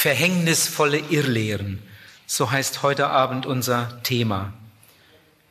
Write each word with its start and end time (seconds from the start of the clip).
Verhängnisvolle 0.00 0.96
Irrlehren. 1.10 1.82
So 2.26 2.50
heißt 2.50 2.82
heute 2.82 3.08
Abend 3.08 3.44
unser 3.44 4.02
Thema. 4.02 4.54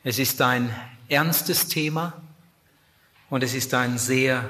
Es 0.03 0.17
ist 0.17 0.41
ein 0.41 0.75
ernstes 1.07 1.67
Thema 1.67 2.19
und 3.29 3.43
es 3.43 3.53
ist 3.53 3.75
ein 3.75 3.99
sehr 3.99 4.49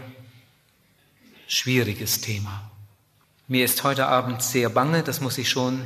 schwieriges 1.49 2.21
Thema. 2.21 2.71
Mir 3.49 3.65
ist 3.65 3.83
heute 3.83 4.05
Abend 4.07 4.41
sehr 4.41 4.69
bange, 4.69 5.03
das 5.03 5.19
muss 5.19 5.37
ich 5.37 5.49
schon 5.49 5.85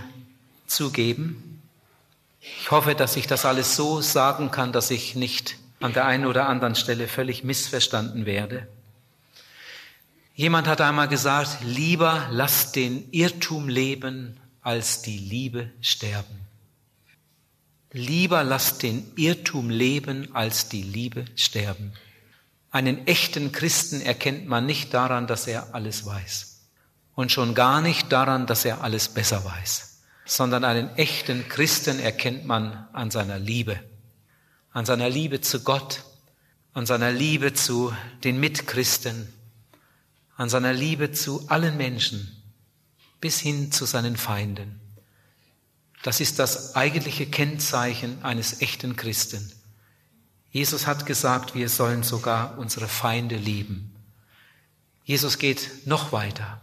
zugeben. 0.67 1.63
Ich 2.39 2.69
hoffe, 2.69 2.93
dass 2.93 3.15
ich 3.15 3.25
das 3.25 3.45
alles 3.45 3.75
so 3.75 3.99
sagen 4.01 4.51
kann, 4.51 4.71
dass 4.71 4.91
ich 4.91 5.15
nicht 5.15 5.57
an 5.79 5.93
der 5.93 6.05
einen 6.05 6.27
oder 6.27 6.47
anderen 6.47 6.75
Stelle 6.75 7.07
völlig 7.07 7.43
missverstanden 7.43 8.27
werde. 8.27 8.67
Jemand 10.35 10.67
hat 10.67 10.81
einmal 10.81 11.07
gesagt, 11.07 11.59
lieber 11.63 12.27
lasst 12.31 12.75
den 12.75 13.07
Irrtum 13.11 13.69
leben, 13.69 14.39
als 14.61 15.03
die 15.03 15.17
Liebe 15.17 15.69
sterben. 15.81 16.47
Lieber 17.91 18.43
lasst 18.43 18.81
den 18.81 19.11
Irrtum 19.15 19.69
leben, 19.69 20.33
als 20.33 20.69
die 20.69 20.81
Liebe 20.81 21.25
sterben. 21.35 21.93
Einen 22.71 23.05
echten 23.05 23.51
Christen 23.51 24.01
erkennt 24.01 24.47
man 24.47 24.65
nicht 24.65 24.95
daran, 24.95 25.27
dass 25.27 25.45
er 25.45 25.75
alles 25.75 26.05
weiß. 26.05 26.61
Und 27.13 27.31
schon 27.31 27.53
gar 27.53 27.81
nicht 27.81 28.11
daran, 28.11 28.47
dass 28.47 28.65
er 28.65 28.81
alles 28.81 29.09
besser 29.09 29.45
weiß. 29.45 30.01
Sondern 30.25 30.63
einen 30.63 30.95
echten 30.95 31.47
Christen 31.47 31.99
erkennt 31.99 32.45
man 32.45 32.87
an 32.93 33.11
seiner 33.11 33.37
Liebe. 33.37 33.79
An 34.71 34.85
seiner 34.85 35.09
Liebe 35.09 35.41
zu 35.41 35.63
Gott, 35.63 36.03
an 36.73 36.87
seiner 36.87 37.11
Liebe 37.11 37.53
zu 37.53 37.93
den 38.23 38.39
Mitchristen, 38.39 39.31
an 40.35 40.49
seiner 40.49 40.73
Liebe 40.73 41.11
zu 41.11 41.47
allen 41.49 41.77
Menschen 41.77 42.41
bis 43.21 43.39
hin 43.39 43.71
zu 43.71 43.85
seinen 43.85 44.17
Feinden. 44.17 44.81
Das 46.03 46.19
ist 46.19 46.39
das 46.39 46.75
eigentliche 46.75 47.25
Kennzeichen 47.25 48.21
eines 48.23 48.61
echten 48.61 48.95
Christen. 48.95 49.53
Jesus 50.51 50.85
hat 50.85 51.05
gesagt, 51.05 51.55
wir 51.55 51.69
sollen 51.69 52.03
sogar 52.03 52.57
unsere 52.57 52.87
Feinde 52.87 53.37
lieben. 53.37 53.95
Jesus 55.05 55.37
geht 55.37 55.87
noch 55.87 56.11
weiter. 56.11 56.61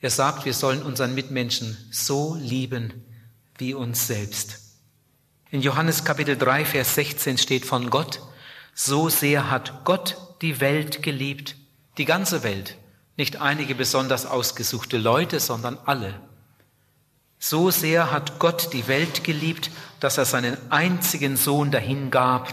Er 0.00 0.10
sagt, 0.10 0.44
wir 0.44 0.54
sollen 0.54 0.82
unseren 0.82 1.14
Mitmenschen 1.14 1.76
so 1.90 2.36
lieben 2.36 3.04
wie 3.58 3.74
uns 3.74 4.06
selbst. 4.06 4.60
In 5.50 5.60
Johannes 5.60 6.04
Kapitel 6.04 6.36
3, 6.36 6.64
Vers 6.64 6.94
16 6.94 7.38
steht 7.38 7.66
von 7.66 7.90
Gott, 7.90 8.20
so 8.74 9.08
sehr 9.08 9.50
hat 9.50 9.84
Gott 9.84 10.16
die 10.40 10.60
Welt 10.60 11.02
geliebt, 11.02 11.56
die 11.96 12.04
ganze 12.04 12.44
Welt, 12.44 12.76
nicht 13.18 13.42
einige 13.42 13.74
besonders 13.74 14.26
ausgesuchte 14.26 14.96
Leute, 14.96 15.40
sondern 15.40 15.76
alle. 15.84 16.14
So 17.40 17.70
sehr 17.70 18.12
hat 18.12 18.38
Gott 18.38 18.72
die 18.72 18.86
Welt 18.86 19.24
geliebt, 19.24 19.70
dass 19.98 20.18
er 20.18 20.24
seinen 20.24 20.56
einzigen 20.70 21.36
Sohn 21.36 21.72
dahingab 21.72 22.52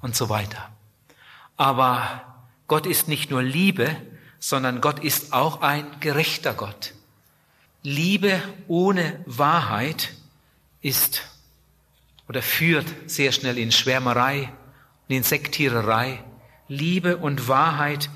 und 0.00 0.14
so 0.14 0.28
weiter. 0.28 0.70
Aber 1.56 2.24
Gott 2.68 2.86
ist 2.86 3.08
nicht 3.08 3.30
nur 3.30 3.42
Liebe, 3.42 3.94
sondern 4.38 4.80
Gott 4.80 5.00
ist 5.00 5.32
auch 5.32 5.62
ein 5.62 5.84
gerechter 5.98 6.54
Gott. 6.54 6.94
Liebe 7.82 8.40
ohne 8.68 9.20
Wahrheit 9.26 10.14
ist 10.80 11.22
oder 12.28 12.40
führt 12.40 12.86
sehr 13.06 13.32
schnell 13.32 13.58
in 13.58 13.72
Schwärmerei 13.72 14.52
und 15.08 15.16
in 15.16 15.24
Sektiererei. 15.24 16.22
Liebe 16.68 17.16
und 17.16 17.48
Wahrheit 17.48 18.10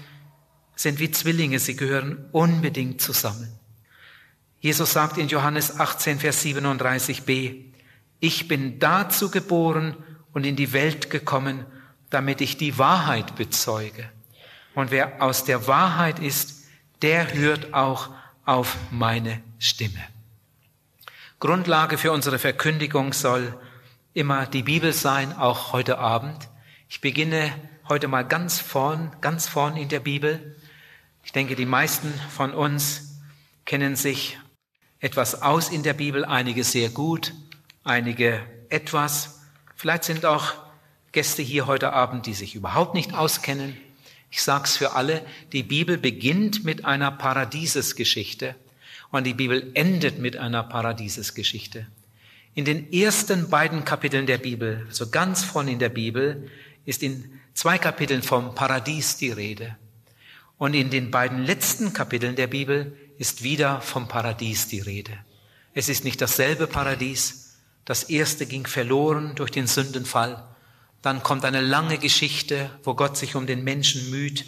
sind 0.74 0.98
wie 0.98 1.10
Zwillinge, 1.10 1.58
sie 1.58 1.76
gehören 1.76 2.28
unbedingt 2.32 3.00
zusammen. 3.00 3.52
Jesus 4.60 4.92
sagt 4.92 5.18
in 5.18 5.28
Johannes 5.28 5.78
18, 5.78 6.20
Vers 6.20 6.44
37b, 6.44 7.64
ich 8.20 8.48
bin 8.48 8.78
dazu 8.78 9.30
geboren 9.30 9.96
und 10.32 10.44
in 10.44 10.56
die 10.56 10.72
Welt 10.72 11.10
gekommen, 11.10 11.66
damit 12.10 12.40
ich 12.40 12.56
die 12.56 12.78
Wahrheit 12.78 13.34
bezeuge. 13.34 14.08
Und 14.74 14.90
wer 14.90 15.20
aus 15.20 15.44
der 15.44 15.66
Wahrheit 15.66 16.18
ist, 16.18 16.64
der 17.02 17.34
hört 17.34 17.74
auch 17.74 18.10
auf 18.44 18.76
meine 18.90 19.42
Stimme. 19.58 20.00
Grundlage 21.40 21.98
für 21.98 22.12
unsere 22.12 22.38
Verkündigung 22.38 23.12
soll 23.12 23.58
immer 24.14 24.46
die 24.46 24.62
Bibel 24.62 24.92
sein, 24.92 25.36
auch 25.36 25.72
heute 25.72 25.98
Abend. 25.98 26.48
Ich 26.88 27.00
beginne 27.00 27.52
heute 27.88 28.06
mal 28.06 28.22
ganz 28.22 28.60
vorn, 28.60 29.10
ganz 29.20 29.48
vorn 29.48 29.76
in 29.76 29.88
der 29.88 30.00
Bibel. 30.00 30.56
Ich 31.24 31.32
denke, 31.32 31.56
die 31.56 31.66
meisten 31.66 32.12
von 32.30 32.52
uns 32.52 33.18
kennen 33.64 33.96
sich 33.96 34.38
etwas 35.00 35.42
aus 35.42 35.70
in 35.70 35.82
der 35.82 35.94
Bibel, 35.94 36.24
einige 36.24 36.64
sehr 36.64 36.88
gut, 36.88 37.32
einige 37.84 38.40
etwas. 38.68 39.40
Vielleicht 39.76 40.04
sind 40.04 40.24
auch 40.24 40.54
Gäste 41.12 41.42
hier 41.42 41.66
heute 41.66 41.92
Abend, 41.92 42.26
die 42.26 42.34
sich 42.34 42.54
überhaupt 42.54 42.94
nicht 42.94 43.14
auskennen. 43.14 43.76
Ich 44.30 44.42
sage 44.42 44.64
es 44.64 44.76
für 44.76 44.92
alle, 44.92 45.24
die 45.52 45.62
Bibel 45.62 45.98
beginnt 45.98 46.64
mit 46.64 46.84
einer 46.84 47.10
Paradiesesgeschichte 47.10 48.54
und 49.10 49.24
die 49.24 49.34
Bibel 49.34 49.70
endet 49.74 50.18
mit 50.18 50.38
einer 50.38 50.62
Paradiesesgeschichte. 50.62 51.86
In 52.54 52.64
den 52.64 52.92
ersten 52.92 53.50
beiden 53.50 53.84
Kapiteln 53.84 54.26
der 54.26 54.38
Bibel, 54.38 54.86
so 54.90 55.10
ganz 55.10 55.44
vorne 55.44 55.72
in 55.72 55.78
der 55.78 55.88
Bibel, 55.88 56.50
ist 56.84 57.02
in 57.02 57.40
zwei 57.54 57.78
Kapiteln 57.78 58.22
vom 58.22 58.54
Paradies 58.54 59.16
die 59.16 59.30
Rede. 59.30 59.76
Und 60.62 60.74
in 60.74 60.90
den 60.90 61.10
beiden 61.10 61.44
letzten 61.44 61.92
Kapiteln 61.92 62.36
der 62.36 62.46
Bibel 62.46 62.96
ist 63.18 63.42
wieder 63.42 63.80
vom 63.80 64.06
Paradies 64.06 64.68
die 64.68 64.78
Rede. 64.78 65.10
Es 65.74 65.88
ist 65.88 66.04
nicht 66.04 66.20
dasselbe 66.20 66.68
Paradies. 66.68 67.56
Das 67.84 68.04
erste 68.04 68.46
ging 68.46 68.64
verloren 68.68 69.32
durch 69.34 69.50
den 69.50 69.66
Sündenfall. 69.66 70.46
Dann 71.02 71.24
kommt 71.24 71.44
eine 71.44 71.60
lange 71.60 71.98
Geschichte, 71.98 72.70
wo 72.84 72.94
Gott 72.94 73.16
sich 73.16 73.34
um 73.34 73.48
den 73.48 73.64
Menschen 73.64 74.08
müht. 74.10 74.44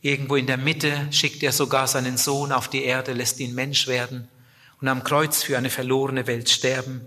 Irgendwo 0.00 0.36
in 0.36 0.46
der 0.46 0.56
Mitte 0.56 1.08
schickt 1.10 1.42
er 1.42 1.52
sogar 1.52 1.86
seinen 1.86 2.16
Sohn 2.16 2.50
auf 2.50 2.68
die 2.68 2.84
Erde, 2.84 3.12
lässt 3.12 3.38
ihn 3.38 3.54
Mensch 3.54 3.86
werden 3.86 4.28
und 4.80 4.88
am 4.88 5.04
Kreuz 5.04 5.42
für 5.42 5.58
eine 5.58 5.68
verlorene 5.68 6.26
Welt 6.26 6.48
sterben. 6.48 7.02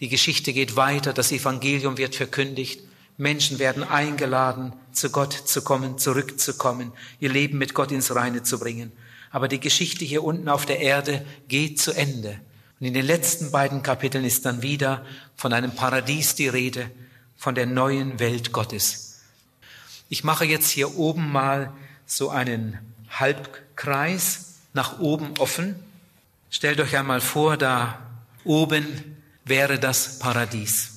Die 0.00 0.08
Geschichte 0.08 0.54
geht 0.54 0.76
weiter, 0.76 1.12
das 1.12 1.32
Evangelium 1.32 1.98
wird 1.98 2.14
verkündigt 2.14 2.80
Menschen 3.16 3.58
werden 3.58 3.84
eingeladen, 3.84 4.72
zu 4.92 5.10
Gott 5.10 5.32
zu 5.32 5.62
kommen, 5.62 5.98
zurückzukommen, 5.98 6.92
ihr 7.20 7.30
Leben 7.30 7.58
mit 7.58 7.74
Gott 7.74 7.92
ins 7.92 8.14
Reine 8.14 8.42
zu 8.42 8.58
bringen. 8.58 8.92
Aber 9.30 9.48
die 9.48 9.60
Geschichte 9.60 10.04
hier 10.04 10.24
unten 10.24 10.48
auf 10.48 10.66
der 10.66 10.80
Erde 10.80 11.24
geht 11.48 11.80
zu 11.80 11.92
Ende. 11.92 12.40
Und 12.80 12.86
in 12.86 12.94
den 12.94 13.06
letzten 13.06 13.50
beiden 13.50 13.82
Kapiteln 13.82 14.24
ist 14.24 14.46
dann 14.46 14.62
wieder 14.62 15.04
von 15.36 15.52
einem 15.52 15.74
Paradies 15.74 16.34
die 16.34 16.48
Rede, 16.48 16.90
von 17.36 17.54
der 17.54 17.66
neuen 17.66 18.18
Welt 18.20 18.52
Gottes. 18.52 19.20
Ich 20.08 20.24
mache 20.24 20.44
jetzt 20.44 20.70
hier 20.70 20.96
oben 20.96 21.30
mal 21.30 21.72
so 22.06 22.30
einen 22.30 22.78
Halbkreis 23.10 24.54
nach 24.72 24.98
oben 24.98 25.34
offen. 25.38 25.76
Stellt 26.50 26.80
euch 26.80 26.96
einmal 26.96 27.20
vor, 27.20 27.56
da 27.56 27.98
oben 28.44 29.16
wäre 29.44 29.78
das 29.78 30.18
Paradies. 30.18 30.93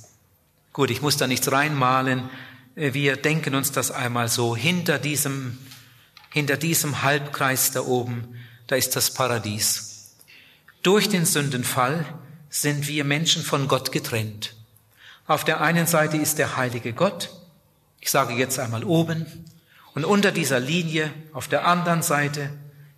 Gut, 0.78 0.92
ich 0.92 1.02
muss 1.02 1.18
da 1.18 1.26
nichts 1.26 1.52
reinmalen. 1.52 2.30
Äh, 2.76 2.94
wir 2.94 3.16
denken 3.16 3.56
uns 3.56 3.72
das 3.72 3.90
einmal 3.90 4.30
so. 4.30 4.56
Hinter 4.56 5.00
diesem, 5.00 5.58
hinter 6.30 6.56
diesem 6.56 7.02
Halbkreis 7.02 7.72
da 7.72 7.82
oben, 7.82 8.38
da 8.68 8.76
ist 8.76 8.96
das 8.96 9.12
Paradies. 9.12 10.14
Durch 10.84 11.10
den 11.10 11.26
Sündenfall 11.26 12.06
sind 12.52 12.88
wir 12.88 13.06
Menschen 13.06 13.42
von 13.42 13.68
Gott 13.68 13.92
getrennt. 13.92 14.54
Auf 15.26 15.44
der 15.44 15.62
einen 15.62 15.88
Seite 15.88 16.18
ist 16.18 16.38
der 16.38 16.58
heilige 16.58 16.94
Gott. 16.94 17.32
Ich 18.00 18.12
sage 18.12 18.36
jetzt 18.36 18.60
einmal 18.60 18.84
oben. 18.84 19.26
Und 19.96 20.06
unter 20.06 20.32
dieser 20.32 20.60
Linie, 20.60 21.12
auf 21.34 21.48
der 21.48 21.66
anderen 21.66 22.04
Seite, 22.04 22.52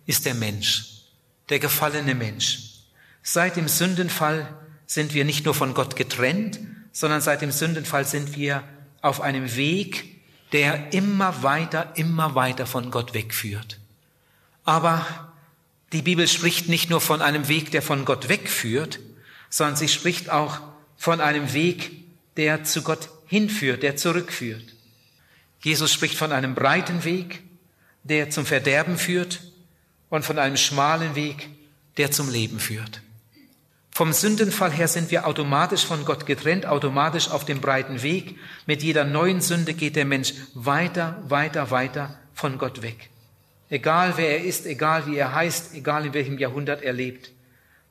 ist 0.04 0.26
der 0.26 0.34
Mensch, 0.34 1.06
der 1.48 1.60
gefallene 1.60 2.14
Mensch. 2.14 2.82
Seit 3.22 3.56
dem 3.56 3.68
Sündenfall 3.68 4.54
sind 4.84 5.14
wir 5.14 5.24
nicht 5.24 5.46
nur 5.46 5.54
von 5.54 5.72
Gott 5.72 5.96
getrennt, 5.96 6.60
sondern 6.92 7.20
seit 7.20 7.42
dem 7.42 7.52
Sündenfall 7.52 8.04
sind 8.04 8.36
wir 8.36 8.62
auf 9.02 9.20
einem 9.20 9.56
Weg, 9.56 10.20
der 10.52 10.92
immer 10.92 11.42
weiter, 11.42 11.92
immer 11.96 12.34
weiter 12.34 12.66
von 12.66 12.90
Gott 12.90 13.14
wegführt. 13.14 13.78
Aber 14.64 15.32
die 15.92 16.02
Bibel 16.02 16.28
spricht 16.28 16.68
nicht 16.68 16.90
nur 16.90 17.00
von 17.00 17.22
einem 17.22 17.48
Weg, 17.48 17.70
der 17.70 17.82
von 17.82 18.04
Gott 18.04 18.28
wegführt, 18.28 19.00
sondern 19.48 19.76
sie 19.76 19.88
spricht 19.88 20.30
auch 20.30 20.60
von 20.96 21.20
einem 21.20 21.52
Weg, 21.52 21.90
der 22.36 22.64
zu 22.64 22.82
Gott 22.82 23.08
hinführt, 23.26 23.82
der 23.82 23.96
zurückführt. 23.96 24.74
Jesus 25.62 25.92
spricht 25.92 26.16
von 26.16 26.32
einem 26.32 26.54
breiten 26.54 27.04
Weg, 27.04 27.42
der 28.02 28.30
zum 28.30 28.46
Verderben 28.46 28.98
führt 28.98 29.40
und 30.08 30.24
von 30.24 30.38
einem 30.38 30.56
schmalen 30.56 31.14
Weg, 31.14 31.48
der 31.96 32.10
zum 32.10 32.30
Leben 32.30 32.60
führt. 32.60 33.02
Vom 34.00 34.14
Sündenfall 34.14 34.72
her 34.72 34.88
sind 34.88 35.10
wir 35.10 35.26
automatisch 35.26 35.84
von 35.84 36.06
Gott 36.06 36.24
getrennt, 36.24 36.64
automatisch 36.64 37.28
auf 37.28 37.44
dem 37.44 37.60
breiten 37.60 38.02
Weg. 38.02 38.38
Mit 38.64 38.82
jeder 38.82 39.04
neuen 39.04 39.42
Sünde 39.42 39.74
geht 39.74 39.94
der 39.94 40.06
Mensch 40.06 40.32
weiter, 40.54 41.22
weiter, 41.28 41.70
weiter 41.70 42.18
von 42.32 42.56
Gott 42.56 42.80
weg. 42.80 43.10
Egal 43.68 44.14
wer 44.16 44.38
er 44.38 44.42
ist, 44.42 44.64
egal 44.64 45.06
wie 45.06 45.18
er 45.18 45.34
heißt, 45.34 45.74
egal 45.74 46.06
in 46.06 46.14
welchem 46.14 46.38
Jahrhundert 46.38 46.80
er 46.80 46.94
lebt. 46.94 47.32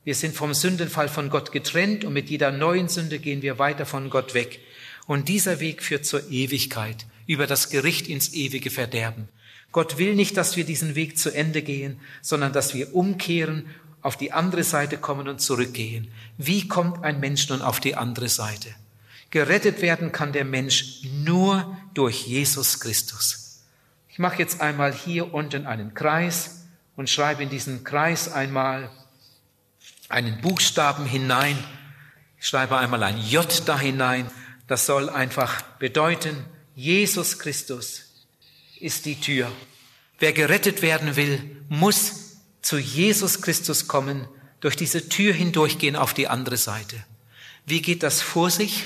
Wir 0.02 0.16
sind 0.16 0.34
vom 0.34 0.52
Sündenfall 0.52 1.08
von 1.08 1.30
Gott 1.30 1.52
getrennt 1.52 2.04
und 2.04 2.12
mit 2.12 2.28
jeder 2.28 2.50
neuen 2.50 2.88
Sünde 2.88 3.20
gehen 3.20 3.42
wir 3.42 3.60
weiter 3.60 3.86
von 3.86 4.10
Gott 4.10 4.34
weg. 4.34 4.58
Und 5.06 5.28
dieser 5.28 5.60
Weg 5.60 5.80
führt 5.80 6.06
zur 6.06 6.28
Ewigkeit, 6.28 7.06
über 7.28 7.46
das 7.46 7.70
Gericht 7.70 8.08
ins 8.08 8.34
ewige 8.34 8.70
Verderben. 8.70 9.28
Gott 9.72 9.98
will 9.98 10.16
nicht, 10.16 10.36
dass 10.36 10.56
wir 10.56 10.64
diesen 10.64 10.96
Weg 10.96 11.16
zu 11.16 11.32
Ende 11.32 11.62
gehen, 11.62 12.00
sondern 12.20 12.52
dass 12.52 12.74
wir 12.74 12.92
umkehren, 12.96 13.66
auf 14.02 14.16
die 14.16 14.32
andere 14.32 14.64
Seite 14.64 14.98
kommen 14.98 15.28
und 15.28 15.40
zurückgehen. 15.40 16.10
Wie 16.38 16.68
kommt 16.68 17.04
ein 17.04 17.20
Mensch 17.20 17.48
nun 17.48 17.62
auf 17.62 17.80
die 17.80 17.96
andere 17.96 18.28
Seite? 18.28 18.74
Gerettet 19.30 19.80
werden 19.82 20.10
kann 20.10 20.32
der 20.32 20.44
Mensch 20.44 21.02
nur 21.04 21.76
durch 21.94 22.26
Jesus 22.26 22.80
Christus. 22.80 23.62
Ich 24.08 24.18
mache 24.18 24.38
jetzt 24.38 24.60
einmal 24.60 24.92
hier 24.92 25.32
unten 25.32 25.66
einen 25.66 25.94
Kreis 25.94 26.66
und 26.96 27.08
schreibe 27.08 27.42
in 27.42 27.48
diesen 27.48 27.84
Kreis 27.84 28.32
einmal 28.32 28.90
einen 30.08 30.40
Buchstaben 30.40 31.06
hinein. 31.06 31.56
Ich 32.40 32.46
schreibe 32.48 32.76
einmal 32.78 33.02
ein 33.02 33.18
J 33.18 33.62
da 33.66 33.78
hinein. 33.78 34.28
Das 34.66 34.86
soll 34.86 35.08
einfach 35.08 35.62
bedeuten, 35.78 36.44
Jesus 36.74 37.38
Christus 37.38 38.02
ist 38.80 39.04
die 39.04 39.20
Tür. 39.20 39.50
Wer 40.18 40.32
gerettet 40.32 40.82
werden 40.82 41.16
will, 41.16 41.64
muss 41.68 42.29
zu 42.62 42.78
Jesus 42.78 43.42
Christus 43.42 43.88
kommen, 43.88 44.26
durch 44.60 44.76
diese 44.76 45.08
Tür 45.08 45.32
hindurchgehen 45.32 45.96
auf 45.96 46.14
die 46.14 46.28
andere 46.28 46.56
Seite. 46.56 47.02
Wie 47.66 47.82
geht 47.82 48.02
das 48.02 48.20
vor 48.20 48.50
sich? 48.50 48.84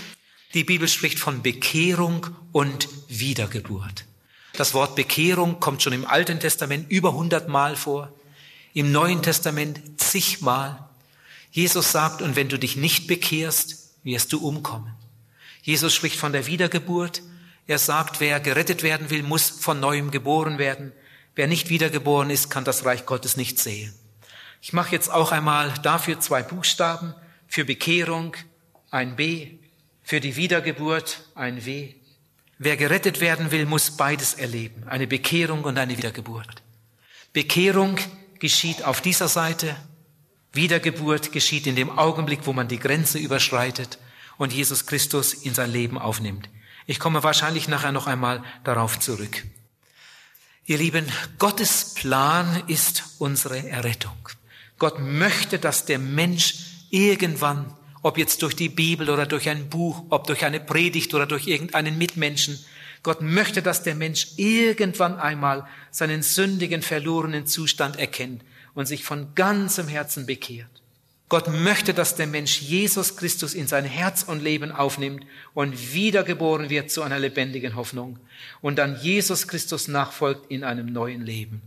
Die 0.55 0.65
Bibel 0.65 0.89
spricht 0.89 1.19
von 1.19 1.43
Bekehrung 1.43 2.29
und 2.53 2.89
Wiedergeburt. 3.09 4.05
Das 4.53 4.73
Wort 4.73 4.95
Bekehrung 4.95 5.59
kommt 5.59 5.83
schon 5.83 5.93
im 5.93 6.07
Alten 6.07 6.39
Testament 6.39 6.91
über 6.91 7.13
hundertmal 7.13 7.75
vor, 7.75 8.13
im 8.73 8.93
Neuen 8.93 9.23
Testament 9.23 10.01
zigmal. 10.01 10.79
Jesus 11.51 11.91
sagt, 11.91 12.23
und 12.23 12.37
wenn 12.37 12.49
du 12.49 12.59
dich 12.59 12.77
nicht 12.77 13.09
bekehrst, 13.09 13.91
wirst 14.05 14.33
du 14.33 14.47
umkommen. 14.47 14.93
Jesus 15.63 15.95
spricht 15.95 16.17
von 16.17 16.33
der 16.33 16.47
Wiedergeburt. 16.47 17.23
Er 17.67 17.79
sagt, 17.79 18.21
wer 18.21 18.39
gerettet 18.39 18.83
werden 18.83 19.11
will, 19.11 19.23
muss 19.23 19.49
von 19.49 19.81
neuem 19.81 20.11
geboren 20.11 20.59
werden. 20.59 20.93
Wer 21.35 21.49
nicht 21.49 21.69
wiedergeboren 21.69 22.31
ist, 22.31 22.51
kann 22.51 22.65
das 22.65 22.85
Reich 22.85 23.07
Gottes 23.07 23.37
nicht 23.37 23.59
sehen. 23.59 23.93
Ich 24.61 24.73
mache 24.73 24.93
jetzt 24.93 25.11
auch 25.11 25.33
einmal 25.33 25.75
dafür 25.83 26.21
zwei 26.21 26.43
Buchstaben. 26.43 27.15
Für 27.49 27.65
Bekehrung 27.65 28.37
ein 28.91 29.17
B, 29.17 29.59
für 30.03 30.21
die 30.21 30.37
Wiedergeburt 30.37 31.29
ein 31.35 31.65
W. 31.65 31.95
Wer 32.59 32.77
gerettet 32.77 33.21
werden 33.21 33.51
will, 33.51 33.67
muss 33.67 33.91
beides 33.91 34.35
erleben, 34.35 34.85
eine 34.87 35.07
Bekehrung 35.07 35.65
und 35.65 35.77
eine 35.77 35.97
Wiedergeburt. 35.97 36.63
Bekehrung 37.33 37.99
geschieht 38.39 38.85
auf 38.85 39.01
dieser 39.01 39.29
Seite, 39.29 39.77
Wiedergeburt 40.53 41.33
geschieht 41.33 41.67
in 41.67 41.75
dem 41.75 41.91
Augenblick, 41.99 42.47
wo 42.47 42.53
man 42.53 42.69
die 42.69 42.79
Grenze 42.79 43.19
überschreitet 43.19 43.99
und 44.37 44.53
Jesus 44.53 44.87
Christus 44.87 45.35
in 45.35 45.53
sein 45.53 45.73
Leben 45.73 45.99
aufnimmt. 45.99 46.49
Ich 46.87 47.01
komme 47.01 47.23
wahrscheinlich 47.23 47.67
nachher 47.67 47.93
noch 47.93 48.07
einmal 48.07 48.43
darauf 48.63 49.01
zurück. 49.01 49.43
Ihr 50.67 50.79
Lieben, 50.79 51.07
Gottes 51.39 51.95
Plan 51.95 52.63
ist 52.69 53.05
unsere 53.19 53.69
Errettung. 53.69 54.17
Gott 54.79 54.99
möchte, 54.99 55.59
dass 55.59 55.85
der 55.85 55.99
Mensch 55.99 56.57
irgendwann 56.91 57.75
ob 58.05 58.19
jetzt 58.19 58.43
durch 58.43 58.55
die 58.55 58.69
Bibel 58.69 59.09
oder 59.09 59.25
durch 59.25 59.49
ein 59.49 59.71
Buch, 59.71 60.05
ob 60.11 60.27
durch 60.27 60.45
eine 60.45 60.61
Predigt 60.61 61.15
oder 61.15 61.25
durch 61.25 61.47
irgendeinen 61.47 61.97
Mitmenschen. 61.97 62.63
Gott 63.03 63.23
möchte, 63.23 63.63
dass 63.63 63.83
der 63.83 63.95
Mensch 63.95 64.29
irgendwann 64.37 65.19
einmal 65.19 65.67
seinen 65.91 66.23
sündigen, 66.23 66.83
verlorenen 66.83 67.47
Zustand 67.47 67.99
erkennt 67.99 68.45
und 68.75 68.85
sich 68.85 69.05
von 69.05 69.35
ganzem 69.35 69.89
Herzen 69.89 70.27
bekehrt. 70.27 70.83
Gott 71.29 71.49
möchte, 71.49 71.95
dass 71.95 72.17
der 72.17 72.27
Mensch 72.27 72.61
Jesus 72.61 73.17
Christus 73.17 73.55
in 73.55 73.67
sein 73.67 73.85
Herz 73.85 74.23
und 74.25 74.43
Leben 74.43 74.73
aufnimmt 74.73 75.25
und 75.55 75.95
wiedergeboren 75.95 76.69
wird 76.69 76.91
zu 76.91 77.03
einer 77.03 77.19
lebendigen 77.19 77.77
Hoffnung 77.77 78.19
und 78.61 78.77
dann 78.77 79.01
Jesus 79.01 79.49
Christus 79.49 79.89
nachfolgt 79.89 80.51
in 80.51 80.65
einem 80.65 80.87
neuen 80.87 81.23
Leben. 81.23 81.63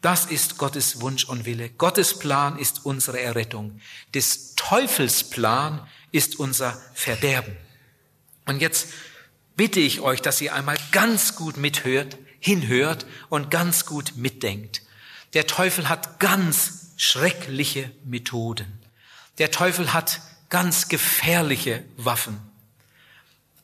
Das 0.00 0.26
ist 0.26 0.58
Gottes 0.58 1.00
Wunsch 1.00 1.24
und 1.24 1.46
Wille. 1.46 1.70
Gottes 1.70 2.18
Plan 2.18 2.58
ist 2.58 2.84
unsere 2.84 3.20
Errettung. 3.20 3.80
Des 4.14 4.54
Teufels 4.54 5.24
Plan 5.24 5.86
ist 6.12 6.38
unser 6.38 6.78
Verderben. 6.92 7.56
Und 8.46 8.60
jetzt 8.60 8.88
bitte 9.56 9.80
ich 9.80 10.00
euch, 10.00 10.20
dass 10.20 10.40
ihr 10.40 10.54
einmal 10.54 10.76
ganz 10.92 11.36
gut 11.36 11.56
mithört, 11.56 12.18
hinhört 12.38 13.06
und 13.30 13.50
ganz 13.50 13.86
gut 13.86 14.16
mitdenkt. 14.16 14.82
Der 15.32 15.46
Teufel 15.46 15.88
hat 15.88 16.20
ganz 16.20 16.92
schreckliche 16.96 17.90
Methoden. 18.04 18.83
Der 19.38 19.50
Teufel 19.50 19.92
hat 19.92 20.20
ganz 20.48 20.88
gefährliche 20.88 21.84
Waffen. 21.96 22.40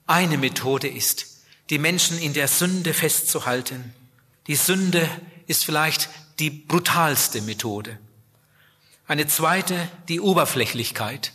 Eine 0.06 0.38
Methode 0.38 0.88
ist, 0.88 1.44
die 1.70 1.78
Menschen 1.78 2.18
in 2.18 2.32
der 2.32 2.48
Sünde 2.48 2.92
festzuhalten. 2.94 3.94
Die 4.48 4.56
Sünde 4.56 5.08
ist 5.46 5.64
vielleicht 5.64 6.08
die 6.40 6.50
brutalste 6.50 7.42
Methode. 7.42 7.98
Eine 9.06 9.26
zweite, 9.26 9.88
die 10.08 10.20
Oberflächlichkeit, 10.20 11.32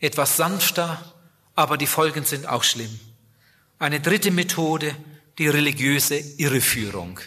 etwas 0.00 0.36
sanfter, 0.36 1.14
aber 1.54 1.78
die 1.78 1.86
Folgen 1.86 2.24
sind 2.24 2.46
auch 2.46 2.64
schlimm. 2.64 3.00
Eine 3.78 4.00
dritte 4.00 4.30
Methode, 4.30 4.94
die 5.38 5.48
religiöse 5.48 6.16
Irreführung. 6.16 7.20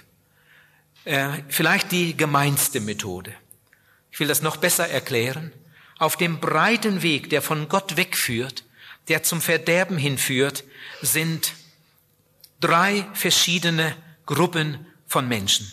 Äh, 1.06 1.30
vielleicht 1.50 1.92
die 1.92 2.16
gemeinste 2.16 2.80
Methode. 2.80 3.34
Ich 4.12 4.20
will 4.20 4.28
das 4.28 4.42
noch 4.42 4.58
besser 4.58 4.88
erklären. 4.88 5.52
Auf 6.02 6.18
dem 6.18 6.40
breiten 6.40 7.04
Weg, 7.04 7.30
der 7.30 7.42
von 7.42 7.70
Gott 7.70 7.96
wegführt, 7.96 8.66
der 9.08 9.24
zum 9.24 9.40
Verderben 9.40 9.98
hinführt, 9.98 10.64
sind 11.02 11.54
drei 12.60 13.06
verschiedene 13.14 13.96
Gruppen 14.26 14.86
von 15.06 15.28
Menschen 15.28 15.72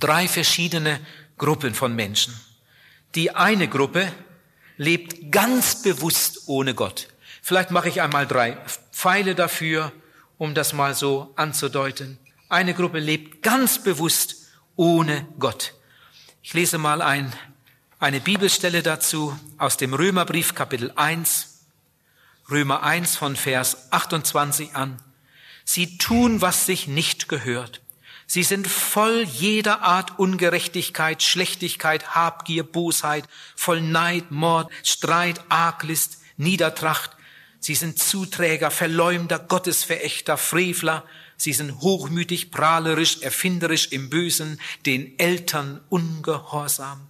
drei 0.00 0.28
verschiedene 0.28 1.00
Gruppen 1.38 1.74
von 1.74 1.94
Menschen. 1.94 2.34
Die 3.14 3.34
eine 3.34 3.68
Gruppe 3.68 4.12
lebt 4.76 5.32
ganz 5.32 5.82
bewusst 5.82 6.42
ohne 6.46 6.74
Gott. 6.74 7.08
Vielleicht 7.42 7.70
mache 7.70 7.88
ich 7.88 8.02
einmal 8.02 8.26
drei 8.26 8.58
Pfeile 8.92 9.34
dafür, 9.34 9.92
um 10.38 10.54
das 10.54 10.72
mal 10.72 10.94
so 10.94 11.32
anzudeuten. 11.36 12.18
Eine 12.48 12.74
Gruppe 12.74 12.98
lebt 12.98 13.42
ganz 13.42 13.82
bewusst 13.82 14.48
ohne 14.76 15.26
Gott. 15.38 15.74
Ich 16.42 16.54
lese 16.54 16.78
mal 16.78 17.02
ein, 17.02 17.32
eine 17.98 18.20
Bibelstelle 18.20 18.82
dazu 18.82 19.38
aus 19.58 19.76
dem 19.76 19.94
Römerbrief 19.94 20.54
Kapitel 20.54 20.92
1, 20.96 21.64
Römer 22.50 22.82
1 22.82 23.16
von 23.16 23.36
Vers 23.36 23.92
28 23.92 24.74
an. 24.74 25.02
Sie 25.64 25.98
tun, 25.98 26.40
was 26.40 26.66
sich 26.66 26.86
nicht 26.86 27.28
gehört 27.28 27.80
Sie 28.26 28.42
sind 28.42 28.66
voll 28.66 29.22
jeder 29.22 29.82
Art 29.82 30.18
Ungerechtigkeit, 30.18 31.22
Schlechtigkeit, 31.22 32.16
Habgier, 32.16 32.64
Bosheit, 32.64 33.24
voll 33.54 33.80
Neid, 33.80 34.32
Mord, 34.32 34.70
Streit, 34.82 35.40
Arglist, 35.48 36.18
Niedertracht. 36.36 37.12
Sie 37.60 37.76
sind 37.76 38.00
Zuträger, 38.00 38.72
Verleumder, 38.72 39.38
Gottesverächter, 39.38 40.36
Frevler. 40.36 41.04
Sie 41.36 41.52
sind 41.52 41.80
hochmütig, 41.80 42.50
prahlerisch, 42.50 43.22
erfinderisch 43.22 43.92
im 43.92 44.10
Bösen, 44.10 44.60
den 44.86 45.16
Eltern 45.18 45.80
ungehorsam. 45.88 47.06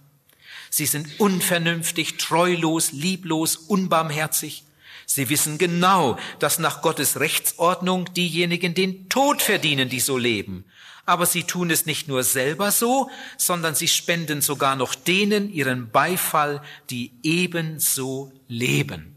Sie 0.69 0.85
sind 0.85 1.19
unvernünftig, 1.19 2.17
treulos, 2.17 2.91
lieblos, 2.91 3.55
unbarmherzig. 3.55 4.63
Sie 5.05 5.29
wissen 5.29 5.57
genau, 5.57 6.17
dass 6.39 6.59
nach 6.59 6.81
Gottes 6.81 7.19
Rechtsordnung 7.19 8.13
diejenigen 8.13 8.73
den 8.73 9.07
Tod 9.09 9.41
verdienen, 9.41 9.89
die 9.89 10.01
so 10.01 10.17
leben 10.17 10.65
aber 11.07 11.25
sie 11.25 11.43
tun 11.43 11.71
es 11.71 11.85
nicht 11.85 12.09
nur 12.09 12.21
selber 12.23 12.69
so, 12.69 13.09
sondern 13.37 13.73
sie 13.75 13.87
spenden 13.87 14.41
sogar 14.41 14.75
noch 14.75 14.93
denen 14.93 15.49
ihren 15.51 15.89
Beifall, 15.89 16.61
die 16.89 17.13
ebenso 17.23 18.33
leben. 18.49 19.15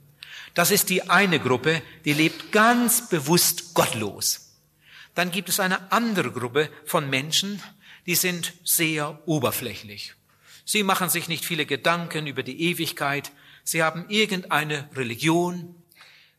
Das 0.54 0.71
ist 0.71 0.88
die 0.88 1.11
eine 1.11 1.40
Gruppe, 1.40 1.83
die 2.04 2.12
lebt 2.12 2.52
ganz 2.52 3.09
bewusst 3.09 3.75
gottlos. 3.75 4.54
Dann 5.16 5.33
gibt 5.33 5.49
es 5.49 5.59
eine 5.59 5.90
andere 5.90 6.30
Gruppe 6.30 6.71
von 6.85 7.11
Menschen, 7.11 7.61
die 8.07 8.14
sind 8.14 8.52
sehr 8.62 9.21
oberflächlich. 9.26 10.14
Sie 10.70 10.84
machen 10.84 11.10
sich 11.10 11.26
nicht 11.26 11.44
viele 11.44 11.66
Gedanken 11.66 12.28
über 12.28 12.44
die 12.44 12.70
Ewigkeit. 12.70 13.32
Sie 13.64 13.82
haben 13.82 14.04
irgendeine 14.08 14.88
Religion. 14.94 15.74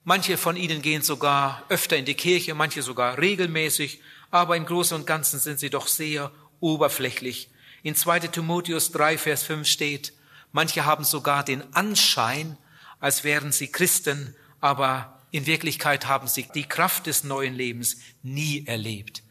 Manche 0.05 0.37
von 0.37 0.55
ihnen 0.55 0.81
gehen 0.81 1.01
sogar 1.01 1.65
öfter 1.67 1.97
in 1.97 2.05
die 2.05 2.13
Kirche, 2.13 2.53
manche 2.53 2.81
sogar 2.81 3.17
regelmäßig 3.17 3.99
aber 4.29 4.55
im 4.55 4.65
Großen 4.65 4.95
und 4.95 5.05
Ganzen 5.05 5.37
sind 5.37 5.59
sie 5.59 5.69
doch 5.69 5.85
sehr 5.85 6.31
oberflächlich. 6.61 7.49
In 7.83 7.93
2 7.93 8.19
Timotheus 8.19 8.93
3, 8.93 9.17
Vers 9.17 9.43
5 9.43 9.67
steht, 9.67 10.13
manche 10.53 10.85
haben 10.85 11.03
sogar 11.03 11.43
den 11.43 11.61
Anschein, 11.75 12.55
als 13.01 13.25
wären 13.25 13.51
sie 13.51 13.67
Christen, 13.67 14.33
aber 14.61 15.19
in 15.31 15.45
Wirklichkeit 15.45 16.07
haben 16.07 16.29
sie 16.29 16.47
die 16.55 16.63
Kraft 16.63 17.07
des 17.07 17.25
neuen 17.25 17.53
Lebens 17.53 17.97
nie 18.23 18.65
erlebt. 18.65 19.23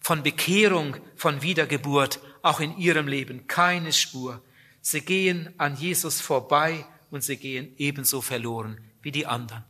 Von 0.00 0.24
Bekehrung, 0.24 0.96
von 1.14 1.42
Wiedergeburt, 1.42 2.18
auch 2.42 2.58
in 2.58 2.76
ihrem 2.76 3.06
Leben 3.06 3.46
keine 3.46 3.92
Spur. 3.92 4.42
Sie 4.90 5.02
gehen 5.02 5.52
an 5.58 5.76
Jesus 5.76 6.22
vorbei 6.22 6.86
und 7.10 7.22
sie 7.22 7.36
gehen 7.36 7.74
ebenso 7.76 8.22
verloren 8.22 8.80
wie 9.02 9.12
die 9.12 9.26
anderen. 9.26 9.62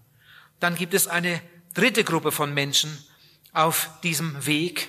Dann 0.61 0.77
gibt 0.77 0.95
es 0.95 1.09
eine 1.09 1.43
dritte 1.75 2.05
Gruppe 2.05 2.31
von 2.31 2.55
Menschen 2.55 2.97
auf 3.53 3.91
diesem 4.05 4.47
Weg. 4.47 4.89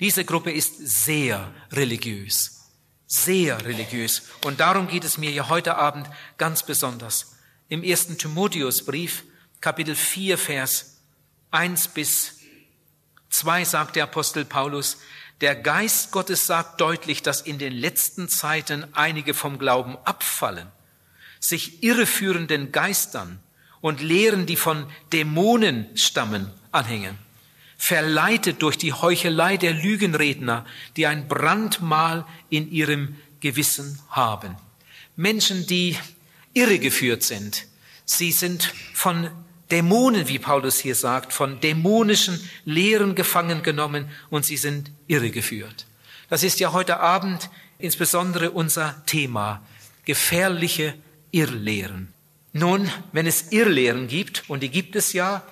Diese 0.00 0.24
Gruppe 0.24 0.50
ist 0.50 0.78
sehr 0.78 1.52
religiös, 1.72 2.70
sehr 3.06 3.62
religiös. 3.66 4.22
Und 4.46 4.60
darum 4.60 4.88
geht 4.88 5.04
es 5.04 5.18
mir 5.18 5.30
ja 5.30 5.50
heute 5.50 5.76
Abend 5.76 6.08
ganz 6.38 6.64
besonders. 6.64 7.36
Im 7.68 7.82
ersten 7.82 8.16
Timotheusbrief, 8.16 9.24
Kapitel 9.60 9.94
4, 9.94 10.38
Vers 10.38 11.02
1 11.50 11.88
bis 11.88 12.38
2 13.28 13.66
sagt 13.66 13.96
der 13.96 14.04
Apostel 14.04 14.46
Paulus, 14.46 14.96
der 15.40 15.56
Geist 15.56 16.10
Gottes 16.10 16.46
sagt 16.46 16.80
deutlich, 16.80 17.22
dass 17.22 17.40
in 17.40 17.58
den 17.58 17.72
letzten 17.72 18.28
Zeiten 18.28 18.86
einige 18.92 19.34
vom 19.34 19.58
Glauben 19.58 19.96
abfallen, 20.04 20.68
sich 21.40 21.82
irreführenden 21.82 22.72
Geistern 22.72 23.40
und 23.80 24.00
Lehren, 24.00 24.46
die 24.46 24.56
von 24.56 24.86
Dämonen 25.12 25.88
stammen, 25.96 26.50
anhängen, 26.72 27.18
verleitet 27.76 28.62
durch 28.62 28.78
die 28.78 28.92
Heuchelei 28.92 29.56
der 29.56 29.74
Lügenredner, 29.74 30.64
die 30.96 31.06
ein 31.06 31.28
Brandmal 31.28 32.24
in 32.48 32.70
ihrem 32.70 33.16
Gewissen 33.40 34.00
haben. 34.08 34.56
Menschen, 35.16 35.66
die 35.66 35.98
irregeführt 36.54 37.22
sind. 37.22 37.66
Sie 38.06 38.32
sind 38.32 38.72
von 38.94 39.30
Dämonen, 39.74 40.28
wie 40.28 40.38
Paulus 40.38 40.78
hier 40.78 40.94
sagt, 40.94 41.32
von 41.32 41.58
dämonischen 41.58 42.38
Lehren 42.64 43.16
gefangen 43.16 43.64
genommen 43.64 44.08
und 44.30 44.44
sie 44.44 44.56
sind 44.56 44.92
irregeführt. 45.08 45.86
Das 46.28 46.44
ist 46.44 46.60
ja 46.60 46.72
heute 46.72 47.00
Abend 47.00 47.50
insbesondere 47.80 48.52
unser 48.52 49.04
Thema, 49.06 49.62
gefährliche 50.04 50.94
Irrlehren. 51.32 52.12
Nun, 52.52 52.88
wenn 53.10 53.26
es 53.26 53.50
Irrlehren 53.50 54.06
gibt, 54.06 54.44
und 54.46 54.62
die 54.62 54.68
gibt 54.68 54.94
es 54.94 55.12
ja, 55.12 55.42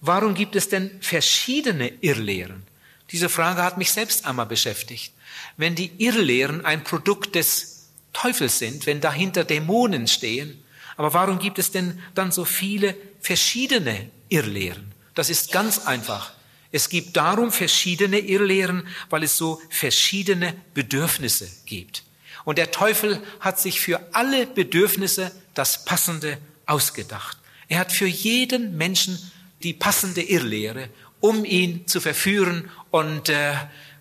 warum 0.00 0.32
gibt 0.32 0.56
es 0.56 0.70
denn 0.70 0.90
verschiedene 1.02 1.92
Irrlehren? 2.00 2.62
Diese 3.10 3.28
Frage 3.28 3.62
hat 3.62 3.76
mich 3.76 3.92
selbst 3.92 4.24
einmal 4.24 4.46
beschäftigt. 4.46 5.12
Wenn 5.58 5.74
die 5.74 5.92
Irrlehren 5.98 6.64
ein 6.64 6.84
Produkt 6.84 7.34
des 7.34 7.90
Teufels 8.14 8.58
sind, 8.58 8.86
wenn 8.86 9.02
dahinter 9.02 9.44
Dämonen 9.44 10.08
stehen, 10.08 10.64
aber 10.96 11.12
warum 11.12 11.38
gibt 11.38 11.58
es 11.58 11.70
denn 11.70 12.02
dann 12.14 12.32
so 12.32 12.46
viele 12.46 12.96
verschiedene 13.20 14.10
Irrlehren? 14.28 14.92
Das 15.14 15.30
ist 15.30 15.52
ganz 15.52 15.86
einfach. 15.86 16.32
Es 16.70 16.88
gibt 16.88 17.16
darum 17.16 17.50
verschiedene 17.50 18.18
Irrlehren, 18.18 18.86
weil 19.10 19.22
es 19.22 19.36
so 19.36 19.60
verschiedene 19.70 20.54
Bedürfnisse 20.74 21.48
gibt. 21.64 22.04
Und 22.44 22.58
der 22.58 22.70
Teufel 22.70 23.22
hat 23.40 23.58
sich 23.58 23.80
für 23.80 24.14
alle 24.14 24.46
Bedürfnisse 24.46 25.32
das 25.54 25.84
Passende 25.84 26.38
ausgedacht. 26.66 27.38
Er 27.68 27.78
hat 27.78 27.92
für 27.92 28.06
jeden 28.06 28.76
Menschen 28.76 29.18
die 29.62 29.72
passende 29.72 30.22
Irrlehre, 30.22 30.88
um 31.20 31.44
ihn 31.44 31.86
zu 31.86 32.00
verführen 32.00 32.70
und 32.90 33.28
äh, 33.28 33.54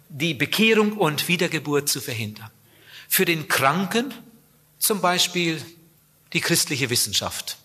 die 0.09 0.33
Bekehrung 0.33 0.93
und 0.93 1.27
Wiedergeburt 1.27 1.89
zu 1.89 2.00
verhindern. 2.00 2.50
Für 3.09 3.25
den 3.25 3.47
Kranken 3.47 4.13
zum 4.79 5.01
Beispiel 5.01 5.62
die 6.33 6.41
christliche 6.41 6.89
Wissenschaft. 6.89 7.57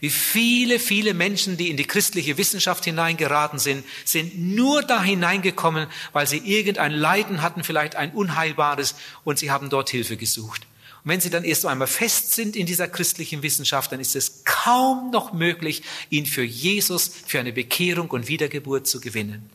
Wie 0.00 0.10
viele, 0.10 0.78
viele 0.78 1.12
Menschen, 1.12 1.56
die 1.56 1.70
in 1.70 1.76
die 1.76 1.86
christliche 1.86 2.38
Wissenschaft 2.38 2.84
hineingeraten 2.84 3.58
sind, 3.58 3.84
sind 4.04 4.38
nur 4.38 4.82
da 4.82 5.02
hineingekommen, 5.02 5.88
weil 6.12 6.26
sie 6.26 6.38
irgendein 6.38 6.92
Leiden 6.92 7.42
hatten, 7.42 7.64
vielleicht 7.64 7.96
ein 7.96 8.12
unheilbares, 8.12 8.94
und 9.24 9.40
sie 9.40 9.50
haben 9.50 9.70
dort 9.70 9.90
Hilfe 9.90 10.16
gesucht. 10.16 10.66
Und 11.02 11.10
wenn 11.10 11.20
sie 11.20 11.30
dann 11.30 11.42
erst 11.42 11.66
einmal 11.66 11.88
fest 11.88 12.32
sind 12.32 12.54
in 12.54 12.66
dieser 12.66 12.86
christlichen 12.86 13.42
Wissenschaft, 13.42 13.90
dann 13.90 13.98
ist 13.98 14.14
es 14.14 14.44
kaum 14.44 15.10
noch 15.10 15.32
möglich, 15.32 15.82
ihn 16.10 16.26
für 16.26 16.44
Jesus, 16.44 17.10
für 17.26 17.40
eine 17.40 17.52
Bekehrung 17.52 18.08
und 18.10 18.28
Wiedergeburt 18.28 18.86
zu 18.86 19.00
gewinnen. 19.00 19.50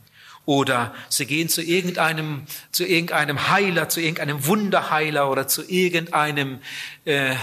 Oder 0.45 0.93
sie 1.07 1.25
gehen 1.25 1.47
zu 1.47 1.61
irgendeinem, 1.61 2.43
zu 2.71 2.85
irgendeinem 2.85 3.49
Heiler, 3.49 3.87
zu 3.87 4.01
irgendeinem 4.01 4.45
Wunderheiler 4.45 5.31
oder 5.31 5.47
zu 5.47 5.63
irgendeinem 5.69 6.59
äh, 7.05 7.35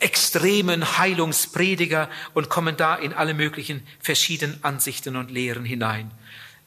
extremen 0.00 0.98
Heilungsprediger 0.98 2.08
und 2.32 2.48
kommen 2.48 2.76
da 2.76 2.94
in 2.94 3.12
alle 3.12 3.34
möglichen 3.34 3.86
verschiedenen 4.00 4.62
Ansichten 4.64 5.16
und 5.16 5.30
Lehren 5.30 5.64
hinein. 5.64 6.10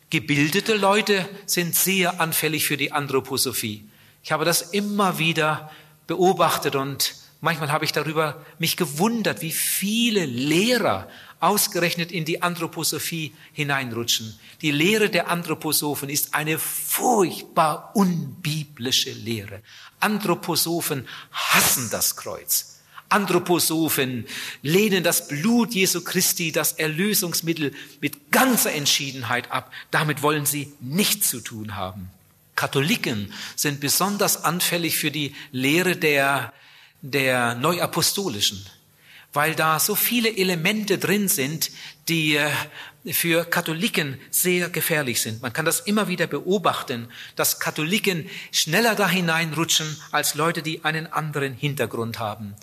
Gebildete 0.09 0.75
Leute 0.75 1.27
sind 1.45 1.75
sehr 1.75 2.21
anfällig 2.21 2.65
für 2.65 2.77
die 2.77 2.91
Anthroposophie. 2.91 3.89
Ich 4.23 4.31
habe 4.31 4.45
das 4.45 4.61
immer 4.61 5.19
wieder 5.19 5.71
beobachtet 6.05 6.75
und 6.75 7.15
manchmal 7.41 7.71
habe 7.71 7.85
ich 7.85 7.91
darüber 7.91 8.45
mich 8.59 8.77
gewundert, 8.77 9.41
wie 9.41 9.51
viele 9.51 10.25
Lehrer 10.25 11.09
ausgerechnet 11.39 12.11
in 12.11 12.23
die 12.23 12.41
Anthroposophie 12.41 13.33
hineinrutschen. 13.53 14.39
Die 14.61 14.71
Lehre 14.71 15.09
der 15.09 15.29
Anthroposophen 15.29 16.09
ist 16.09 16.33
eine 16.33 16.57
furchtbar 16.57 17.91
unbiblische 17.95 19.11
Lehre. 19.11 19.61
Anthroposophen 19.99 21.07
hassen 21.31 21.89
das 21.91 22.15
Kreuz. 22.15 22.76
Anthroposophen 23.09 24.25
lehnen 24.61 25.03
das 25.03 25.27
Blut 25.27 25.73
Jesu 25.73 26.03
Christi, 26.03 26.51
das 26.51 26.73
Erlösungsmittel, 26.73 27.73
mit 28.01 28.31
ganzer 28.31 28.73
Entschiedenheit 28.73 29.51
ab. 29.51 29.71
Damit 29.91 30.21
wollen 30.21 30.45
sie 30.45 30.73
nichts 30.81 31.29
zu 31.29 31.39
tun 31.39 31.75
haben. 31.75 32.09
Katholiken 32.55 33.31
sind 33.55 33.79
besonders 33.79 34.43
anfällig 34.43 34.97
für 34.97 35.11
die 35.11 35.35
Lehre 35.51 35.95
der, 35.95 36.51
der 37.01 37.55
Neuapostolischen, 37.55 38.65
weil 39.31 39.55
da 39.55 39.79
so 39.79 39.95
viele 39.95 40.35
Elemente 40.35 40.97
drin 40.97 41.27
sind, 41.27 41.71
die 42.09 42.35
äh, 42.35 42.49
für 43.13 43.45
Katholiken 43.45 44.19
sehr 44.31 44.69
gefährlich 44.69 45.21
sind. 45.21 45.41
Man 45.41 45.53
kann 45.53 45.65
das 45.65 45.81
immer 45.81 46.07
wieder 46.07 46.27
beobachten, 46.27 47.07
dass 47.35 47.59
Katholiken 47.59 48.29
schneller 48.51 48.95
da 48.95 49.07
hineinrutschen 49.07 49.95
als 50.11 50.35
Leute, 50.35 50.61
die 50.61 50.83
einen 50.83 51.07
anderen 51.07 51.53
Hintergrund 51.53 52.19
haben. 52.19 52.55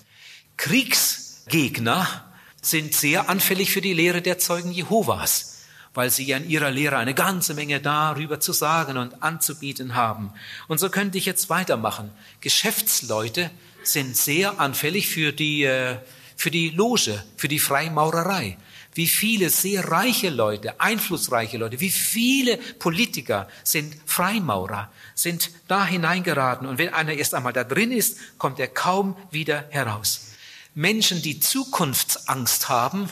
Kriegsgegner 0.57 2.25
sind 2.63 2.95
sehr 2.95 3.29
anfällig 3.29 3.71
für 3.71 3.81
die 3.81 3.93
Lehre 3.93 4.23
der 4.23 4.39
Zeugen 4.39 4.73
Jehovas, 4.73 5.65
weil 5.93 6.11
sie 6.11 6.25
ja 6.25 6.37
in 6.37 6.49
ihrer 6.49 6.71
Lehre 6.71 6.97
eine 6.97 7.15
ganze 7.15 7.55
Menge 7.55 7.81
darüber 7.81 8.41
zu 8.41 8.53
sagen 8.53 8.97
und 8.97 9.23
anzubieten 9.23 9.95
haben. 9.95 10.33
Und 10.69 10.79
so 10.79 10.89
könnte 10.89 11.19
ich 11.19 11.27
jetzt 11.27 11.51
weitermachen. 11.51 12.11
Geschäftsleute 12.41 13.51
sind 13.83 14.17
sehr 14.17 14.61
anfällig 14.61 15.09
für 15.09 15.33
die, 15.33 15.65
äh, 15.65 15.99
für 16.37 16.51
die 16.51 16.71
Loge, 16.71 17.23
für 17.37 17.49
die 17.49 17.59
Freimaurerei. 17.59 18.57
Wie 18.95 19.09
viele 19.09 19.51
sehr 19.51 19.91
reiche 19.91 20.31
Leute, 20.31 20.81
einflussreiche 20.81 21.59
Leute, 21.59 21.81
wie 21.81 21.91
viele 21.91 22.57
Politiker 22.57 23.49
sind 23.65 23.95
Freimaurer, 24.07 24.91
sind 25.17 25.51
da 25.67 25.85
hineingeraten. 25.85 26.67
Und 26.67 26.79
wenn 26.79 26.95
einer 26.95 27.13
erst 27.13 27.35
einmal 27.35 27.53
da 27.53 27.65
drin 27.65 27.91
ist, 27.91 28.39
kommt 28.39 28.61
er 28.61 28.69
kaum 28.69 29.17
wieder 29.33 29.65
heraus. 29.71 30.34
Menschen, 30.75 31.23
die 31.23 31.41
Zukunftsangst 31.41 32.69
haben, 32.69 33.09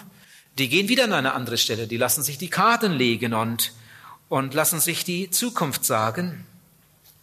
die 0.58 0.68
gehen 0.68 0.88
wieder 0.88 1.04
an 1.04 1.12
eine 1.12 1.32
andere 1.32 1.58
Stelle, 1.58 1.86
die 1.86 1.96
lassen 1.96 2.22
sich 2.22 2.38
die 2.38 2.50
Karten 2.50 2.92
legen 2.92 3.34
und, 3.34 3.72
und 4.28 4.54
lassen 4.54 4.80
sich 4.80 5.04
die 5.04 5.30
Zukunft 5.30 5.84
sagen, 5.84 6.44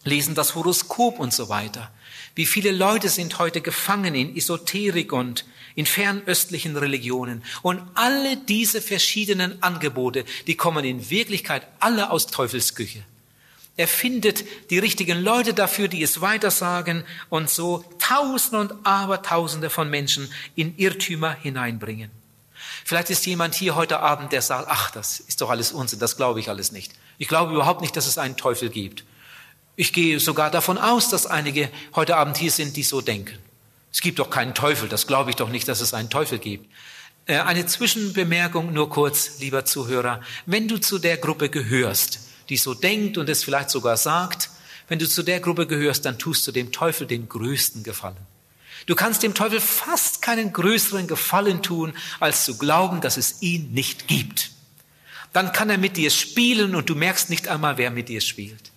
lesen 0.04 0.34
das 0.34 0.54
Horoskop 0.54 1.18
und 1.18 1.32
so 1.32 1.48
weiter. 1.48 1.90
Wie 2.34 2.46
viele 2.46 2.72
Leute 2.72 3.08
sind 3.08 3.38
heute 3.38 3.60
gefangen 3.60 4.14
in 4.14 4.36
Esoterik 4.36 5.12
und 5.12 5.44
in 5.74 5.86
fernöstlichen 5.86 6.76
Religionen. 6.76 7.42
Und 7.62 7.82
alle 7.94 8.36
diese 8.36 8.80
verschiedenen 8.80 9.62
Angebote, 9.62 10.24
die 10.46 10.56
kommen 10.56 10.84
in 10.84 11.10
Wirklichkeit 11.10 11.66
alle 11.78 12.10
aus 12.10 12.26
Teufelsküche. 12.26 13.02
Er 13.80 13.88
findet 13.88 14.44
die 14.68 14.78
richtigen 14.78 15.22
Leute 15.22 15.54
dafür, 15.54 15.88
die 15.88 16.02
es 16.02 16.20
weitersagen 16.20 17.02
und 17.30 17.48
so 17.48 17.82
Tausende 17.98 18.60
und 18.60 18.86
Abertausende 18.86 19.70
von 19.70 19.88
Menschen 19.88 20.30
in 20.54 20.76
Irrtümer 20.76 21.32
hineinbringen. 21.32 22.10
Vielleicht 22.84 23.08
ist 23.08 23.24
jemand 23.24 23.54
hier 23.54 23.76
heute 23.76 24.00
Abend, 24.00 24.32
der 24.32 24.42
sagt, 24.42 24.66
ach, 24.68 24.90
das 24.90 25.18
ist 25.20 25.40
doch 25.40 25.48
alles 25.48 25.72
Unsinn, 25.72 25.98
das 25.98 26.18
glaube 26.18 26.40
ich 26.40 26.50
alles 26.50 26.72
nicht. 26.72 26.92
Ich 27.16 27.26
glaube 27.26 27.54
überhaupt 27.54 27.80
nicht, 27.80 27.96
dass 27.96 28.06
es 28.06 28.18
einen 28.18 28.36
Teufel 28.36 28.68
gibt. 28.68 29.04
Ich 29.76 29.94
gehe 29.94 30.20
sogar 30.20 30.50
davon 30.50 30.76
aus, 30.76 31.08
dass 31.08 31.24
einige 31.24 31.70
heute 31.94 32.18
Abend 32.18 32.36
hier 32.36 32.50
sind, 32.50 32.76
die 32.76 32.82
so 32.82 33.00
denken. 33.00 33.38
Es 33.90 34.02
gibt 34.02 34.18
doch 34.18 34.28
keinen 34.28 34.54
Teufel, 34.54 34.90
das 34.90 35.06
glaube 35.06 35.30
ich 35.30 35.36
doch 35.36 35.48
nicht, 35.48 35.66
dass 35.68 35.80
es 35.80 35.94
einen 35.94 36.10
Teufel 36.10 36.38
gibt. 36.38 36.70
Äh, 37.24 37.38
eine 37.38 37.64
Zwischenbemerkung 37.64 38.74
nur 38.74 38.90
kurz, 38.90 39.38
lieber 39.40 39.64
Zuhörer. 39.64 40.20
Wenn 40.44 40.68
du 40.68 40.78
zu 40.78 40.98
der 40.98 41.16
Gruppe 41.16 41.48
gehörst, 41.48 42.29
die 42.50 42.56
so 42.56 42.74
denkt 42.74 43.16
und 43.16 43.28
es 43.28 43.42
vielleicht 43.44 43.70
sogar 43.70 43.96
sagt, 43.96 44.50
wenn 44.88 44.98
du 44.98 45.08
zu 45.08 45.22
der 45.22 45.40
Gruppe 45.40 45.66
gehörst, 45.66 46.04
dann 46.04 46.18
tust 46.18 46.46
du 46.46 46.52
dem 46.52 46.72
Teufel 46.72 47.06
den 47.06 47.28
größten 47.28 47.84
Gefallen. 47.84 48.16
Du 48.86 48.94
kannst 48.96 49.22
dem 49.22 49.34
Teufel 49.34 49.60
fast 49.60 50.20
keinen 50.20 50.52
größeren 50.52 51.06
Gefallen 51.06 51.62
tun, 51.62 51.92
als 52.18 52.44
zu 52.44 52.58
glauben, 52.58 53.00
dass 53.00 53.16
es 53.16 53.40
ihn 53.40 53.72
nicht 53.72 54.08
gibt. 54.08 54.50
Dann 55.32 55.52
kann 55.52 55.70
er 55.70 55.78
mit 55.78 55.96
dir 55.96 56.10
spielen 56.10 56.74
und 56.74 56.90
du 56.90 56.96
merkst 56.96 57.30
nicht 57.30 57.46
einmal, 57.46 57.78
wer 57.78 57.90
mit 57.90 58.08
dir 58.08 58.20
spielt. 58.20 58.72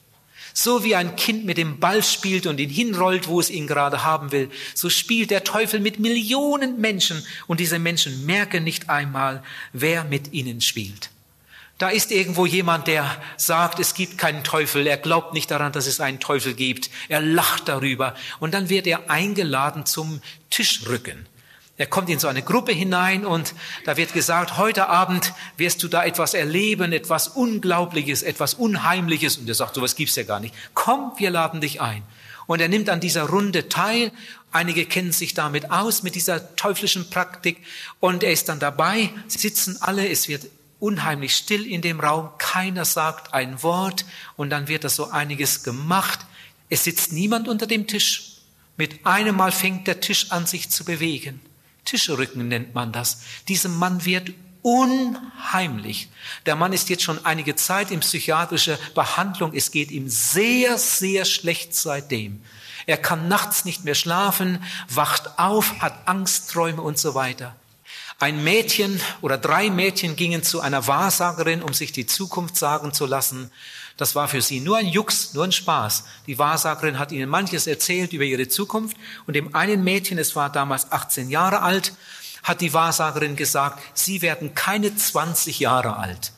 So 0.53 0.83
wie 0.83 0.95
ein 0.95 1.15
Kind 1.15 1.45
mit 1.45 1.57
dem 1.57 1.79
Ball 1.79 2.03
spielt 2.03 2.45
und 2.45 2.59
ihn 2.59 2.69
hinrollt, 2.69 3.27
wo 3.27 3.39
es 3.39 3.49
ihn 3.49 3.65
gerade 3.65 4.03
haben 4.03 4.31
will, 4.31 4.51
so 4.75 4.91
spielt 4.91 5.31
der 5.31 5.43
Teufel 5.43 5.79
mit 5.79 5.97
Millionen 5.97 6.79
Menschen 6.79 7.25
und 7.47 7.59
diese 7.59 7.79
Menschen 7.79 8.27
merken 8.27 8.63
nicht 8.63 8.87
einmal, 8.87 9.41
wer 9.71 10.03
mit 10.03 10.31
ihnen 10.31 10.61
spielt. 10.61 11.09
Da 11.83 11.89
ist 11.89 12.11
irgendwo 12.11 12.45
jemand, 12.45 12.87
der 12.87 13.13
sagt, 13.35 13.77
es 13.77 13.93
gibt 13.93 14.17
keinen 14.17 14.45
Teufel, 14.45 14.87
er 14.87 14.95
glaubt 14.95 15.33
nicht 15.33 15.51
daran, 15.51 15.73
dass 15.73 15.85
es 15.85 15.99
einen 15.99 16.21
Teufel 16.21 16.53
gibt, 16.53 16.89
er 17.09 17.19
lacht 17.19 17.67
darüber 17.67 18.15
und 18.39 18.53
dann 18.53 18.69
wird 18.69 18.87
er 18.87 19.09
eingeladen 19.09 19.85
zum 19.85 20.21
Tischrücken. 20.49 21.25
Er 21.75 21.87
kommt 21.87 22.09
in 22.09 22.19
so 22.19 22.29
eine 22.29 22.41
Gruppe 22.41 22.71
hinein 22.71 23.25
und 23.25 23.53
da 23.83 23.97
wird 23.97 24.13
gesagt, 24.13 24.55
heute 24.57 24.87
Abend 24.87 25.33
wirst 25.57 25.83
du 25.83 25.89
da 25.89 26.05
etwas 26.05 26.33
erleben, 26.33 26.93
etwas 26.93 27.27
Unglaubliches, 27.27 28.23
etwas 28.23 28.53
Unheimliches. 28.53 29.35
Und 29.35 29.49
er 29.49 29.55
sagt, 29.55 29.75
sowas 29.75 29.97
gibt's 29.97 30.15
ja 30.15 30.23
gar 30.23 30.39
nicht. 30.39 30.55
Komm, 30.73 31.11
wir 31.17 31.31
laden 31.31 31.59
dich 31.59 31.81
ein. 31.81 32.03
Und 32.47 32.61
er 32.61 32.69
nimmt 32.69 32.89
an 32.89 33.01
dieser 33.01 33.23
Runde 33.23 33.67
teil. 33.67 34.13
Einige 34.53 34.85
kennen 34.85 35.11
sich 35.11 35.33
damit 35.33 35.69
aus, 35.69 36.01
mit 36.01 36.15
dieser 36.15 36.55
teuflischen 36.55 37.09
Praktik. 37.09 37.57
Und 37.99 38.23
er 38.23 38.31
ist 38.31 38.47
dann 38.47 38.59
dabei, 38.59 39.09
Sie 39.27 39.39
sitzen 39.39 39.75
alle, 39.81 40.07
es 40.07 40.29
wird 40.29 40.45
unheimlich 40.83 41.33
still 41.33 41.65
in 41.65 41.81
dem 41.81 42.01
Raum, 42.01 42.29
keiner 42.37 42.83
sagt 42.83 43.33
ein 43.33 43.63
Wort 43.63 44.03
und 44.35 44.49
dann 44.49 44.67
wird 44.67 44.83
das 44.83 44.97
so 44.97 45.09
einiges 45.09 45.63
gemacht. 45.63 46.19
Es 46.69 46.83
sitzt 46.83 47.13
niemand 47.13 47.47
unter 47.47 47.67
dem 47.67 47.87
Tisch. 47.87 48.39
Mit 48.75 49.05
einem 49.05 49.37
Mal 49.37 49.53
fängt 49.53 49.87
der 49.87 50.01
Tisch 50.01 50.31
an, 50.31 50.45
sich 50.45 50.69
zu 50.69 50.83
bewegen. 50.83 51.39
Tischrücken 51.85 52.49
nennt 52.49 52.75
man 52.75 52.91
das. 52.91 53.21
Diesem 53.47 53.77
Mann 53.77 54.03
wird 54.03 54.33
unheimlich. 54.61 56.09
Der 56.45 56.57
Mann 56.57 56.73
ist 56.73 56.89
jetzt 56.89 57.03
schon 57.03 57.25
einige 57.25 57.55
Zeit 57.55 57.89
in 57.89 58.01
psychiatrischer 58.01 58.77
Behandlung. 58.93 59.53
Es 59.53 59.71
geht 59.71 59.89
ihm 59.89 60.09
sehr, 60.09 60.77
sehr 60.77 61.23
schlecht 61.23 61.73
seitdem. 61.75 62.41
Er 62.87 62.97
kann 62.97 63.29
nachts 63.29 63.63
nicht 63.63 63.85
mehr 63.85 63.95
schlafen, 63.95 64.61
wacht 64.89 65.39
auf, 65.39 65.79
hat 65.79 66.09
Angstträume 66.09 66.81
und 66.81 66.97
so 66.97 67.15
weiter. 67.15 67.55
Ein 68.23 68.41
Mädchen 68.41 69.01
oder 69.19 69.37
drei 69.37 69.69
Mädchen 69.69 70.15
gingen 70.15 70.43
zu 70.43 70.61
einer 70.61 70.87
Wahrsagerin, 70.87 71.61
um 71.61 71.73
sich 71.73 71.91
die 71.91 72.05
Zukunft 72.05 72.55
sagen 72.55 72.93
zu 72.93 73.05
lassen. 73.05 73.51
Das 73.97 74.15
war 74.15 74.29
für 74.29 74.41
sie 74.41 74.61
nur 74.61 74.77
ein 74.77 74.87
Jux, 74.87 75.33
nur 75.33 75.43
ein 75.43 75.51
Spaß. 75.51 76.05
Die 76.25 76.39
Wahrsagerin 76.39 76.99
hat 76.99 77.11
ihnen 77.11 77.29
manches 77.29 77.67
erzählt 77.67 78.13
über 78.13 78.23
ihre 78.23 78.47
Zukunft 78.47 78.95
und 79.27 79.33
dem 79.33 79.53
einen 79.53 79.83
Mädchen, 79.83 80.17
es 80.17 80.37
war 80.37 80.49
damals 80.49 80.89
18 80.89 81.29
Jahre 81.29 81.63
alt, 81.63 81.91
hat 82.43 82.61
die 82.61 82.73
Wahrsagerin 82.73 83.35
gesagt, 83.35 83.83
sie 83.93 84.21
werden 84.21 84.55
keine 84.55 84.95
20 84.95 85.59
Jahre 85.59 85.97
alt. 85.97 86.31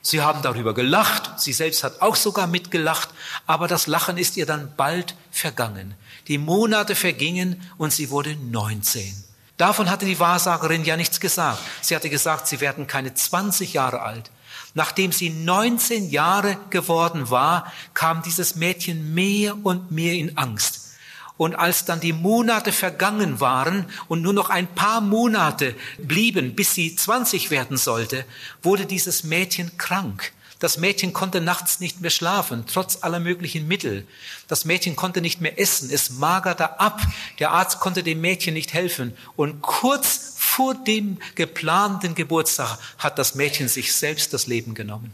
Sie 0.00 0.20
haben 0.20 0.42
darüber 0.42 0.74
gelacht, 0.74 1.40
sie 1.40 1.52
selbst 1.52 1.82
hat 1.82 2.02
auch 2.02 2.14
sogar 2.14 2.46
mitgelacht, 2.46 3.08
aber 3.48 3.66
das 3.66 3.88
Lachen 3.88 4.16
ist 4.16 4.36
ihr 4.36 4.46
dann 4.46 4.72
bald 4.76 5.16
vergangen. 5.32 5.94
Die 6.28 6.38
Monate 6.38 6.94
vergingen 6.94 7.68
und 7.78 7.92
sie 7.92 8.10
wurde 8.10 8.36
19. 8.36 9.31
Davon 9.56 9.90
hatte 9.90 10.06
die 10.06 10.18
Wahrsagerin 10.18 10.84
ja 10.84 10.96
nichts 10.96 11.20
gesagt. 11.20 11.58
Sie 11.80 11.94
hatte 11.94 12.10
gesagt, 12.10 12.46
sie 12.46 12.60
werden 12.60 12.86
keine 12.86 13.14
20 13.14 13.74
Jahre 13.74 14.02
alt. 14.02 14.30
Nachdem 14.74 15.12
sie 15.12 15.30
19 15.30 16.10
Jahre 16.10 16.56
geworden 16.70 17.30
war, 17.30 17.70
kam 17.94 18.22
dieses 18.22 18.56
Mädchen 18.56 19.14
mehr 19.14 19.56
und 19.64 19.90
mehr 19.90 20.14
in 20.14 20.38
Angst. 20.38 20.96
Und 21.36 21.54
als 21.54 21.84
dann 21.84 22.00
die 22.00 22.12
Monate 22.12 22.72
vergangen 22.72 23.40
waren 23.40 23.86
und 24.08 24.22
nur 24.22 24.32
noch 24.32 24.48
ein 24.48 24.66
paar 24.66 25.00
Monate 25.00 25.74
blieben, 25.98 26.54
bis 26.54 26.74
sie 26.74 26.94
20 26.94 27.50
werden 27.50 27.76
sollte, 27.76 28.24
wurde 28.62 28.86
dieses 28.86 29.24
Mädchen 29.24 29.76
krank. 29.76 30.32
Das 30.62 30.76
Mädchen 30.76 31.12
konnte 31.12 31.40
nachts 31.40 31.80
nicht 31.80 32.02
mehr 32.02 32.12
schlafen, 32.12 32.66
trotz 32.72 32.98
aller 33.00 33.18
möglichen 33.18 33.66
Mittel. 33.66 34.06
Das 34.46 34.64
Mädchen 34.64 34.94
konnte 34.94 35.20
nicht 35.20 35.40
mehr 35.40 35.58
essen, 35.58 35.90
es 35.90 36.10
magerte 36.10 36.78
ab. 36.78 37.02
Der 37.40 37.50
Arzt 37.50 37.80
konnte 37.80 38.04
dem 38.04 38.20
Mädchen 38.20 38.54
nicht 38.54 38.72
helfen. 38.72 39.16
Und 39.34 39.60
kurz 39.60 40.34
vor 40.36 40.76
dem 40.76 41.18
geplanten 41.34 42.14
Geburtstag 42.14 42.78
hat 42.96 43.18
das 43.18 43.34
Mädchen 43.34 43.66
sich 43.66 43.92
selbst 43.92 44.32
das 44.32 44.46
Leben 44.46 44.74
genommen. 44.74 45.12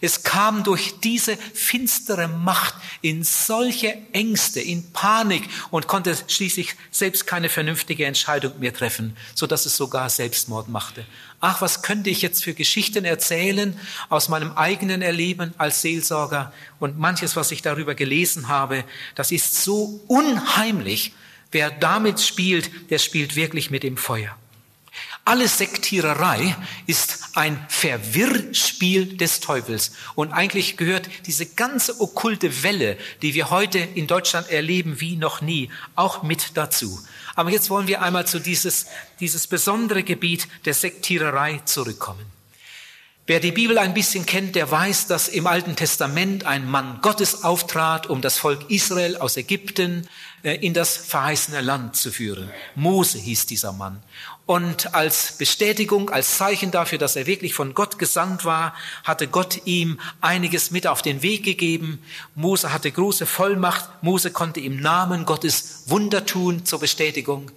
Es 0.00 0.22
kam 0.22 0.64
durch 0.64 0.94
diese 1.00 1.36
finstere 1.36 2.28
Macht 2.28 2.74
in 3.02 3.24
solche 3.24 3.94
Ängste, 4.12 4.60
in 4.60 4.90
Panik 4.92 5.42
und 5.70 5.86
konnte 5.86 6.16
schließlich 6.28 6.76
selbst 6.90 7.26
keine 7.26 7.50
vernünftige 7.50 8.06
Entscheidung 8.06 8.58
mehr 8.58 8.72
treffen, 8.72 9.16
so 9.34 9.46
dass 9.46 9.66
es 9.66 9.76
sogar 9.76 10.08
Selbstmord 10.08 10.68
machte. 10.68 11.04
Ach, 11.40 11.60
was 11.60 11.82
könnte 11.82 12.10
ich 12.10 12.20
jetzt 12.20 12.42
für 12.42 12.52
Geschichten 12.52 13.04
erzählen 13.04 13.78
aus 14.08 14.28
meinem 14.28 14.52
eigenen 14.52 15.02
Erleben 15.02 15.54
als 15.56 15.82
Seelsorger 15.82 16.52
und 16.80 16.98
manches, 16.98 17.36
was 17.36 17.52
ich 17.52 17.62
darüber 17.62 17.94
gelesen 17.94 18.48
habe, 18.48 18.84
das 19.14 19.30
ist 19.30 19.62
so 19.62 20.00
unheimlich. 20.08 21.12
Wer 21.52 21.70
damit 21.70 22.20
spielt, 22.20 22.90
der 22.90 22.98
spielt 22.98 23.36
wirklich 23.36 23.70
mit 23.70 23.84
dem 23.84 23.96
Feuer. 23.96 24.36
Alle 25.24 25.46
Sektiererei 25.46 26.56
ist 26.86 27.27
ein 27.38 27.64
Verwirrspiel 27.68 29.16
des 29.16 29.38
Teufels. 29.38 29.92
Und 30.16 30.32
eigentlich 30.32 30.76
gehört 30.76 31.08
diese 31.26 31.46
ganze 31.46 32.00
okkulte 32.00 32.64
Welle, 32.64 32.98
die 33.22 33.32
wir 33.32 33.50
heute 33.50 33.78
in 33.78 34.08
Deutschland 34.08 34.50
erleben 34.50 35.00
wie 35.00 35.14
noch 35.14 35.40
nie, 35.40 35.70
auch 35.94 36.24
mit 36.24 36.56
dazu. 36.56 36.98
Aber 37.36 37.50
jetzt 37.50 37.70
wollen 37.70 37.86
wir 37.86 38.02
einmal 38.02 38.26
zu 38.26 38.40
dieses, 38.40 38.86
dieses 39.20 39.46
besondere 39.46 40.02
Gebiet 40.02 40.48
der 40.64 40.74
Sektiererei 40.74 41.60
zurückkommen. 41.64 42.26
Wer 43.28 43.40
die 43.40 43.52
Bibel 43.52 43.76
ein 43.76 43.92
bisschen 43.92 44.24
kennt, 44.24 44.56
der 44.56 44.70
weiß, 44.70 45.06
dass 45.06 45.28
im 45.28 45.46
Alten 45.46 45.76
Testament 45.76 46.44
ein 46.46 46.68
Mann 46.68 47.00
Gottes 47.02 47.44
auftrat, 47.44 48.06
um 48.06 48.22
das 48.22 48.38
Volk 48.38 48.70
Israel 48.70 49.18
aus 49.18 49.36
Ägypten 49.36 50.08
äh, 50.42 50.54
in 50.54 50.72
das 50.72 50.96
verheißene 50.96 51.60
Land 51.60 51.94
zu 51.94 52.10
führen. 52.10 52.50
Mose 52.74 53.18
hieß 53.18 53.44
dieser 53.44 53.74
Mann. 53.74 54.02
Und 54.48 54.94
als 54.94 55.32
Bestätigung, 55.36 56.08
als 56.08 56.38
Zeichen 56.38 56.70
dafür, 56.70 56.96
dass 56.96 57.16
er 57.16 57.26
wirklich 57.26 57.52
von 57.52 57.74
Gott 57.74 57.98
gesandt 57.98 58.46
war, 58.46 58.74
hatte 59.04 59.28
Gott 59.28 59.66
ihm 59.66 60.00
einiges 60.22 60.70
mit 60.70 60.86
auf 60.86 61.02
den 61.02 61.20
Weg 61.20 61.44
gegeben. 61.44 62.02
Mose 62.34 62.72
hatte 62.72 62.90
große 62.90 63.26
Vollmacht. 63.26 64.02
Mose 64.02 64.30
konnte 64.30 64.60
im 64.60 64.80
Namen 64.80 65.26
Gottes 65.26 65.82
Wunder 65.88 66.24
tun 66.24 66.64
zur 66.64 66.80
Bestätigung. 66.80 67.50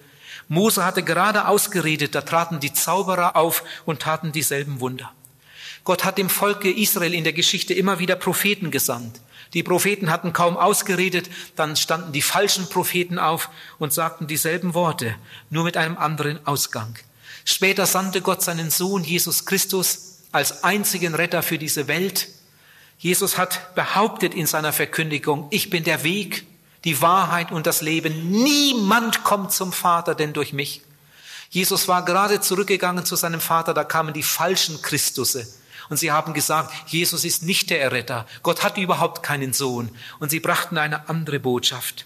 Mose 0.50 0.84
hatte 0.84 1.02
gerade 1.02 1.48
ausgeredet, 1.48 2.14
da 2.14 2.24
traten 2.24 2.60
die 2.60 2.74
Zauberer 2.74 3.38
auf 3.38 3.64
und 3.86 4.02
taten 4.02 4.34
dieselben 4.34 4.82
Wunder. 4.82 5.14
Gott 5.86 6.04
hat 6.04 6.18
dem 6.18 6.30
Volke 6.30 6.70
Israel 6.70 7.14
in 7.14 7.24
der 7.24 7.32
Geschichte 7.32 7.74
immer 7.74 8.00
wieder 8.00 8.18
Propheten 8.18 8.70
gesandt. 8.70 9.22
Die 9.54 9.64
Propheten 9.64 10.10
hatten 10.10 10.32
kaum 10.32 10.56
ausgeredet, 10.56 11.30
dann 11.56 11.76
standen 11.76 12.14
die 12.14 12.22
falschen 12.22 12.70
Propheten 12.70 13.20
auf 13.20 13.50
und 13.80 13.92
sagten 13.92 14.28
dieselben 14.28 14.74
Worte, 14.74 15.16
nur 15.50 15.66
mit 15.66 15.76
einem 15.76 15.98
anderen 15.98 16.46
Ausgang. 16.48 16.98
Später 17.44 17.86
sandte 17.86 18.22
Gott 18.22 18.42
seinen 18.42 18.70
Sohn 18.70 19.04
Jesus 19.04 19.46
Christus 19.46 20.20
als 20.32 20.64
einzigen 20.64 21.16
Retter 21.16 21.44
für 21.44 21.58
diese 21.58 21.88
Welt. 21.88 22.30
Jesus 22.98 23.38
hat 23.38 23.76
behauptet 23.76 24.34
in 24.34 24.46
seiner 24.46 24.72
Verkündigung, 24.72 25.48
ich 25.50 25.70
bin 25.70 25.84
der 25.84 26.04
Weg, 26.04 26.46
die 26.86 27.02
Wahrheit 27.02 27.52
und 27.52 27.68
das 27.68 27.82
Leben. 27.82 28.32
Niemand 28.32 29.24
kommt 29.24 29.52
zum 29.52 29.74
Vater 29.74 30.16
denn 30.16 30.34
durch 30.34 30.54
mich. 30.54 30.82
Jesus 31.50 31.90
war 31.90 32.06
gerade 32.06 32.40
zurückgegangen 32.40 33.04
zu 33.04 33.18
seinem 33.18 33.42
Vater, 33.42 33.74
da 33.74 33.84
kamen 33.84 34.14
die 34.14 34.24
falschen 34.24 34.82
Christusse 34.82 35.46
und 35.92 35.98
sie 35.98 36.14
haben 36.14 36.34
gesagt, 36.34 36.72
Jesus 36.88 37.26
ist 37.26 37.44
nicht 37.44 37.70
der 37.70 37.82
Erretter. 37.82 38.26
Gott 38.44 38.64
hat 38.64 38.78
überhaupt 38.78 39.24
keinen 39.24 39.52
Sohn. 39.52 39.90
Und 40.20 40.32
sie 40.32 40.40
brachten 40.40 40.78
eine 40.78 41.10
andere 41.10 41.42
Botschaft. 41.42 42.06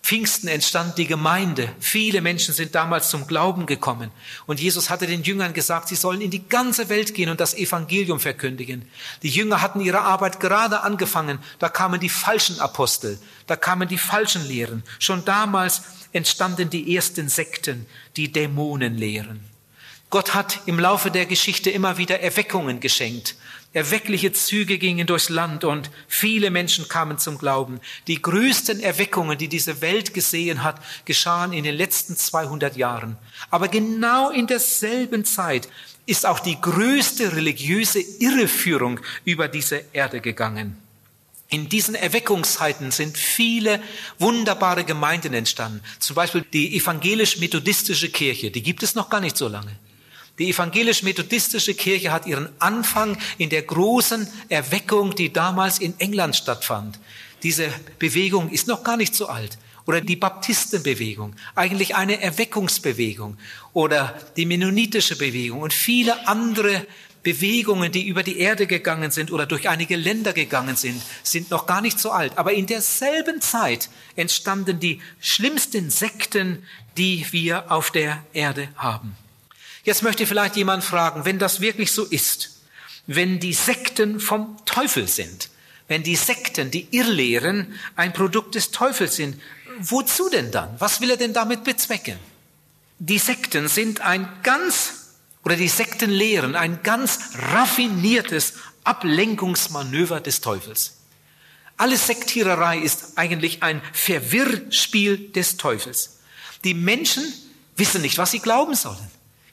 Pfingsten 0.00 0.46
entstand 0.46 0.96
die 0.96 1.08
Gemeinde. 1.08 1.72
Viele 1.80 2.20
Menschen 2.20 2.54
sind 2.54 2.76
damals 2.76 3.10
zum 3.10 3.26
Glauben 3.26 3.66
gekommen. 3.66 4.12
Und 4.46 4.60
Jesus 4.60 4.90
hatte 4.90 5.08
den 5.08 5.24
Jüngern 5.24 5.54
gesagt, 5.54 5.88
sie 5.88 5.96
sollen 5.96 6.20
in 6.20 6.30
die 6.30 6.48
ganze 6.48 6.88
Welt 6.88 7.12
gehen 7.12 7.30
und 7.30 7.40
das 7.40 7.54
Evangelium 7.54 8.20
verkündigen. 8.20 8.88
Die 9.24 9.28
Jünger 9.28 9.60
hatten 9.60 9.80
ihre 9.80 10.02
Arbeit 10.02 10.38
gerade 10.38 10.82
angefangen. 10.82 11.40
Da 11.58 11.68
kamen 11.68 11.98
die 11.98 12.08
falschen 12.08 12.60
Apostel. 12.60 13.18
Da 13.48 13.56
kamen 13.56 13.88
die 13.88 13.98
falschen 13.98 14.46
Lehren. 14.46 14.84
Schon 15.00 15.24
damals 15.24 15.82
entstanden 16.12 16.70
die 16.70 16.94
ersten 16.94 17.28
Sekten, 17.28 17.86
die 18.16 18.30
Dämonen 18.30 18.96
lehren. 18.96 19.50
Gott 20.10 20.34
hat 20.34 20.62
im 20.66 20.80
Laufe 20.80 21.12
der 21.12 21.24
Geschichte 21.24 21.70
immer 21.70 21.96
wieder 21.96 22.18
Erweckungen 22.18 22.80
geschenkt. 22.80 23.36
Erweckliche 23.72 24.32
Züge 24.32 24.76
gingen 24.76 25.06
durchs 25.06 25.28
Land 25.28 25.62
und 25.62 25.88
viele 26.08 26.50
Menschen 26.50 26.88
kamen 26.88 27.18
zum 27.18 27.38
Glauben. 27.38 27.78
Die 28.08 28.20
größten 28.20 28.80
Erweckungen, 28.80 29.38
die 29.38 29.46
diese 29.46 29.80
Welt 29.80 30.12
gesehen 30.12 30.64
hat, 30.64 30.82
geschahen 31.04 31.52
in 31.52 31.62
den 31.62 31.76
letzten 31.76 32.16
200 32.16 32.76
Jahren. 32.76 33.16
Aber 33.50 33.68
genau 33.68 34.30
in 34.30 34.48
derselben 34.48 35.24
Zeit 35.24 35.68
ist 36.06 36.26
auch 36.26 36.40
die 36.40 36.60
größte 36.60 37.36
religiöse 37.36 38.00
Irreführung 38.00 38.98
über 39.24 39.46
diese 39.46 39.84
Erde 39.92 40.20
gegangen. 40.20 40.76
In 41.50 41.68
diesen 41.68 41.94
Erweckungszeiten 41.94 42.90
sind 42.90 43.16
viele 43.16 43.80
wunderbare 44.18 44.82
Gemeinden 44.82 45.34
entstanden. 45.34 45.82
Zum 46.00 46.16
Beispiel 46.16 46.44
die 46.52 46.76
evangelisch-methodistische 46.76 48.08
Kirche, 48.08 48.50
die 48.50 48.64
gibt 48.64 48.82
es 48.82 48.96
noch 48.96 49.08
gar 49.08 49.20
nicht 49.20 49.36
so 49.36 49.46
lange. 49.46 49.78
Die 50.40 50.48
evangelisch-methodistische 50.48 51.74
Kirche 51.74 52.12
hat 52.12 52.26
ihren 52.26 52.48
Anfang 52.60 53.18
in 53.36 53.50
der 53.50 53.60
großen 53.60 54.26
Erweckung, 54.48 55.14
die 55.14 55.30
damals 55.30 55.78
in 55.78 55.92
England 56.00 56.34
stattfand. 56.34 56.98
Diese 57.42 57.68
Bewegung 57.98 58.50
ist 58.50 58.66
noch 58.66 58.82
gar 58.82 58.96
nicht 58.96 59.14
so 59.14 59.26
alt. 59.26 59.58
Oder 59.84 60.00
die 60.00 60.16
Baptistenbewegung, 60.16 61.36
eigentlich 61.54 61.94
eine 61.94 62.22
Erweckungsbewegung. 62.22 63.36
Oder 63.74 64.18
die 64.36 64.46
mennonitische 64.46 65.18
Bewegung 65.18 65.60
und 65.60 65.74
viele 65.74 66.26
andere 66.26 66.86
Bewegungen, 67.22 67.92
die 67.92 68.06
über 68.06 68.22
die 68.22 68.38
Erde 68.38 68.66
gegangen 68.66 69.10
sind 69.10 69.32
oder 69.32 69.44
durch 69.44 69.68
einige 69.68 69.96
Länder 69.96 70.32
gegangen 70.32 70.76
sind, 70.76 71.02
sind 71.22 71.50
noch 71.50 71.66
gar 71.66 71.82
nicht 71.82 71.98
so 71.98 72.12
alt. 72.12 72.38
Aber 72.38 72.54
in 72.54 72.66
derselben 72.66 73.42
Zeit 73.42 73.90
entstanden 74.16 74.80
die 74.80 75.02
schlimmsten 75.20 75.90
Sekten, 75.90 76.64
die 76.96 77.26
wir 77.30 77.70
auf 77.70 77.90
der 77.90 78.24
Erde 78.32 78.68
haben. 78.76 79.18
Jetzt 79.84 80.02
möchte 80.02 80.26
vielleicht 80.26 80.56
jemand 80.56 80.84
fragen, 80.84 81.24
wenn 81.24 81.38
das 81.38 81.60
wirklich 81.60 81.92
so 81.92 82.04
ist, 82.04 82.60
wenn 83.06 83.40
die 83.40 83.54
Sekten 83.54 84.20
vom 84.20 84.56
Teufel 84.66 85.08
sind, 85.08 85.48
wenn 85.88 86.02
die 86.02 86.16
Sekten, 86.16 86.70
die 86.70 86.86
Irrlehren 86.90 87.74
ein 87.96 88.12
Produkt 88.12 88.54
des 88.54 88.70
Teufels 88.70 89.16
sind, 89.16 89.40
wozu 89.78 90.28
denn 90.28 90.50
dann? 90.50 90.74
Was 90.78 91.00
will 91.00 91.10
er 91.10 91.16
denn 91.16 91.32
damit 91.32 91.64
bezwecken? 91.64 92.18
Die 92.98 93.18
Sekten 93.18 93.66
sind 93.68 94.02
ein 94.02 94.28
ganz, 94.42 95.14
oder 95.42 95.56
die 95.56 95.68
Sektenlehren 95.68 96.54
ein 96.54 96.82
ganz 96.82 97.18
raffiniertes 97.34 98.54
Ablenkungsmanöver 98.84 100.20
des 100.20 100.42
Teufels. 100.42 100.98
Alle 101.78 101.96
Sektiererei 101.96 102.78
ist 102.78 103.16
eigentlich 103.16 103.62
ein 103.62 103.80
Verwirrspiel 103.94 105.30
des 105.30 105.56
Teufels. 105.56 106.18
Die 106.62 106.74
Menschen 106.74 107.24
wissen 107.76 108.02
nicht, 108.02 108.18
was 108.18 108.32
sie 108.32 108.40
glauben 108.40 108.74
sollen. 108.74 109.10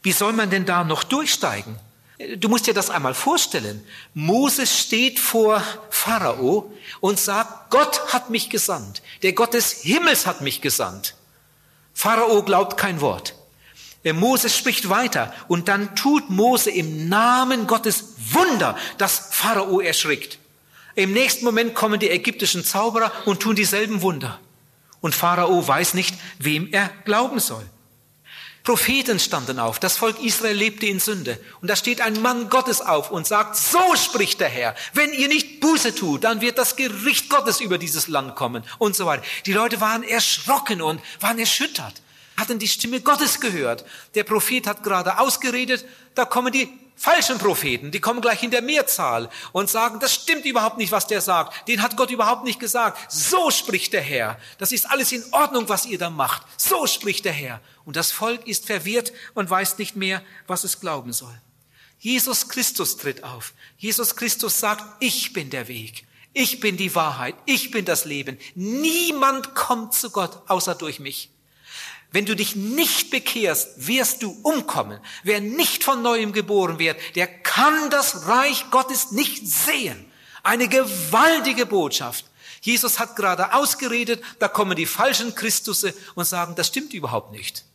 Wie 0.08 0.14
soll 0.14 0.32
man 0.32 0.50
denn 0.50 0.66
da 0.66 0.86
noch 0.86 1.04
durchsteigen? 1.04 1.76
Du 2.38 2.48
musst 2.48 2.66
dir 2.66 2.74
das 2.74 2.90
einmal 2.90 3.14
vorstellen. 3.14 3.86
Moses 4.14 4.80
steht 4.80 5.20
vor 5.20 5.62
Pharao 5.90 6.72
und 7.02 7.20
sagt, 7.20 7.72
Gott 7.72 8.14
hat 8.14 8.30
mich 8.30 8.50
gesandt. 8.50 9.02
Der 9.22 9.34
Gott 9.34 9.54
des 9.54 9.82
Himmels 9.82 10.26
hat 10.26 10.40
mich 10.40 10.62
gesandt. 10.62 11.16
Pharao 11.94 12.42
glaubt 12.44 12.78
kein 12.78 13.02
Wort. 13.02 13.36
Der 14.06 14.14
Moses 14.14 14.56
spricht 14.56 14.88
weiter 14.88 15.34
und 15.50 15.68
dann 15.68 15.94
tut 15.98 16.30
Mose 16.30 16.72
im 16.72 17.10
Namen 17.10 17.68
Gottes 17.68 18.14
Wunder, 18.32 18.78
dass 18.98 19.28
Pharao 19.32 19.82
erschrickt. 19.82 20.40
Im 20.96 21.12
nächsten 21.12 21.44
Moment 21.44 21.76
kommen 21.76 22.00
die 22.00 22.12
ägyptischen 22.12 22.64
Zauberer 22.64 23.12
und 23.26 23.42
tun 23.42 23.58
dieselben 23.58 24.02
Wunder. 24.02 24.40
Und 25.02 25.16
Pharao 25.16 25.68
weiß 25.68 25.96
nicht, 25.96 26.16
wem 26.40 26.72
er 26.72 26.92
glauben 27.04 27.42
soll. 27.42 27.66
Propheten 28.68 29.18
standen 29.18 29.60
auf. 29.60 29.80
Das 29.80 29.96
Volk 29.96 30.22
Israel 30.22 30.58
lebte 30.58 30.88
in 30.88 31.00
Sünde. 31.00 31.40
Und 31.62 31.70
da 31.70 31.78
steht 31.78 32.02
ein 32.02 32.22
Mann 32.22 32.50
Gottes 32.50 32.82
auf 32.82 33.12
und 33.12 33.26
sagt, 33.26 33.56
so 33.56 33.96
spricht 33.96 34.42
der 34.42 34.50
Herr. 34.50 34.76
Wenn 34.92 35.14
ihr 35.14 35.30
nicht 35.30 35.62
Buße 35.62 35.96
tut, 35.96 36.26
dann 36.26 36.42
wird 36.42 36.58
das 36.58 36.76
Gericht 36.76 37.30
Gottes 37.30 37.62
über 37.62 37.78
dieses 37.78 38.10
Land 38.10 38.36
kommen 38.36 38.66
und 38.78 38.94
so 38.94 39.06
weiter. 39.06 39.24
Die 39.46 39.54
Leute 39.54 39.80
waren 39.80 40.04
erschrocken 40.04 40.82
und 40.82 41.00
waren 41.22 41.40
erschüttert, 41.40 41.94
hatten 42.36 42.60
die 42.60 42.68
Stimme 42.68 43.00
Gottes 43.00 43.40
gehört. 43.40 43.86
Der 44.16 44.26
Prophet 44.26 44.68
hat 44.68 44.84
gerade 44.84 45.18
ausgeredet, 45.18 45.86
da 46.14 46.26
kommen 46.26 46.52
die 46.52 46.68
falschen 46.98 47.38
Propheten, 47.38 47.92
die 47.92 48.02
kommen 48.02 48.22
gleich 48.22 48.44
in 48.44 48.52
der 48.52 48.62
Mehrzahl 48.62 49.30
und 49.54 49.70
sagen, 49.70 50.00
das 50.00 50.14
stimmt 50.14 50.46
überhaupt 50.46 50.78
nicht, 50.78 50.92
was 50.92 51.08
der 51.08 51.22
sagt. 51.22 51.68
Den 51.68 51.82
hat 51.82 51.96
Gott 51.96 52.12
überhaupt 52.12 52.44
nicht 52.44 52.60
gesagt. 52.60 53.12
So 53.12 53.52
spricht 53.52 53.94
der 53.94 54.02
Herr. 54.02 54.38
Das 54.58 54.72
ist 54.72 54.90
alles 54.90 55.12
in 55.12 55.24
Ordnung, 55.32 55.70
was 55.70 55.86
ihr 55.86 55.98
da 55.98 56.10
macht. 56.10 56.42
So 56.58 56.88
spricht 56.88 57.26
der 57.26 57.34
Herr. 57.34 57.62
Und 57.86 57.96
das 57.96 58.12
Volk 58.12 58.46
ist 58.48 58.66
verwirrt 58.66 59.14
und 59.34 59.50
weiß 59.50 59.78
nicht 59.78 59.96
mehr, 59.96 60.22
was 60.48 60.64
es 60.64 60.80
glauben 60.80 61.14
soll. 61.14 61.34
Jesus 62.00 62.50
Christus 62.50 62.98
tritt 62.98 63.24
auf. 63.24 63.54
Jesus 63.78 64.16
Christus 64.16 64.60
sagt, 64.60 64.84
ich 65.00 65.34
bin 65.34 65.50
der 65.50 65.68
Weg. 65.68 66.06
Ich 66.34 66.60
bin 66.60 66.78
die 66.78 66.94
Wahrheit. 66.94 67.36
Ich 67.46 67.72
bin 67.72 67.86
das 67.86 68.06
Leben. 68.06 68.38
Niemand 68.54 69.56
kommt 69.56 69.94
zu 69.94 70.12
Gott 70.12 70.42
außer 70.48 70.76
durch 70.76 71.00
mich. 71.00 71.32
Wenn 72.12 72.26
du 72.26 72.36
dich 72.36 72.56
nicht 72.56 73.12
bekehrst, 73.12 73.88
wirst 73.88 74.24
du 74.24 74.32
umkommen. 74.44 75.00
Wer 75.24 75.42
nicht 75.42 75.84
von 75.84 76.02
neuem 76.02 76.32
geboren 76.32 76.80
wird, 76.80 76.98
der 77.16 77.28
kann 77.28 77.90
das 77.90 78.28
Reich 78.28 78.70
Gottes 78.72 79.12
nicht 79.12 79.46
sehen. 79.48 80.06
Eine 80.44 80.68
gewaltige 80.70 81.66
Botschaft. 81.66 82.26
Jesus 82.62 83.00
hat 83.00 83.16
gerade 83.16 83.54
ausgeredet, 83.54 84.24
da 84.40 84.48
kommen 84.48 84.76
die 84.76 84.86
falschen 84.86 85.36
Christusse 85.36 85.94
und 86.16 86.26
sagen, 86.26 86.56
das 86.56 86.68
stimmt 86.68 86.94
überhaupt 86.94 87.32
nicht. 87.32 87.66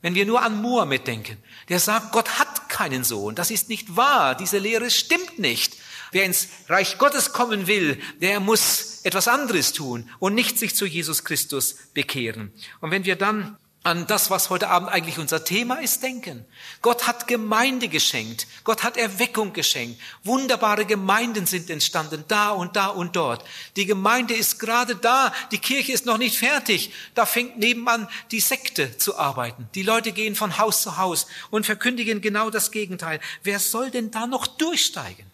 Wenn 0.00 0.14
wir 0.16 0.26
nur 0.26 0.42
an 0.42 0.60
Mohammed 0.60 1.06
denken, 1.06 1.38
der 1.68 1.78
sagt, 1.78 2.12
Gott 2.12 2.38
hat 2.38 2.68
keinen 2.68 3.04
Sohn. 3.04 3.36
Das 3.36 3.52
ist 3.52 3.68
nicht 3.68 3.96
wahr. 3.96 4.34
Diese 4.34 4.58
Lehre 4.58 4.90
stimmt 4.90 5.38
nicht. 5.38 5.76
Wer 6.10 6.24
ins 6.24 6.48
Reich 6.68 6.98
Gottes 6.98 7.32
kommen 7.32 7.68
will, 7.68 8.00
der 8.20 8.40
muss 8.40 9.00
etwas 9.04 9.28
anderes 9.28 9.72
tun 9.72 10.10
und 10.18 10.34
nicht 10.34 10.58
sich 10.58 10.74
zu 10.74 10.86
Jesus 10.86 11.24
Christus 11.24 11.76
bekehren. 11.94 12.52
Und 12.80 12.90
wenn 12.90 13.04
wir 13.04 13.16
dann 13.16 13.56
an 13.84 14.06
das, 14.06 14.30
was 14.30 14.48
heute 14.50 14.68
Abend 14.68 14.90
eigentlich 14.90 15.18
unser 15.18 15.44
Thema 15.44 15.76
ist, 15.76 16.02
denken. 16.02 16.44
Gott 16.82 17.06
hat 17.06 17.26
Gemeinde 17.26 17.88
geschenkt. 17.88 18.46
Gott 18.62 18.84
hat 18.84 18.96
Erweckung 18.96 19.52
geschenkt. 19.52 20.00
Wunderbare 20.22 20.86
Gemeinden 20.86 21.46
sind 21.46 21.68
entstanden, 21.68 22.24
da 22.28 22.50
und 22.50 22.76
da 22.76 22.86
und 22.88 23.16
dort. 23.16 23.44
Die 23.76 23.86
Gemeinde 23.86 24.34
ist 24.34 24.60
gerade 24.60 24.94
da. 24.94 25.32
Die 25.50 25.58
Kirche 25.58 25.92
ist 25.92 26.06
noch 26.06 26.18
nicht 26.18 26.38
fertig. 26.38 26.92
Da 27.14 27.26
fängt 27.26 27.58
nebenan 27.58 28.08
die 28.30 28.40
Sekte 28.40 28.96
zu 28.98 29.18
arbeiten. 29.18 29.68
Die 29.74 29.82
Leute 29.82 30.12
gehen 30.12 30.36
von 30.36 30.58
Haus 30.58 30.82
zu 30.82 30.96
Haus 30.96 31.26
und 31.50 31.66
verkündigen 31.66 32.20
genau 32.20 32.50
das 32.50 32.70
Gegenteil. 32.70 33.20
Wer 33.42 33.58
soll 33.58 33.90
denn 33.90 34.10
da 34.10 34.26
noch 34.26 34.46
durchsteigen? 34.46 35.26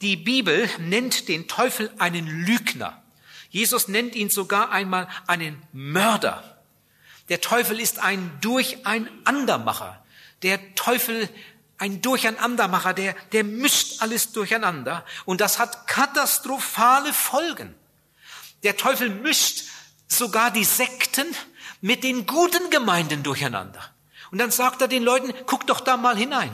Die 0.00 0.16
Bibel 0.16 0.68
nennt 0.78 1.28
den 1.28 1.46
Teufel 1.46 1.92
einen 1.98 2.26
Lügner. 2.26 3.00
Jesus 3.50 3.86
nennt 3.86 4.16
ihn 4.16 4.30
sogar 4.30 4.72
einmal 4.72 5.08
einen 5.28 5.62
Mörder. 5.72 6.53
Der 7.28 7.40
Teufel 7.40 7.80
ist 7.80 7.98
ein 8.00 8.38
Durcheinandermacher. 8.40 10.04
Der 10.42 10.74
Teufel 10.74 11.28
ein 11.78 12.02
Durcheinandermacher, 12.02 12.94
der, 12.94 13.14
der 13.32 13.44
mischt 13.44 14.00
alles 14.00 14.32
durcheinander. 14.32 15.04
Und 15.24 15.40
das 15.40 15.58
hat 15.58 15.86
katastrophale 15.86 17.12
Folgen. 17.12 17.74
Der 18.62 18.76
Teufel 18.76 19.10
mischt 19.10 19.64
sogar 20.06 20.50
die 20.50 20.64
Sekten 20.64 21.26
mit 21.80 22.04
den 22.04 22.26
guten 22.26 22.70
Gemeinden 22.70 23.22
durcheinander. 23.22 23.80
Und 24.30 24.38
dann 24.38 24.50
sagt 24.50 24.80
er 24.80 24.88
den 24.88 25.02
Leuten, 25.02 25.32
guck 25.46 25.66
doch 25.66 25.80
da 25.80 25.96
mal 25.96 26.16
hinein. 26.16 26.50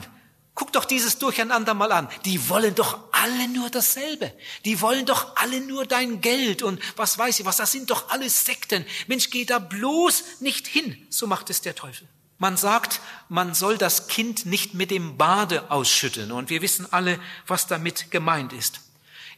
Guck 0.53 0.73
doch 0.73 0.85
dieses 0.85 1.17
Durcheinander 1.17 1.73
mal 1.73 1.91
an. 1.91 2.09
Die 2.25 2.49
wollen 2.49 2.75
doch 2.75 2.99
alle 3.13 3.47
nur 3.47 3.69
dasselbe. 3.69 4.33
Die 4.65 4.81
wollen 4.81 5.05
doch 5.05 5.35
alle 5.37 5.61
nur 5.61 5.85
dein 5.85 6.21
Geld 6.21 6.61
und 6.61 6.79
was 6.97 7.17
weiß 7.17 7.39
ich 7.39 7.45
was. 7.45 7.57
Das 7.57 7.71
sind 7.71 7.89
doch 7.89 8.09
alles 8.09 8.45
Sekten. 8.45 8.85
Mensch, 9.07 9.29
geh 9.29 9.45
da 9.45 9.59
bloß 9.59 10.41
nicht 10.41 10.67
hin. 10.67 11.07
So 11.09 11.25
macht 11.25 11.49
es 11.49 11.61
der 11.61 11.75
Teufel. 11.75 12.07
Man 12.37 12.57
sagt, 12.57 13.01
man 13.29 13.53
soll 13.53 13.77
das 13.77 14.07
Kind 14.07 14.45
nicht 14.45 14.73
mit 14.73 14.91
dem 14.91 15.15
Bade 15.17 15.71
ausschütten. 15.71 16.31
Und 16.31 16.49
wir 16.49 16.61
wissen 16.61 16.91
alle, 16.91 17.19
was 17.47 17.67
damit 17.67 18.11
gemeint 18.11 18.51
ist. 18.51 18.81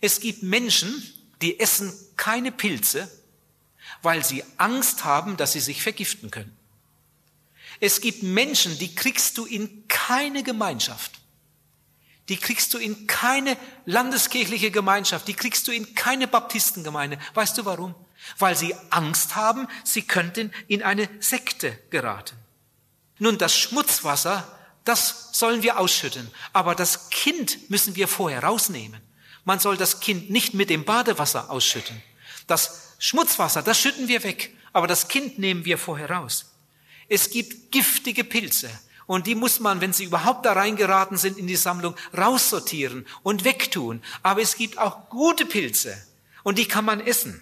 Es 0.01 0.19
gibt 0.19 0.41
Menschen, 0.41 1.03
die 1.41 1.59
essen 1.59 1.93
keine 2.17 2.51
Pilze, 2.51 3.09
weil 4.01 4.23
sie 4.23 4.43
Angst 4.57 5.03
haben, 5.03 5.37
dass 5.37 5.53
sie 5.53 5.59
sich 5.59 5.83
vergiften 5.83 6.31
können. 6.31 6.57
Es 7.83 7.99
gibt 7.99 8.23
Menschen, 8.23 8.77
die 8.77 8.95
kriegst 8.95 9.37
du 9.37 9.45
in 9.45 9.89
keine 9.89 10.41
Gemeinschaft. 10.41 11.11
Die 12.29 12.37
kriegst 12.37 12.73
du 12.73 12.77
in 12.77 13.07
keine 13.07 13.57
landeskirchliche 13.85 14.71
Gemeinschaft. 14.71 15.27
Die 15.27 15.33
kriegst 15.33 15.67
du 15.67 15.73
in 15.73 15.93
keine 15.93 16.29
Baptistengemeinde. 16.29 17.19
Weißt 17.33 17.57
du 17.57 17.65
warum? 17.65 17.93
Weil 18.39 18.55
sie 18.55 18.73
Angst 18.89 19.35
haben, 19.35 19.67
sie 19.83 20.03
könnten 20.03 20.53
in 20.69 20.81
eine 20.81 21.09
Sekte 21.19 21.77
geraten. 21.89 22.37
Nun, 23.19 23.37
das 23.37 23.57
Schmutzwasser, 23.57 24.47
das 24.85 25.31
sollen 25.33 25.61
wir 25.61 25.77
ausschütten. 25.77 26.31
Aber 26.53 26.75
das 26.75 27.09
Kind 27.09 27.69
müssen 27.69 27.97
wir 27.97 28.07
vorher 28.07 28.45
rausnehmen. 28.45 29.01
Man 29.43 29.59
soll 29.59 29.75
das 29.75 29.99
Kind 29.99 30.29
nicht 30.29 30.53
mit 30.53 30.69
dem 30.69 30.85
Badewasser 30.85 31.51
ausschütten. 31.51 32.01
Das 32.47 32.95
Schmutzwasser, 32.99 33.61
das 33.61 33.77
schütten 33.77 34.07
wir 34.07 34.23
weg. 34.23 34.55
Aber 34.71 34.87
das 34.87 35.09
Kind 35.09 35.37
nehmen 35.37 35.65
wir 35.65 35.77
vorher 35.77 36.09
raus. 36.09 36.52
Es 37.09 37.29
gibt 37.29 37.71
giftige 37.71 38.23
Pilze 38.23 38.69
und 39.05 39.27
die 39.27 39.35
muss 39.35 39.59
man, 39.59 39.81
wenn 39.81 39.93
sie 39.93 40.05
überhaupt 40.05 40.45
da 40.45 40.53
reingeraten 40.53 41.17
sind 41.17 41.37
in 41.37 41.47
die 41.47 41.55
Sammlung, 41.55 41.95
raussortieren 42.17 43.05
und 43.21 43.43
wegtun. 43.43 44.01
Aber 44.21 44.41
es 44.41 44.55
gibt 44.55 44.77
auch 44.77 45.09
gute 45.09 45.45
Pilze 45.45 45.95
und 46.43 46.57
die 46.57 46.67
kann 46.67 46.85
man 46.85 46.99
essen. 46.99 47.41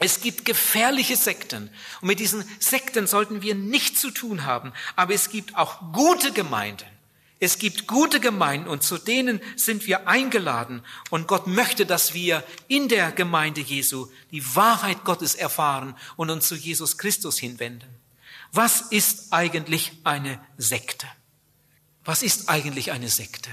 Es 0.00 0.20
gibt 0.20 0.44
gefährliche 0.44 1.16
Sekten 1.16 1.70
und 2.00 2.08
mit 2.08 2.20
diesen 2.20 2.44
Sekten 2.60 3.08
sollten 3.08 3.42
wir 3.42 3.56
nichts 3.56 4.00
zu 4.00 4.12
tun 4.12 4.44
haben. 4.44 4.72
Aber 4.94 5.12
es 5.12 5.30
gibt 5.30 5.56
auch 5.56 5.92
gute 5.92 6.32
Gemeinden. 6.32 6.86
Es 7.40 7.58
gibt 7.58 7.86
gute 7.86 8.18
Gemeinden 8.18 8.68
und 8.68 8.82
zu 8.82 8.98
denen 8.98 9.40
sind 9.54 9.86
wir 9.86 10.08
eingeladen 10.08 10.82
und 11.10 11.28
Gott 11.28 11.46
möchte, 11.46 11.86
dass 11.86 12.12
wir 12.12 12.44
in 12.66 12.88
der 12.88 13.12
Gemeinde 13.12 13.60
Jesu 13.60 14.08
die 14.32 14.56
Wahrheit 14.56 15.04
Gottes 15.04 15.36
erfahren 15.36 15.94
und 16.16 16.30
uns 16.30 16.48
zu 16.48 16.56
Jesus 16.56 16.98
Christus 16.98 17.38
hinwenden. 17.38 17.97
Was 18.52 18.80
ist 18.80 19.32
eigentlich 19.32 19.92
eine 20.04 20.40
Sekte? 20.56 21.06
Was 22.04 22.22
ist 22.22 22.48
eigentlich 22.48 22.92
eine 22.92 23.08
Sekte? 23.08 23.50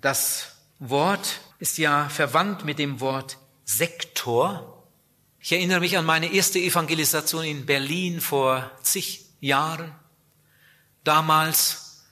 Das 0.00 0.56
Wort 0.78 1.40
ist 1.58 1.78
ja 1.78 2.08
verwandt 2.08 2.64
mit 2.64 2.78
dem 2.78 3.00
Wort 3.00 3.38
Sektor. 3.64 4.86
Ich 5.38 5.52
erinnere 5.52 5.80
mich 5.80 5.98
an 5.98 6.04
meine 6.04 6.32
erste 6.32 6.58
Evangelisation 6.58 7.44
in 7.44 7.66
Berlin 7.66 8.20
vor 8.20 8.70
zig 8.82 9.26
Jahren. 9.40 9.92
Damals 11.04 12.04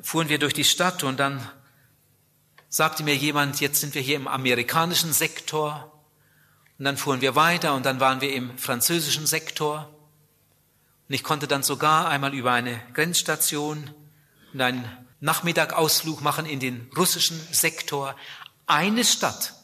fuhren 0.00 0.28
wir 0.28 0.38
durch 0.38 0.54
die 0.54 0.64
Stadt 0.64 1.02
und 1.02 1.18
dann 1.18 1.48
sagte 2.68 3.02
mir 3.02 3.16
jemand, 3.16 3.60
jetzt 3.60 3.80
sind 3.80 3.94
wir 3.94 4.02
hier 4.02 4.16
im 4.16 4.28
amerikanischen 4.28 5.12
Sektor. 5.12 5.92
Und 6.78 6.84
dann 6.84 6.96
fuhren 6.96 7.20
wir 7.20 7.34
weiter 7.34 7.74
und 7.74 7.84
dann 7.84 7.98
waren 7.98 8.20
wir 8.20 8.32
im 8.32 8.56
französischen 8.56 9.26
Sektor. 9.26 9.92
Und 11.08 11.14
ich 11.14 11.24
konnte 11.24 11.48
dann 11.48 11.62
sogar 11.62 12.08
einmal 12.08 12.34
über 12.34 12.52
eine 12.52 12.80
Grenzstation 12.92 13.90
und 14.52 14.60
einen 14.60 14.84
Nachmittagausflug 15.20 16.20
machen 16.20 16.46
in 16.46 16.60
den 16.60 16.90
russischen 16.96 17.40
Sektor. 17.50 18.14
Eine 18.66 19.04
Stadt, 19.04 19.54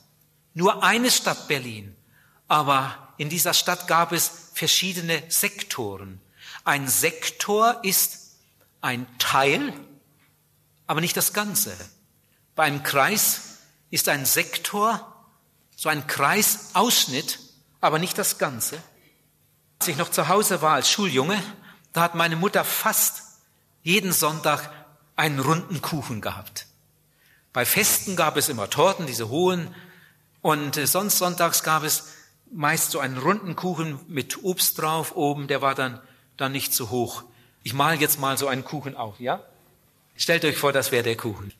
nur 0.55 0.83
eine 0.83 1.11
Stadt 1.11 1.49
Berlin. 1.49 1.95
Aber 2.49 3.13
in 3.19 3.29
dieser 3.29 3.55
Stadt 3.55 3.87
gab 3.87 4.13
es 4.13 4.31
verschiedene 4.55 5.23
Sektoren. 5.29 6.21
Ein 6.65 6.89
Sektor 6.89 7.81
ist 7.85 8.37
ein 8.81 9.07
Teil, 9.19 9.73
aber 10.87 11.01
nicht 11.01 11.17
das 11.17 11.33
Ganze. 11.33 11.77
Bei 12.55 12.65
einem 12.65 12.83
Kreis 12.83 13.59
ist 13.91 14.09
ein 14.09 14.25
Sektor 14.27 15.11
so 15.77 15.89
ein 15.89 16.07
Kreisausschnitt, 16.07 17.39
aber 17.81 17.99
nicht 17.99 18.17
das 18.17 18.39
Ganze. 18.39 18.79
Als 19.79 19.89
ich 19.89 19.97
noch 19.97 20.11
zu 20.11 20.29
Hause 20.29 20.63
war 20.63 20.75
als 20.75 20.89
Schuljunge, 20.89 21.43
da 21.93 22.03
hat 22.03 22.15
meine 22.15 22.37
Mutter 22.37 22.65
fast 22.65 23.23
jeden 23.83 24.13
Sonntag 24.13 24.71
einen 25.17 25.39
runden 25.39 25.83
Kuchen 25.83 26.21
gehabt. 26.21 26.67
Bei 27.53 27.65
Festen 27.65 28.17
gab 28.17 28.37
es 28.37 28.49
immer 28.49 28.69
Torten, 28.71 29.07
diese 29.07 29.29
hohen, 29.29 29.75
und 30.43 30.77
äh, 30.77 30.87
sonst 30.87 31.19
sonntags 31.19 31.63
gab 31.63 31.85
es 31.85 32.13
meist 32.51 32.91
so 32.91 33.01
einen 33.01 33.17
runden 33.17 33.57
Kuchen 33.57 33.99
mit 34.09 34.45
Obst 34.45 34.79
drauf 34.79 35.17
oben, 35.17 35.49
der 35.49 35.63
war 35.63 35.75
dann, 35.75 36.01
dann 36.37 36.53
nicht 36.53 36.75
so 36.75 36.91
hoch. 36.91 37.25
Ich 37.63 37.73
mal 37.73 38.01
jetzt 38.01 38.21
mal 38.21 38.37
so 38.37 38.47
einen 38.47 38.65
Kuchen 38.65 38.97
auf, 38.97 39.21
ja? 39.21 39.43
Stellt 40.17 40.45
euch 40.45 40.57
vor, 40.57 40.73
das 40.73 40.93
wäre 40.93 41.03
der 41.03 41.17
Kuchen. 41.17 41.53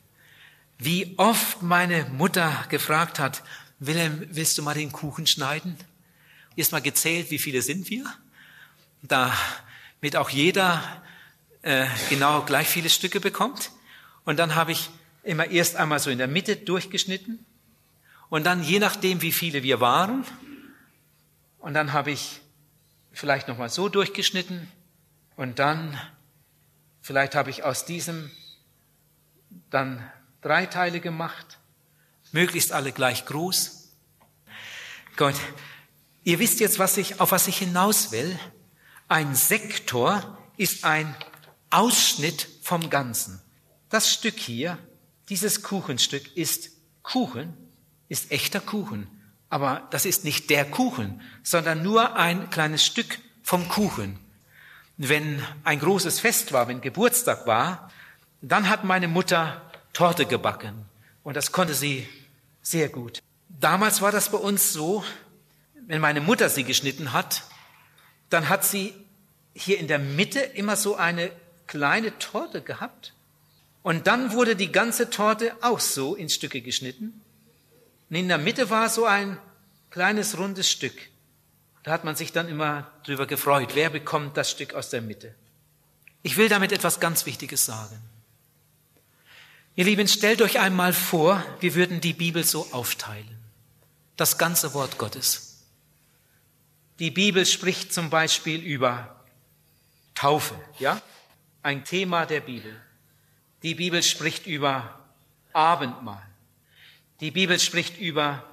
Wie 0.77 1.15
oft 1.17 1.61
meine 1.61 2.05
Mutter 2.05 2.65
gefragt 2.69 3.19
hat, 3.19 3.43
Wilhelm, 3.79 4.27
willst 4.29 4.57
du 4.57 4.61
mal 4.61 4.75
den 4.75 4.91
Kuchen 4.91 5.27
schneiden? 5.27 5.77
Erst 6.55 6.71
mal 6.71 6.81
gezählt, 6.81 7.31
wie 7.31 7.39
viele 7.39 7.61
sind 7.61 7.89
wir? 7.89 8.05
Damit 9.01 10.15
auch 10.15 10.29
jeder 10.29 10.81
äh, 11.61 11.87
genau 12.09 12.41
gleich 12.41 12.67
viele 12.67 12.89
Stücke 12.89 13.19
bekommt. 13.19 13.71
Und 14.23 14.37
dann 14.37 14.55
habe 14.55 14.71
ich 14.71 14.89
immer 15.23 15.49
erst 15.49 15.75
einmal 15.75 15.99
so 15.99 16.09
in 16.09 16.17
der 16.17 16.27
Mitte 16.27 16.55
durchgeschnitten 16.55 17.45
und 18.29 18.45
dann 18.45 18.63
je 18.63 18.79
nachdem, 18.79 19.21
wie 19.21 19.31
viele 19.31 19.63
wir 19.63 19.79
waren. 19.79 20.23
Und 21.59 21.73
dann 21.73 21.93
habe 21.93 22.11
ich 22.11 22.41
vielleicht 23.11 23.47
nochmal 23.47 23.69
so 23.69 23.89
durchgeschnitten 23.89 24.71
und 25.35 25.59
dann 25.59 25.99
vielleicht 27.01 27.35
habe 27.35 27.49
ich 27.49 27.63
aus 27.63 27.85
diesem 27.85 28.29
dann 29.69 30.07
drei 30.41 30.65
Teile 30.65 30.99
gemacht 30.99 31.57
möglichst 32.31 32.71
alle 32.71 32.91
gleich 32.91 33.25
groß. 33.25 33.89
Gott, 35.15 35.35
ihr 36.25 36.39
wisst 36.39 36.59
jetzt, 36.59 36.79
was 36.79 36.97
ich, 36.97 37.21
auf 37.21 37.31
was 37.31 37.47
ich 37.47 37.57
hinaus 37.57 38.11
will. 38.11 38.37
Ein 39.07 39.35
Sektor 39.35 40.37
ist 40.57 40.83
ein 40.83 41.15
Ausschnitt 41.69 42.49
vom 42.61 42.89
Ganzen. 42.89 43.41
Das 43.89 44.11
Stück 44.11 44.37
hier, 44.37 44.77
dieses 45.29 45.61
Kuchenstück 45.61 46.35
ist 46.35 46.71
Kuchen, 47.03 47.55
ist 48.09 48.31
echter 48.31 48.59
Kuchen. 48.59 49.07
Aber 49.49 49.87
das 49.91 50.05
ist 50.05 50.25
nicht 50.25 50.49
der 50.49 50.65
Kuchen, 50.65 51.21
sondern 51.43 51.83
nur 51.83 52.15
ein 52.15 52.49
kleines 52.49 52.83
Stück 52.83 53.19
vom 53.43 53.69
Kuchen. 53.69 54.19
Wenn 54.97 55.41
ein 55.63 55.79
großes 55.79 56.19
Fest 56.19 56.51
war, 56.51 56.67
wenn 56.67 56.81
Geburtstag 56.81 57.45
war, 57.45 57.91
dann 58.41 58.69
hat 58.69 58.83
meine 58.83 59.07
Mutter 59.07 59.61
Torte 59.93 60.25
gebacken. 60.25 60.85
Und 61.23 61.35
das 61.35 61.51
konnte 61.51 61.75
sie 61.75 62.07
sehr 62.61 62.89
gut. 62.89 63.21
Damals 63.47 64.01
war 64.01 64.11
das 64.11 64.29
bei 64.29 64.37
uns 64.37 64.73
so, 64.73 65.03
wenn 65.87 66.01
meine 66.01 66.21
Mutter 66.21 66.49
sie 66.49 66.63
geschnitten 66.63 67.13
hat, 67.13 67.43
dann 68.29 68.49
hat 68.49 68.65
sie 68.65 68.93
hier 69.53 69.79
in 69.79 69.87
der 69.87 69.99
Mitte 69.99 70.39
immer 70.39 70.75
so 70.75 70.95
eine 70.95 71.31
kleine 71.67 72.17
Torte 72.19 72.61
gehabt. 72.61 73.13
Und 73.83 74.07
dann 74.07 74.33
wurde 74.33 74.55
die 74.55 74.71
ganze 74.71 75.09
Torte 75.09 75.55
auch 75.61 75.79
so 75.79 76.15
in 76.15 76.29
Stücke 76.29 76.61
geschnitten. 76.61 77.21
Und 78.09 78.15
in 78.15 78.27
der 78.27 78.37
Mitte 78.37 78.69
war 78.69 78.89
so 78.89 79.05
ein 79.05 79.37
kleines 79.91 80.37
rundes 80.37 80.69
Stück. 80.69 80.95
Da 81.83 81.91
hat 81.91 82.03
man 82.03 82.15
sich 82.15 82.31
dann 82.31 82.49
immer 82.49 82.91
drüber 83.05 83.27
gefreut, 83.27 83.71
wer 83.75 83.91
bekommt 83.91 84.37
das 84.37 84.49
Stück 84.49 84.73
aus 84.73 84.89
der 84.89 85.01
Mitte. 85.01 85.35
Ich 86.23 86.35
will 86.37 86.49
damit 86.49 86.71
etwas 86.71 86.99
ganz 86.99 87.27
Wichtiges 87.27 87.65
sagen. 87.65 87.97
Ihr 89.75 89.85
Lieben, 89.85 90.07
stellt 90.07 90.41
euch 90.41 90.59
einmal 90.59 90.93
vor, 90.93 91.43
wir 91.59 91.75
würden 91.75 92.01
die 92.01 92.13
Bibel 92.13 92.43
so 92.43 92.67
aufteilen. 92.71 93.37
Das 94.17 94.37
ganze 94.37 94.73
Wort 94.73 94.97
Gottes. 94.97 95.54
Die 96.99 97.11
Bibel 97.11 97.45
spricht 97.45 97.93
zum 97.93 98.09
Beispiel 98.09 98.61
über 98.61 99.23
Taufe, 100.13 100.55
ja? 100.79 101.01
Ein 101.61 101.83
Thema 101.83 102.25
der 102.25 102.41
Bibel. 102.41 102.79
Die 103.63 103.75
Bibel 103.75 104.01
spricht 104.01 104.47
über 104.47 104.99
Abendmahl. 105.51 106.25
Die 107.19 107.31
Bibel 107.31 107.59
spricht 107.59 107.97
über 107.99 108.43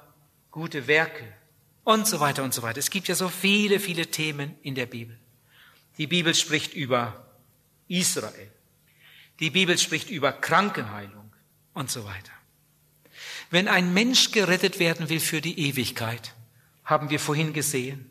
gute 0.51 0.87
Werke 0.87 1.25
und 1.83 2.07
so 2.07 2.19
weiter 2.19 2.43
und 2.43 2.53
so 2.53 2.61
weiter. 2.61 2.79
Es 2.79 2.89
gibt 2.89 3.07
ja 3.07 3.15
so 3.15 3.29
viele, 3.29 3.79
viele 3.79 4.07
Themen 4.07 4.55
in 4.61 4.75
der 4.75 4.87
Bibel. 4.87 5.17
Die 5.97 6.07
Bibel 6.07 6.33
spricht 6.33 6.73
über 6.73 7.25
Israel. 7.87 8.51
Die 9.39 9.49
Bibel 9.49 9.77
spricht 9.77 10.09
über 10.09 10.31
Krankenheilung 10.31 11.31
und 11.73 11.91
so 11.91 12.05
weiter. 12.05 12.31
Wenn 13.49 13.67
ein 13.67 13.93
Mensch 13.93 14.31
gerettet 14.31 14.79
werden 14.79 15.09
will 15.09 15.19
für 15.19 15.41
die 15.41 15.67
Ewigkeit, 15.67 16.33
haben 16.85 17.09
wir 17.09 17.19
vorhin 17.19 17.53
gesehen, 17.53 18.09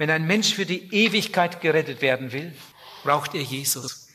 wenn 0.00 0.08
ein 0.08 0.26
Mensch 0.26 0.54
für 0.54 0.64
die 0.64 0.94
Ewigkeit 0.94 1.60
gerettet 1.60 2.00
werden 2.00 2.32
will, 2.32 2.54
braucht 3.04 3.34
er 3.34 3.42
Jesus. 3.42 4.08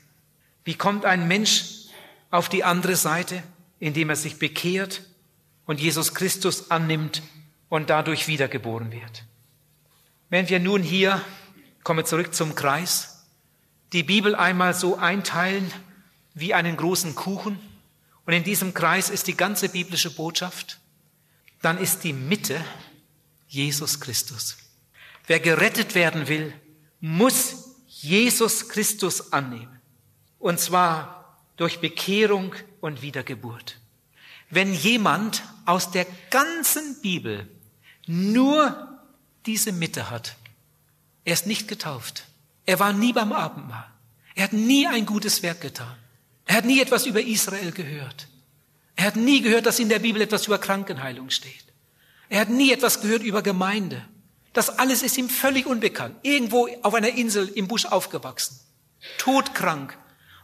Wie 0.64 0.74
kommt 0.74 1.06
ein 1.06 1.28
Mensch 1.28 1.92
auf 2.32 2.50
die 2.50 2.64
andere 2.64 2.96
Seite, 2.96 3.44
indem 3.80 4.10
er 4.10 4.16
sich 4.16 4.40
bekehrt 4.40 5.04
und 5.68 5.80
Jesus 5.80 6.16
Christus 6.16 6.72
annimmt 6.72 7.22
und 7.70 7.92
dadurch 7.92 8.28
wiedergeboren 8.28 8.92
wird? 8.92 9.26
Wenn 10.32 10.50
wir 10.50 10.60
nun 10.60 10.82
hier, 10.82 11.22
komme 11.84 12.04
zurück 12.04 12.34
zum 12.34 12.56
Kreis, 12.56 13.24
die 13.94 14.02
Bibel 14.02 14.34
einmal 14.34 14.74
so 14.74 14.98
einteilen, 14.98 15.72
wie 16.34 16.56
einen 16.56 16.78
großen 16.78 17.14
Kuchen 17.14 17.60
und 18.26 18.34
in 18.34 18.44
diesem 18.44 18.74
Kreis 18.74 19.12
ist 19.12 19.28
die 19.28 19.38
ganze 19.38 19.70
biblische 19.70 20.10
Botschaft, 20.10 20.80
dann 21.62 21.78
ist 21.78 22.04
die 22.04 22.14
Mitte 22.14 22.60
Jesus 23.48 24.00
Christus. 24.00 24.65
Wer 25.28 25.40
gerettet 25.40 25.96
werden 25.96 26.28
will, 26.28 26.54
muss 27.00 27.76
Jesus 27.88 28.70
Christus 28.70 29.34
annehmen. 29.34 29.80
Und 30.40 30.60
zwar 30.60 31.38
durch 31.58 31.80
Bekehrung 31.80 32.54
und 32.82 33.02
Wiedergeburt. 33.02 33.80
Wenn 34.50 34.74
jemand 34.74 35.44
aus 35.66 35.92
der 35.92 36.06
ganzen 36.30 37.02
Bibel 37.02 37.48
nur 38.06 39.00
diese 39.46 39.72
Mitte 39.72 40.10
hat, 40.10 40.36
er 41.24 41.34
ist 41.34 41.48
nicht 41.48 41.68
getauft. 41.68 42.26
Er 42.66 42.80
war 42.80 42.94
nie 42.94 43.14
beim 43.14 43.34
Abendmahl. 43.34 43.90
Er 44.36 44.44
hat 44.46 44.54
nie 44.54 44.86
ein 44.86 45.06
gutes 45.06 45.42
Werk 45.42 45.62
getan. 45.62 45.96
Er 46.46 46.58
hat 46.58 46.66
nie 46.66 46.80
etwas 46.80 47.06
über 47.06 47.22
Israel 47.22 47.72
gehört. 47.72 48.28
Er 48.96 49.06
hat 49.08 49.16
nie 49.16 49.42
gehört, 49.42 49.66
dass 49.66 49.80
in 49.80 49.90
der 49.90 50.00
Bibel 50.00 50.22
etwas 50.22 50.46
über 50.46 50.60
Krankenheilung 50.60 51.30
steht. 51.30 51.66
Er 52.30 52.42
hat 52.42 52.50
nie 52.50 52.72
etwas 52.72 53.02
gehört 53.02 53.24
über 53.24 53.42
Gemeinde. 53.42 54.06
Das 54.56 54.70
alles 54.70 55.04
ist 55.04 55.18
ihm 55.18 55.28
völlig 55.28 55.66
unbekannt. 55.66 56.16
Irgendwo 56.24 56.70
auf 56.82 56.94
einer 56.94 57.10
Insel 57.10 57.50
im 57.50 57.68
Busch 57.68 57.86
aufgewachsen. 57.86 58.58
Todkrank. 59.18 59.98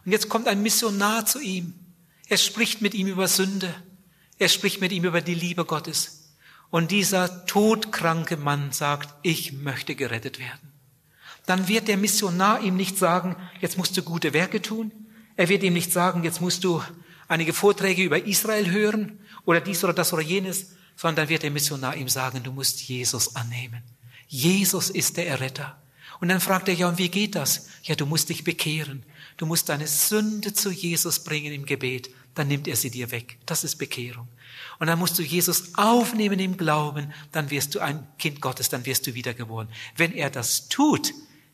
Und 0.04 0.12
jetzt 0.12 0.28
kommt 0.28 0.48
ein 0.48 0.62
Missionar 0.62 1.24
zu 1.24 1.40
ihm. 1.40 1.72
Er 2.28 2.36
spricht 2.36 2.82
mit 2.82 2.92
ihm 2.92 3.06
über 3.06 3.26
Sünde. 3.26 3.74
Er 4.38 4.50
spricht 4.50 4.82
mit 4.82 4.92
ihm 4.92 5.04
über 5.04 5.22
die 5.22 5.34
Liebe 5.34 5.64
Gottes. 5.64 6.34
Und 6.68 6.90
dieser 6.90 7.46
todkranke 7.46 8.36
Mann 8.36 8.70
sagt, 8.72 9.14
ich 9.22 9.54
möchte 9.54 9.94
gerettet 9.94 10.38
werden. 10.38 10.72
Dann 11.46 11.66
wird 11.66 11.88
der 11.88 11.96
Missionar 11.96 12.60
ihm 12.60 12.76
nicht 12.76 12.98
sagen, 12.98 13.36
jetzt 13.62 13.78
musst 13.78 13.96
du 13.96 14.02
gute 14.02 14.34
Werke 14.34 14.60
tun. 14.60 14.92
Er 15.36 15.48
wird 15.48 15.62
ihm 15.62 15.72
nicht 15.72 15.90
sagen, 15.90 16.22
jetzt 16.22 16.42
musst 16.42 16.64
du 16.64 16.82
einige 17.28 17.54
Vorträge 17.54 18.02
über 18.02 18.26
Israel 18.26 18.70
hören 18.70 19.20
oder 19.46 19.62
dies 19.62 19.82
oder 19.82 19.94
das 19.94 20.12
oder 20.12 20.22
jenes, 20.22 20.72
sondern 20.96 21.16
dann 21.24 21.28
wird 21.30 21.44
der 21.44 21.50
Missionar 21.50 21.96
ihm 21.96 22.10
sagen, 22.10 22.42
du 22.42 22.52
musst 22.52 22.82
Jesus 22.82 23.34
annehmen. 23.36 23.82
Jesus 24.32 24.88
ist 24.88 25.18
der 25.18 25.28
Erretter. 25.28 25.78
Und 26.18 26.28
dann 26.28 26.40
fragt 26.40 26.66
er, 26.66 26.74
ja, 26.74 26.88
und 26.88 26.96
wie 26.96 27.10
geht 27.10 27.34
das? 27.34 27.68
Ja, 27.82 27.96
du 27.96 28.06
musst 28.06 28.30
dich 28.30 28.44
bekehren. 28.44 29.02
Du 29.36 29.44
musst 29.44 29.68
deine 29.68 29.86
Sünde 29.86 30.54
zu 30.54 30.70
Jesus 30.70 31.22
bringen 31.22 31.52
im 31.52 31.66
Gebet. 31.66 32.08
Dann 32.34 32.48
nimmt 32.48 32.66
er 32.66 32.76
sie 32.76 32.90
dir 32.90 33.10
weg. 33.10 33.36
Das 33.44 33.62
ist 33.62 33.76
Bekehrung. 33.76 34.28
Und 34.78 34.86
dann 34.86 34.98
musst 34.98 35.18
du 35.18 35.22
Jesus 35.22 35.74
aufnehmen 35.74 36.38
im 36.38 36.56
Glauben. 36.56 37.12
Dann 37.30 37.50
wirst 37.50 37.74
du 37.74 37.80
ein 37.80 38.06
Kind 38.18 38.40
Gottes. 38.40 38.70
Dann 38.70 38.86
wirst 38.86 39.06
du 39.06 39.12
wiedergeboren. 39.12 39.68
Wenn 39.98 40.14
er 40.14 40.30
das 40.30 40.70
tut, 40.70 41.12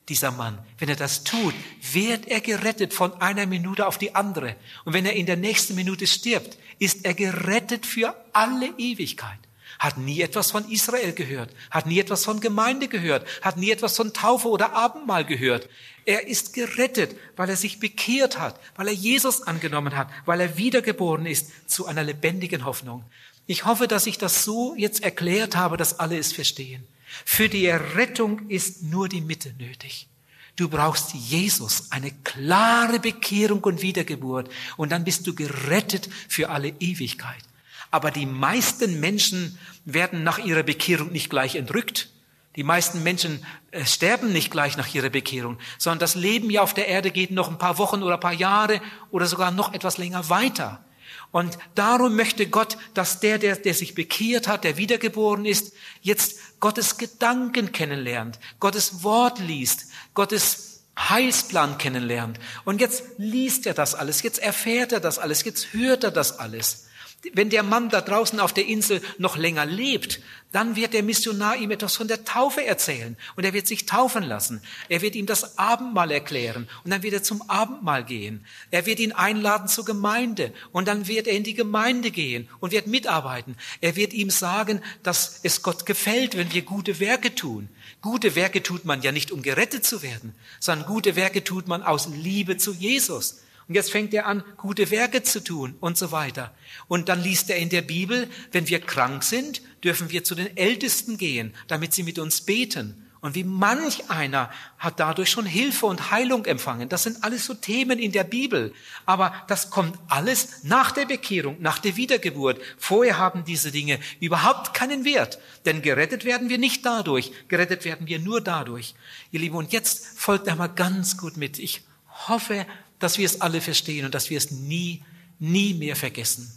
dieser 0.09 0.31
Mann, 0.31 0.57
wenn 0.79 0.89
er 0.89 0.95
das 0.95 1.25
tut, 1.25 1.55
wird 1.93 2.29
er 2.29 2.41
gerettet 2.41 2.95
von 2.95 3.13
einer 3.21 3.47
Minute 3.47 3.89
auf 3.89 3.99
die 3.99 4.15
andere. 4.15 4.55
Und 4.85 4.93
wenn 4.93 5.05
er 5.05 5.15
in 5.15 5.27
der 5.27 5.37
nächsten 5.37 5.75
Minute 5.75 6.07
stirbt, 6.07 6.57
ist 6.79 7.05
er 7.05 7.15
gerettet 7.15 7.87
für 7.87 8.15
alle 8.33 8.73
Ewigkeit 8.79 9.48
hat 9.79 9.99
nie 9.99 10.21
etwas 10.21 10.51
von 10.51 10.69
Israel 10.71 11.13
gehört, 11.13 11.55
hat 11.71 11.87
nie 11.87 12.01
etwas 12.01 12.25
von 12.25 12.41
Gemeinde 12.41 12.89
gehört, 12.89 13.27
hat 13.43 13.57
nie 13.57 13.71
etwas 13.71 13.97
von 13.97 14.13
Taufe 14.13 14.49
oder 14.49 14.73
Abendmahl 14.73 15.25
gehört. 15.25 15.69
Er 16.05 16.27
ist 16.27 16.53
gerettet, 16.53 17.17
weil 17.37 17.51
er 17.51 17.57
sich 17.57 17.81
bekehrt 17.81 18.39
hat, 18.39 18.59
weil 18.77 18.89
er 18.89 18.95
Jesus 18.95 19.43
angenommen 19.43 19.97
hat, 19.97 20.09
weil 20.25 20.41
er 20.41 20.57
wiedergeboren 20.57 21.27
ist 21.27 21.71
zu 21.71 21.87
einer 21.87 22.03
lebendigen 22.03 22.65
Hoffnung. 22.65 23.05
Ich 23.47 23.65
hoffe, 23.65 23.89
dass 23.89 24.07
ich 24.07 24.19
das 24.19 24.45
so 24.45 24.75
jetzt 24.77 25.03
erklärt 25.03 25.57
habe, 25.57 25.77
dass 25.77 25.99
alle 25.99 26.19
es 26.19 26.33
verstehen. 26.33 26.87
Für 27.25 27.49
die 27.49 27.67
Errettung 27.67 28.49
ist 28.49 28.83
nur 28.83 29.09
die 29.09 29.21
Mitte 29.21 29.55
nötig. 29.59 30.09
Du 30.57 30.69
brauchst 30.69 31.15
Jesus, 31.15 31.91
eine 31.91 32.11
klare 32.11 32.99
Bekehrung 32.99 33.63
und 33.63 33.81
Wiedergeburt, 33.81 34.51
und 34.77 34.91
dann 34.91 35.05
bist 35.05 35.27
du 35.27 35.35
gerettet 35.35 36.11
für 36.29 36.51
alle 36.51 36.71
Ewigkeit. 36.81 37.48
Aber 37.91 38.11
die 38.11 38.27
meisten 38.27 39.01
Menschen 39.01 39.59
werden 39.85 40.23
nach 40.23 40.39
ihrer 40.39 40.63
Bekehrung 40.63 41.11
nicht 41.13 41.31
gleich 41.31 41.55
entrückt. 41.55 42.11
Die 42.57 42.65
meisten 42.65 43.03
Menschen 43.03 43.45
äh, 43.71 43.87
sterben 43.87 44.33
nicht 44.33 44.51
gleich 44.51 44.77
nach 44.77 44.93
ihrer 44.93 45.11
Bekehrung, 45.11 45.59
sondern 45.79 46.01
das 46.01 46.17
Leben 46.17 46.51
hier 46.51 46.63
auf 46.63 46.75
der 46.75 46.89
Erde 46.89 47.11
geht 47.11 47.31
noch 47.31 47.49
ein 47.49 47.59
paar 47.59 47.79
Wochen 47.79 48.03
oder 48.03 48.15
ein 48.15 48.21
paar 48.21 48.33
Jahre 48.33 48.81
oder 49.11 49.27
sogar 49.27 49.51
noch 49.51 49.73
etwas 49.75 49.97
länger 49.97 50.29
weiter. 50.29 50.85
Und 51.31 51.59
darum 51.75 52.17
möchte 52.17 52.49
Gott, 52.49 52.77
dass 52.95 53.21
der, 53.21 53.39
der, 53.39 53.57
der 53.57 53.75
sich 53.75 53.95
bekehrt 53.95 54.49
hat, 54.49 54.65
der 54.65 54.77
wiedergeboren 54.77 55.45
ist, 55.45 55.73
jetzt 56.01 56.59
Gottes 56.59 56.97
Gedanken 56.97 57.71
kennenlernt, 57.71 58.39
Gottes 58.61 59.03
Wort 59.05 59.39
liest, 59.39 59.87
Gottes 60.15 60.83
Heilsplan 60.99 61.79
kennenlernt. 61.79 62.41
Und 62.65 62.81
jetzt 62.81 63.05
liest 63.19 63.67
er 63.67 63.75
das 63.75 63.95
alles, 63.95 64.23
jetzt 64.23 64.41
erfährt 64.41 64.93
er 64.93 65.01
das 65.01 65.19
alles, 65.19 65.45
jetzt 65.45 65.73
hört 65.75 66.03
er 66.03 66.11
das 66.11 66.39
alles. 66.39 66.88
Wenn 67.33 67.51
der 67.51 67.65
Mann 67.65 67.89
da 67.89 68.01
draußen 68.01 68.39
auf 68.39 68.53
der 68.53 68.67
Insel 68.67 69.03
noch 69.19 69.37
länger 69.37 69.67
lebt, 69.67 70.21
dann 70.53 70.77
wird 70.77 70.95
der 70.95 71.03
Missionar 71.03 71.57
ihm 71.57 71.73
etwas 71.73 71.97
von 71.97 72.07
der 72.07 72.25
Taufe 72.25 72.65
erzählen 72.65 73.17
und 73.35 73.45
er 73.45 73.53
wird 73.53 73.67
sich 73.67 73.87
taufen 73.87 74.23
lassen. 74.23 74.63
Er 74.89 75.03
wird 75.03 75.17
ihm 75.17 75.27
das 75.27 75.59
Abendmahl 75.59 76.13
erklären 76.13 76.69
und 76.85 76.93
dann 76.93 77.03
wird 77.03 77.15
er 77.15 77.23
zum 77.25 77.43
Abendmahl 77.51 78.05
gehen. 78.05 78.47
Er 78.71 78.87
wird 78.87 79.01
ihn 79.01 79.11
einladen 79.13 79.67
zur 79.67 79.85
Gemeinde 79.85 80.53
und 80.71 80.87
dann 80.87 81.09
wird 81.09 81.27
er 81.27 81.35
in 81.35 81.43
die 81.43 81.55
Gemeinde 81.55 82.13
gehen 82.13 82.49
und 82.61 82.71
wird 82.71 82.87
mitarbeiten. 82.87 83.57
Er 83.81 83.97
wird 83.97 84.13
ihm 84.13 84.31
sagen, 84.31 84.81
dass 85.03 85.41
es 85.43 85.63
Gott 85.63 85.87
gefällt, 85.87 86.37
wenn 86.37 86.53
wir 86.53 86.63
gute 86.63 87.01
Werke 87.01 87.35
tun. 87.35 87.69
Gute 88.01 88.37
Werke 88.37 88.63
tut 88.63 88.85
man 88.85 89.03
ja 89.03 89.11
nicht, 89.11 89.33
um 89.33 89.43
gerettet 89.43 89.85
zu 89.85 90.03
werden, 90.03 90.35
sondern 90.61 90.87
gute 90.87 91.17
Werke 91.17 91.43
tut 91.43 91.67
man 91.67 91.83
aus 91.83 92.09
Liebe 92.09 92.57
zu 92.57 92.73
Jesus. 92.73 93.41
Und 93.69 93.75
jetzt 93.75 93.93
fängt 93.93 94.15
er 94.15 94.27
an, 94.27 94.43
gute 94.57 94.91
Werke 94.91 95.23
zu 95.23 95.45
tun 95.45 95.77
und 95.81 95.99
so 95.99 96.11
weiter. 96.11 96.55
Und 96.89 97.11
dann 97.11 97.23
liest 97.23 97.51
er 97.51 97.57
in 97.57 97.69
der 97.69 97.83
Bibel, 97.83 98.29
wenn 98.51 98.67
wir 98.67 98.81
krank 98.81 99.23
sind, 99.23 99.61
dürfen 99.85 100.11
wir 100.11 100.25
zu 100.25 100.35
den 100.35 100.57
Ältesten 100.57 101.19
gehen, 101.19 101.55
damit 101.67 101.93
sie 101.93 102.03
mit 102.03 102.19
uns 102.19 102.41
beten. 102.41 103.05
Und 103.21 103.35
wie 103.35 103.45
manch 103.45 104.11
einer 104.11 104.49
hat 104.79 105.01
dadurch 105.01 105.29
schon 105.29 105.45
Hilfe 105.45 105.87
und 105.87 106.13
Heilung 106.13 106.47
empfangen. 106.47 106.89
Das 106.89 107.03
sind 107.03 107.25
alles 107.25 107.45
so 107.45 107.53
Themen 107.53 107.99
in 107.99 108.13
der 108.13 108.23
Bibel. 108.23 108.73
Aber 109.07 109.35
das 109.49 109.71
kommt 109.71 109.99
alles 110.09 110.63
nach 110.63 110.93
der 110.93 111.05
Bekehrung, 111.05 111.57
nach 111.61 111.79
der 111.79 111.97
Wiedergeburt. 111.97 112.61
Vorher 112.79 113.19
haben 113.19 113.45
diese 113.45 113.73
Dinge 113.73 113.99
überhaupt 114.21 114.73
keinen 114.73 115.05
Wert. 115.05 115.41
Denn 115.65 115.83
gerettet 115.83 116.25
werden 116.25 116.49
wir 116.49 116.59
nicht 116.59 116.87
dadurch. 116.87 117.33
Gerettet 117.49 117.85
werden 117.85 118.07
wir 118.07 118.21
nur 118.21 118.41
dadurch. 118.41 118.95
Ihr 119.33 119.41
Lieben, 119.41 119.57
und 119.57 119.73
jetzt 119.73 120.19
folgt 120.19 120.49
einmal 120.49 120.73
ganz 120.73 121.17
gut 121.17 121.37
mit. 121.37 121.59
Ich 121.59 121.83
hoffe, 122.29 122.67
dass 122.99 123.19
wir 123.19 123.27
es 123.27 123.41
alle 123.41 123.61
verstehen 123.61 124.05
und 124.05 124.15
dass 124.15 124.31
wir 124.31 124.39
es 124.39 124.51
nie, 124.51 125.05
nie 125.39 125.75
mehr 125.75 125.97
vergessen. 125.97 126.53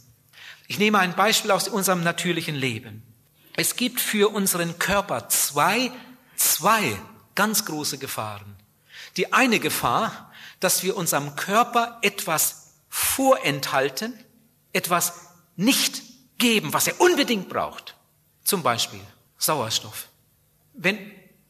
Ich 0.68 0.80
nehme 0.80 1.00
ein 1.00 1.16
Beispiel 1.16 1.52
aus 1.52 1.68
unserem 1.68 2.04
natürlichen 2.04 2.56
Leben. 2.56 3.04
Es 3.56 3.76
gibt 3.76 4.00
für 4.00 4.30
unseren 4.34 4.80
Körper 4.80 5.28
zwei, 5.30 5.92
zwei 6.36 6.98
ganz 7.36 7.66
große 7.66 7.98
Gefahren. 7.98 8.56
Die 9.18 9.34
eine 9.34 9.60
Gefahr, 9.60 10.32
dass 10.60 10.84
wir 10.84 10.96
unserem 10.96 11.36
Körper 11.36 12.00
etwas 12.02 12.74
vorenthalten, 12.90 14.14
etwas 14.74 15.14
nicht 15.58 16.02
geben, 16.38 16.74
was 16.74 16.88
er 16.88 17.00
unbedingt 17.02 17.50
braucht. 17.50 17.96
Zum 18.44 18.64
Beispiel 18.64 19.02
Sauerstoff. 19.38 20.08
Wenn 20.74 20.98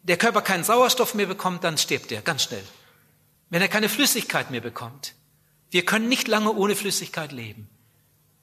der 0.03 0.17
Körper 0.17 0.41
keinen 0.41 0.63
Sauerstoff 0.63 1.13
mehr 1.13 1.27
bekommt, 1.27 1.63
dann 1.63 1.77
stirbt 1.77 2.11
er 2.11 2.21
ganz 2.21 2.43
schnell 2.43 2.63
wenn 3.51 3.61
er 3.61 3.67
keine 3.67 3.89
Flüssigkeit 3.89 4.49
mehr 4.49 4.61
bekommt. 4.61 5.13
Wir 5.69 5.85
können 5.85 6.09
nicht 6.09 6.27
lange 6.27 6.51
ohne 6.51 6.75
Flüssigkeit 6.75 7.31
leben. 7.31 7.69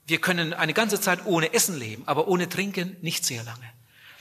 Wir 0.07 0.21
können 0.21 0.53
eine 0.53 0.75
ganze 0.75 1.01
Zeit 1.01 1.27
ohne 1.27 1.53
Essen 1.53 1.77
leben, 1.77 2.05
aber 2.07 2.29
ohne 2.29 2.49
Trinken 2.49 2.97
nicht 3.01 3.25
sehr 3.25 3.42
lange. 3.42 3.73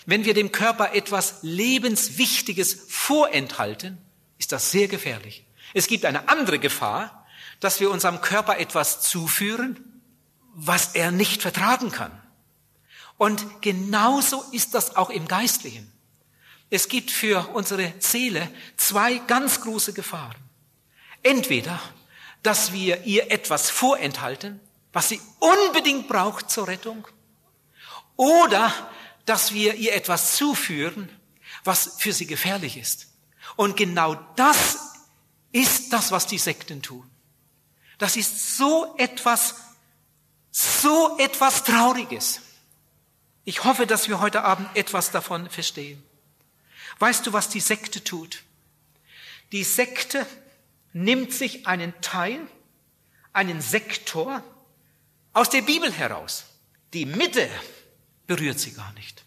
Wenn 0.05 0.25
wir 0.25 0.33
dem 0.33 0.51
Körper 0.51 0.93
etwas 0.93 1.39
Lebenswichtiges 1.41 2.85
vorenthalten, 2.87 3.97
ist 4.37 4.53
das 4.53 4.71
sehr 4.71 4.87
gefährlich. 4.87 5.45
Es 5.73 5.87
gibt 5.87 6.05
eine 6.05 6.29
andere 6.29 6.57
Gefahr, 6.57 7.27
dass 7.59 7.79
wir 7.79 7.91
unserem 7.91 8.21
Körper 8.21 8.57
etwas 8.57 9.01
zuführen, 9.01 10.01
was 10.53 10.95
er 10.95 11.11
nicht 11.11 11.41
vertragen 11.41 11.91
kann. 11.91 12.11
Und 13.17 13.61
genauso 13.61 14.43
ist 14.53 14.73
das 14.73 14.95
auch 14.95 15.09
im 15.09 15.27
Geistlichen. 15.27 15.91
Es 16.69 16.87
gibt 16.87 17.11
für 17.11 17.49
unsere 17.53 17.93
Seele 17.99 18.49
zwei 18.77 19.17
ganz 19.17 19.61
große 19.61 19.91
Gefahren. 19.93 20.46
Entweder, 21.27 21.81
dass 22.41 22.71
wir 22.71 23.03
ihr 23.03 23.31
etwas 23.31 23.69
vorenthalten, 23.69 24.61
was 24.93 25.09
sie 25.09 25.19
unbedingt 25.39 26.07
braucht 26.07 26.49
zur 26.49 26.69
Rettung, 26.69 27.05
oder 28.15 28.73
dass 29.25 29.53
wir 29.53 29.75
ihr 29.75 29.93
etwas 29.93 30.37
zuführen, 30.37 31.09
was 31.65 31.97
für 31.97 32.13
sie 32.13 32.27
gefährlich 32.27 32.77
ist. 32.77 33.07
Und 33.57 33.75
genau 33.75 34.15
das 34.37 34.77
ist 35.51 35.91
das, 35.91 36.11
was 36.11 36.27
die 36.27 36.37
Sekten 36.37 36.81
tun. 36.81 37.09
Das 37.97 38.15
ist 38.15 38.55
so 38.55 38.95
etwas, 38.97 39.55
so 40.49 41.17
etwas 41.17 41.65
Trauriges. 41.65 42.39
Ich 43.43 43.65
hoffe, 43.65 43.85
dass 43.85 44.07
wir 44.07 44.21
heute 44.21 44.45
Abend 44.45 44.69
etwas 44.77 45.11
davon 45.11 45.49
verstehen. 45.49 46.01
Weißt 46.99 47.27
du, 47.27 47.33
was 47.33 47.49
die 47.49 47.59
Sekte 47.59 48.01
tut? 48.01 48.43
Die 49.51 49.65
Sekte 49.65 50.25
nimmt 51.03 51.31
sich 51.31 51.67
einen 51.67 51.93
Teil, 52.01 52.39
einen 53.31 53.61
Sektor 53.61 54.43
aus 55.33 55.49
der 55.49 55.61
Bibel 55.61 55.91
heraus. 55.91 56.45
Die 56.93 57.05
Mitte 57.05 57.47
berührt 58.25 58.59
sie 58.59 58.73
gar 58.73 58.91
nicht. 58.93 59.23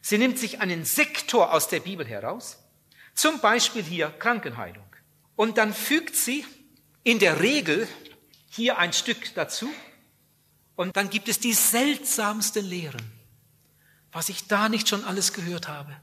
Sie 0.00 0.18
nimmt 0.18 0.38
sich 0.38 0.60
einen 0.60 0.84
Sektor 0.84 1.52
aus 1.52 1.68
der 1.68 1.80
Bibel 1.80 2.06
heraus, 2.06 2.58
zum 3.14 3.40
Beispiel 3.40 3.82
hier 3.82 4.08
Krankenheilung. 4.08 4.86
Und 5.36 5.58
dann 5.58 5.74
fügt 5.74 6.16
sie 6.16 6.46
in 7.04 7.18
der 7.18 7.40
Regel 7.40 7.86
hier 8.48 8.78
ein 8.78 8.92
Stück 8.92 9.34
dazu. 9.34 9.68
Und 10.76 10.96
dann 10.96 11.10
gibt 11.10 11.28
es 11.28 11.40
die 11.40 11.52
seltsamsten 11.52 12.64
Lehren, 12.64 13.12
was 14.10 14.28
ich 14.30 14.48
da 14.48 14.68
nicht 14.68 14.88
schon 14.88 15.04
alles 15.04 15.34
gehört 15.34 15.68
habe. 15.68 15.94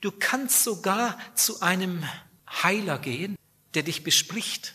Du 0.00 0.10
kannst 0.10 0.64
sogar 0.64 1.18
zu 1.34 1.60
einem 1.60 2.02
Heiler 2.62 2.98
gehen, 2.98 3.36
der 3.74 3.82
dich 3.82 4.04
bespricht 4.04 4.74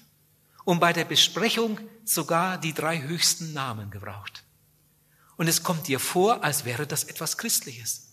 und 0.65 0.79
bei 0.79 0.93
der 0.93 1.05
Besprechung 1.05 1.79
sogar 2.05 2.57
die 2.57 2.73
drei 2.73 3.01
höchsten 3.01 3.53
Namen 3.53 3.91
gebraucht. 3.91 4.43
Und 5.37 5.47
es 5.47 5.63
kommt 5.63 5.87
dir 5.87 5.99
vor, 5.99 6.43
als 6.43 6.65
wäre 6.65 6.85
das 6.85 7.05
etwas 7.05 7.37
Christliches. 7.37 8.09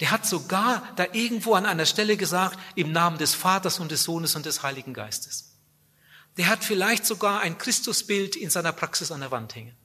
Der 0.00 0.10
hat 0.10 0.26
sogar 0.26 0.82
da 0.96 1.06
irgendwo 1.12 1.54
an 1.54 1.66
einer 1.66 1.86
Stelle 1.86 2.16
gesagt, 2.16 2.58
im 2.74 2.92
Namen 2.92 3.18
des 3.18 3.34
Vaters 3.34 3.80
und 3.80 3.90
des 3.90 4.04
Sohnes 4.04 4.34
und 4.34 4.46
des 4.46 4.62
Heiligen 4.62 4.94
Geistes. 4.94 5.56
Der 6.36 6.48
hat 6.48 6.64
vielleicht 6.64 7.06
sogar 7.06 7.40
ein 7.40 7.58
Christusbild 7.58 8.36
in 8.36 8.50
seiner 8.50 8.72
Praxis 8.72 9.12
an 9.12 9.20
der 9.20 9.30
Wand 9.30 9.54
hängen. 9.54 9.76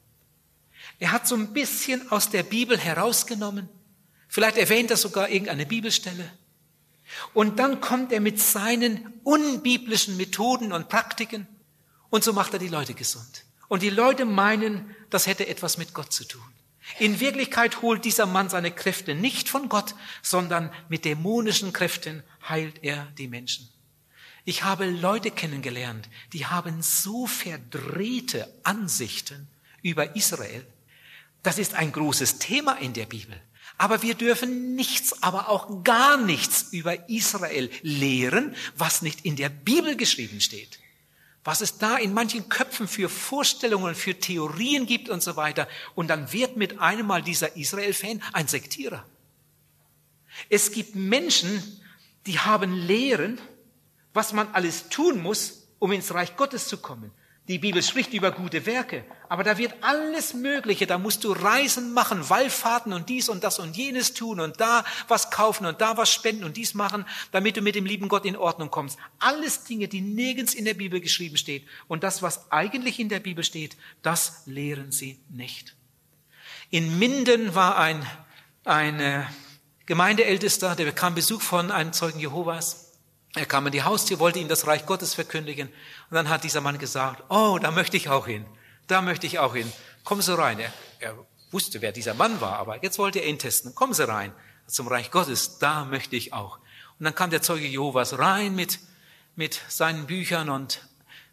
Er 0.98 1.12
hat 1.12 1.28
so 1.28 1.36
ein 1.36 1.54
bisschen 1.54 2.12
aus 2.12 2.30
der 2.30 2.44
Bibel 2.44 2.78
herausgenommen. 2.78 3.70
Vielleicht 4.28 4.58
erwähnt 4.58 4.92
er 4.92 4.98
sogar 4.98 5.30
irgendeine 5.30 5.66
Bibelstelle. 5.66 6.32
Und 7.34 7.60
dann 7.60 7.82
kommt 7.82 8.12
er 8.12 8.20
mit 8.20 8.40
seinen 8.40 9.14
unbiblischen 9.24 10.18
Methoden 10.18 10.72
und 10.72 10.90
Praktiken 10.90 11.48
und 12.10 12.24
so 12.24 12.34
macht 12.34 12.54
er 12.54 12.60
die 12.60 12.68
Leute 12.68 12.94
gesund. 12.94 13.46
Und 13.68 13.84
die 13.84 13.90
Leute 13.90 14.26
meinen, 14.26 14.96
das 15.10 15.28
hätte 15.28 15.48
etwas 15.48 15.78
mit 15.78 15.94
Gott 15.94 16.12
zu 16.12 16.26
tun. 16.26 16.42
In 16.98 17.20
Wirklichkeit 17.20 17.84
holt 17.84 18.04
dieser 18.04 18.26
Mann 18.26 18.50
seine 18.50 18.72
Kräfte 18.72 19.14
nicht 19.14 19.48
von 19.48 19.70
Gott, 19.70 19.94
sondern 20.24 20.72
mit 20.88 21.06
dämonischen 21.06 21.72
Kräften 21.72 22.24
heilt 22.48 22.84
er 22.84 23.06
die 23.18 23.28
Menschen. 23.28 23.70
Ich 24.44 24.64
habe 24.64 24.90
Leute 24.90 25.30
kennengelernt, 25.30 26.10
die 26.34 26.48
haben 26.48 26.82
so 26.82 27.28
verdrehte 27.28 28.52
Ansichten 28.64 29.48
über 29.84 30.16
Israel. 30.16 30.66
Das 31.44 31.60
ist 31.60 31.76
ein 31.76 31.92
großes 31.92 32.40
Thema 32.40 32.74
in 32.80 32.94
der 32.94 33.06
Bibel. 33.06 33.40
Aber 33.80 34.02
wir 34.02 34.14
dürfen 34.14 34.76
nichts, 34.76 35.24
aber 35.24 35.48
auch 35.48 35.86
gar 35.86 36.18
nichts 36.18 36.68
über 36.74 37.08
Israel 37.08 37.72
lehren, 37.82 38.54
was 38.76 39.02
nicht 39.02 39.24
in 39.24 39.38
der 39.38 39.48
Bibel 39.48 39.96
geschrieben 39.96 40.42
steht. 40.42 40.80
Was 41.46 41.62
es 41.62 41.78
da 41.78 41.96
in 41.96 42.14
manchen 42.14 42.50
Köpfen 42.50 42.90
für 42.90 43.08
Vorstellungen, 43.08 43.96
für 43.96 44.20
Theorien 44.20 44.86
gibt 44.86 45.08
und 45.08 45.24
so 45.24 45.38
weiter. 45.38 45.66
Und 45.96 46.10
dann 46.10 46.34
wird 46.34 46.58
mit 46.58 46.82
einem 46.82 47.08
Mal 47.08 47.22
dieser 47.22 47.56
Israel-Fan 47.56 48.22
ein 48.34 48.50
Sektierer. 48.50 49.06
Es 50.50 50.74
gibt 50.74 50.96
Menschen, 50.96 51.82
die 52.26 52.38
haben 52.38 52.74
Lehren, 52.74 53.40
was 54.14 54.34
man 54.34 54.50
alles 54.52 54.90
tun 54.90 55.22
muss, 55.22 55.70
um 55.80 55.94
ins 55.94 56.14
Reich 56.14 56.36
Gottes 56.36 56.68
zu 56.68 56.80
kommen. 56.80 57.12
Die 57.50 57.58
Bibel 57.58 57.82
spricht 57.82 58.14
über 58.14 58.32
gute 58.32 58.68
Werke, 58.68 59.04
aber 59.28 59.44
da 59.44 59.58
wird 59.58 59.74
alles 59.82 60.36
Mögliche, 60.36 60.86
da 60.86 61.00
musst 61.00 61.24
du 61.24 61.32
Reisen 61.32 61.96
machen, 61.96 62.30
Wallfahrten 62.30 62.94
und 62.94 63.10
dies 63.10 63.28
und 63.28 63.44
das 63.44 63.58
und 63.58 63.76
jenes 63.76 64.14
tun 64.14 64.40
und 64.40 64.62
da 64.62 64.86
was 65.08 65.32
kaufen 65.32 65.66
und 65.66 65.82
da 65.82 65.98
was 65.98 66.14
spenden 66.14 66.44
und 66.44 66.58
dies 66.58 66.76
machen, 66.76 67.06
damit 67.32 67.58
du 67.58 67.62
mit 67.62 67.74
dem 67.74 67.88
lieben 67.88 68.08
Gott 68.08 68.26
in 68.26 68.36
Ordnung 68.36 68.70
kommst. 68.70 69.00
Alles 69.18 69.64
Dinge, 69.64 69.88
die 69.88 70.02
nirgends 70.02 70.54
in 70.54 70.64
der 70.64 70.76
Bibel 70.76 71.02
geschrieben 71.02 71.38
steht. 71.38 71.66
Und 71.88 72.04
das, 72.04 72.22
was 72.22 72.52
eigentlich 72.52 73.00
in 73.00 73.10
der 73.10 73.20
Bibel 73.20 73.44
steht, 73.44 73.78
das 74.04 74.44
lehren 74.46 74.92
sie 74.92 75.20
nicht. 75.28 75.76
In 76.70 77.00
Minden 77.00 77.56
war 77.56 77.80
ein, 77.80 78.06
ein 78.64 79.26
Gemeindeältester, 79.88 80.76
der 80.76 80.86
bekam 80.86 81.16
Besuch 81.16 81.42
von 81.42 81.72
einem 81.72 81.94
Zeugen 81.94 82.20
Jehovas. 82.20 82.89
Er 83.36 83.46
kam 83.46 83.68
in 83.68 83.72
die 83.72 83.84
Haustür, 83.84 84.20
wollte 84.20 84.40
ihm 84.40 84.48
das 84.48 84.66
Reich 84.66 84.86
Gottes 84.86 85.14
verkündigen. 85.14 85.68
Und 85.68 86.16
dann 86.16 86.30
hat 86.30 86.44
dieser 86.44 86.62
Mann 86.62 86.80
gesagt, 86.80 87.24
oh, 87.30 87.60
da 87.62 87.72
möchte 87.72 87.98
ich 87.98 88.10
auch 88.10 88.26
hin. 88.26 88.46
Da 88.88 89.02
möchte 89.02 89.28
ich 89.28 89.40
auch 89.40 89.54
hin. 89.54 89.72
Kommen 90.04 90.22
Sie 90.22 90.36
rein. 90.36 90.60
Er, 90.60 90.74
er 91.00 91.16
wusste, 91.52 91.82
wer 91.82 91.92
dieser 91.92 92.16
Mann 92.16 92.42
war, 92.42 92.58
aber 92.58 92.84
jetzt 92.84 92.98
wollte 92.98 93.20
er 93.20 93.28
ihn 93.28 93.40
testen. 93.40 93.76
Kommen 93.76 93.94
Sie 93.94 94.08
rein 94.08 94.34
zum 94.66 94.88
Reich 94.88 95.12
Gottes. 95.12 95.60
Da 95.60 95.86
möchte 95.86 96.16
ich 96.16 96.34
auch. 96.34 96.58
Und 96.98 97.06
dann 97.06 97.16
kam 97.16 97.30
der 97.30 97.42
Zeuge 97.42 97.68
Jehovas 97.68 98.18
rein 98.18 98.56
mit, 98.56 98.80
mit 99.36 99.62
seinen 99.68 100.08
Büchern 100.08 100.50
und 100.50 100.89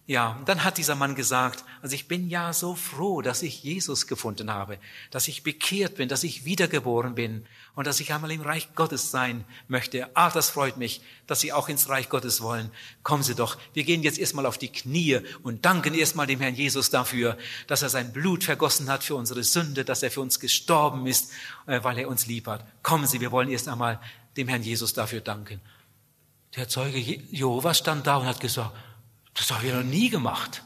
ja, 0.09 0.37
und 0.39 0.49
dann 0.49 0.63
hat 0.63 0.79
dieser 0.79 0.95
Mann 0.95 1.17
gesagt, 1.17 1.65
also 1.83 1.97
ich 1.97 2.07
bin 2.07 2.29
ja 2.29 2.53
so 2.53 2.77
froh, 2.77 3.23
dass 3.23 3.43
ich 3.43 3.65
Jesus 3.65 4.07
gefunden 4.07 4.53
habe, 4.53 4.79
dass 5.11 5.27
ich 5.27 5.43
bekehrt 5.43 5.97
bin, 5.97 6.09
dass 6.09 6.23
ich 6.23 6.45
wiedergeboren 6.45 7.17
bin 7.17 7.45
und 7.75 7.89
dass 7.89 7.99
ich 7.99 8.13
einmal 8.13 8.31
im 8.31 8.43
Reich 8.43 8.69
Gottes 8.77 9.11
sein 9.11 9.45
möchte. 9.67 10.09
Ah, 10.15 10.31
das 10.31 10.49
freut 10.49 10.77
mich, 10.77 11.01
dass 11.27 11.41
Sie 11.41 11.53
auch 11.53 11.69
ins 11.69 11.89
Reich 11.89 12.09
Gottes 12.09 12.41
wollen. 12.41 12.71
Kommen 13.03 13.25
Sie 13.25 13.35
doch. 13.35 13.59
Wir 13.73 13.83
gehen 13.83 14.05
jetzt 14.05 14.21
erstmal 14.21 14.47
auf 14.47 14.59
die 14.59 14.71
Knie 14.71 15.19
und 15.43 15.65
danken 15.65 15.93
erstmal 15.93 16.29
dem 16.29 16.39
Herrn 16.39 16.55
Jesus 16.55 16.91
dafür, 16.91 17.37
dass 17.67 17.83
er 17.83 17.89
sein 17.89 18.13
Blut 18.13 18.45
vergossen 18.45 18.89
hat 18.89 19.03
für 19.03 19.17
unsere 19.17 19.43
Sünde, 19.43 19.85
dass 19.85 20.05
er 20.05 20.13
für 20.13 20.21
uns 20.21 20.39
gestorben 20.39 21.09
ist, 21.09 21.33
äh, 21.67 21.83
weil 21.83 21.99
er 21.99 22.09
uns 22.09 22.29
lieb 22.29 22.47
hat. 22.47 22.65
Kommen 22.85 23.09
Sie, 23.09 23.21
wir 23.21 23.33
wollen 23.33 23.51
erst 23.51 23.67
einmal 23.67 24.01
dem 24.37 24.47
Herrn 24.47 24.63
Jesus 24.63 24.93
dafür 24.93 25.21
danken. 25.21 25.61
Der 26.55 26.69
Zeuge 26.69 26.99
Jehova 26.99 27.75
stand 27.75 28.07
da 28.07 28.19
und 28.19 28.27
hat 28.27 28.39
gesagt, 28.39 28.73
das 29.37 29.51
habe 29.51 29.67
ich 29.67 29.73
noch 29.73 29.83
nie 29.83 30.11
gemacht. 30.11 30.63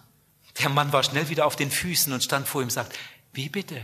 Der 0.58 0.68
Mann 0.68 0.92
war 0.92 1.02
schnell 1.02 1.28
wieder 1.28 1.46
auf 1.46 1.56
den 1.56 1.70
Füßen 1.70 2.12
und 2.12 2.22
stand 2.22 2.48
vor 2.48 2.62
ihm 2.62 2.64
und 2.64 2.70
sagt, 2.70 2.96
wie 3.32 3.48
bitte? 3.48 3.82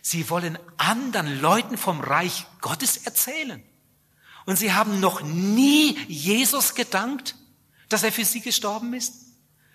Sie 0.00 0.30
wollen 0.30 0.58
anderen 0.78 1.40
Leuten 1.40 1.78
vom 1.78 2.00
Reich 2.00 2.46
Gottes 2.60 2.98
erzählen. 2.98 3.62
Und 4.46 4.56
sie 4.56 4.72
haben 4.72 5.00
noch 5.00 5.22
nie 5.22 5.96
Jesus 6.08 6.74
gedankt, 6.74 7.36
dass 7.88 8.02
er 8.02 8.12
für 8.12 8.24
sie 8.24 8.40
gestorben 8.40 8.94
ist, 8.94 9.14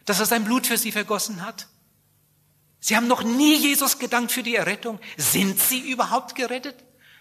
dass 0.06 0.20
er 0.20 0.26
sein 0.26 0.44
Blut 0.44 0.68
für 0.68 0.78
sie 0.78 0.92
vergossen 0.92 1.46
hat. 1.46 1.68
Sie 2.80 2.96
haben 2.96 3.08
noch 3.08 3.24
nie 3.24 3.56
Jesus 3.56 4.00
gedankt 4.00 4.32
für 4.32 4.44
die 4.44 4.56
Errettung. 4.56 5.00
Sind 5.16 5.60
sie 5.60 5.80
überhaupt 5.92 6.36
gerettet? 6.36 6.76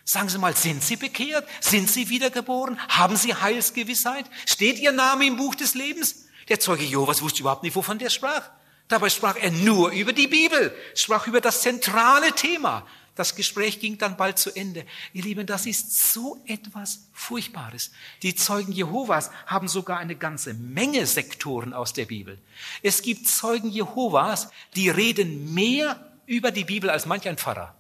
Sagen 0.05 0.29
Sie 0.29 0.39
mal, 0.39 0.55
sind 0.55 0.85
Sie 0.85 0.95
bekehrt? 0.95 1.49
Sind 1.61 1.91
Sie 1.91 2.09
wiedergeboren? 2.09 2.79
Haben 2.89 3.17
Sie 3.17 3.35
Heilsgewissheit? 3.35 4.25
Steht 4.47 4.79
Ihr 4.79 4.93
Name 4.93 5.27
im 5.27 5.37
Buch 5.37 5.57
des 5.57 5.75
Lebens? 5.75 6.26
Der 6.49 6.61
Zeuge 6.61 6.85
Jehovas 6.85 7.23
wusste 7.23 7.41
überhaupt 7.41 7.63
nicht, 7.63 7.77
wovon 7.77 7.99
der 7.99 8.11
sprach. 8.11 8.51
Dabei 8.89 9.09
sprach 9.09 9.37
er 9.37 9.51
nur 9.51 9.91
über 9.91 10.13
die 10.13 10.29
Bibel, 10.29 10.75
sprach 10.95 11.27
über 11.27 11.41
das 11.41 11.63
zentrale 11.63 12.33
Thema. 12.33 12.87
Das 13.17 13.35
Gespräch 13.35 13.81
ging 13.81 13.97
dann 13.97 14.19
bald 14.19 14.39
zu 14.39 14.55
Ende. 14.55 14.85
Ihr 15.15 15.23
Lieben, 15.23 15.47
das 15.47 15.65
ist 15.65 16.13
so 16.13 16.39
etwas 16.47 17.09
Furchtbares. 17.15 17.91
Die 18.23 18.35
Zeugen 18.35 18.73
Jehovas 18.73 19.31
haben 19.47 19.69
sogar 19.69 19.99
eine 19.99 20.17
ganze 20.17 20.53
Menge 20.53 21.07
Sektoren 21.07 21.73
aus 21.73 21.95
der 21.95 22.05
Bibel. 22.05 22.39
Es 22.83 23.01
gibt 23.01 23.27
Zeugen 23.27 23.71
Jehovas, 23.71 24.51
die 24.77 24.91
reden 24.91 25.55
mehr 25.55 26.13
über 26.27 26.51
die 26.51 26.65
Bibel 26.65 26.91
als 26.91 27.07
manch 27.07 27.27
ein 27.27 27.39
Pfarrer. 27.39 27.75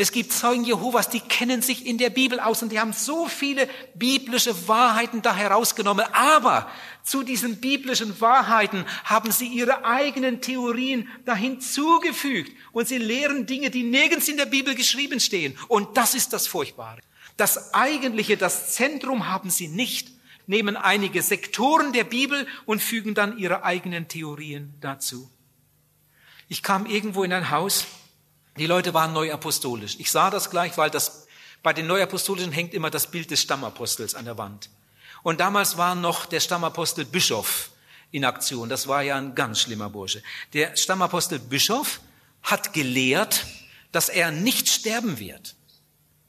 Es 0.00 0.12
gibt 0.12 0.32
Zeugen 0.32 0.62
Jehovas, 0.62 1.10
die 1.10 1.18
kennen 1.18 1.60
sich 1.60 1.84
in 1.84 1.98
der 1.98 2.10
Bibel 2.10 2.38
aus 2.38 2.62
und 2.62 2.70
die 2.70 2.78
haben 2.78 2.92
so 2.92 3.26
viele 3.26 3.68
biblische 3.96 4.68
Wahrheiten 4.68 5.22
da 5.22 5.34
herausgenommen. 5.34 6.06
Aber 6.12 6.70
zu 7.02 7.24
diesen 7.24 7.56
biblischen 7.56 8.20
Wahrheiten 8.20 8.84
haben 9.02 9.32
sie 9.32 9.48
ihre 9.48 9.84
eigenen 9.84 10.40
Theorien 10.40 11.08
dahin 11.24 11.60
zugefügt 11.60 12.52
und 12.70 12.86
sie 12.86 12.98
lehren 12.98 13.46
Dinge, 13.46 13.70
die 13.70 13.82
nirgends 13.82 14.28
in 14.28 14.36
der 14.36 14.46
Bibel 14.46 14.76
geschrieben 14.76 15.18
stehen. 15.18 15.58
Und 15.66 15.96
das 15.96 16.14
ist 16.14 16.32
das 16.32 16.46
Furchtbare. 16.46 17.00
Das 17.36 17.74
Eigentliche, 17.74 18.36
das 18.36 18.74
Zentrum 18.74 19.26
haben 19.26 19.50
sie 19.50 19.66
nicht, 19.66 20.12
nehmen 20.46 20.76
einige 20.76 21.22
Sektoren 21.22 21.92
der 21.92 22.04
Bibel 22.04 22.46
und 22.66 22.80
fügen 22.80 23.14
dann 23.14 23.36
ihre 23.36 23.64
eigenen 23.64 24.06
Theorien 24.06 24.74
dazu. 24.80 25.28
Ich 26.46 26.62
kam 26.62 26.86
irgendwo 26.86 27.24
in 27.24 27.32
ein 27.32 27.50
Haus, 27.50 27.84
die 28.58 28.66
Leute 28.66 28.94
waren 28.94 29.12
neuapostolisch. 29.12 29.96
Ich 29.98 30.10
sah 30.10 30.30
das 30.30 30.50
gleich, 30.50 30.76
weil 30.76 30.90
das, 30.90 31.26
bei 31.62 31.72
den 31.72 31.86
Neuapostolischen 31.86 32.52
hängt 32.52 32.74
immer 32.74 32.90
das 32.90 33.10
Bild 33.10 33.30
des 33.30 33.40
Stammapostels 33.40 34.14
an 34.14 34.24
der 34.24 34.38
Wand. 34.38 34.70
Und 35.22 35.40
damals 35.40 35.76
war 35.76 35.94
noch 35.94 36.26
der 36.26 36.40
Stammapostel 36.40 37.04
Bischof 37.04 37.70
in 38.10 38.24
Aktion. 38.24 38.68
Das 38.68 38.88
war 38.88 39.02
ja 39.02 39.16
ein 39.16 39.34
ganz 39.34 39.60
schlimmer 39.60 39.90
Bursche. 39.90 40.22
Der 40.52 40.76
Stammapostel 40.76 41.38
Bischof 41.38 42.00
hat 42.42 42.72
gelehrt, 42.72 43.46
dass 43.92 44.08
er 44.08 44.30
nicht 44.30 44.68
sterben 44.68 45.18
wird. 45.18 45.54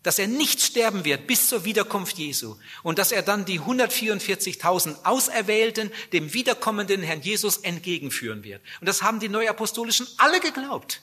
Dass 0.03 0.17
er 0.17 0.27
nicht 0.27 0.61
sterben 0.61 1.03
wird 1.03 1.27
bis 1.27 1.49
zur 1.49 1.65
Wiederkunft 1.65 2.17
Jesu. 2.17 2.55
Und 2.83 2.99
dass 2.99 3.11
er 3.11 3.21
dann 3.21 3.45
die 3.45 3.59
144.000 3.59 5.05
Auserwählten 5.05 5.91
dem 6.13 6.33
wiederkommenden 6.33 7.03
Herrn 7.03 7.21
Jesus 7.21 7.57
entgegenführen 7.57 8.43
wird. 8.43 8.61
Und 8.79 8.87
das 8.87 9.03
haben 9.03 9.19
die 9.19 9.29
Neuapostolischen 9.29 10.07
alle 10.17 10.39
geglaubt. 10.39 11.01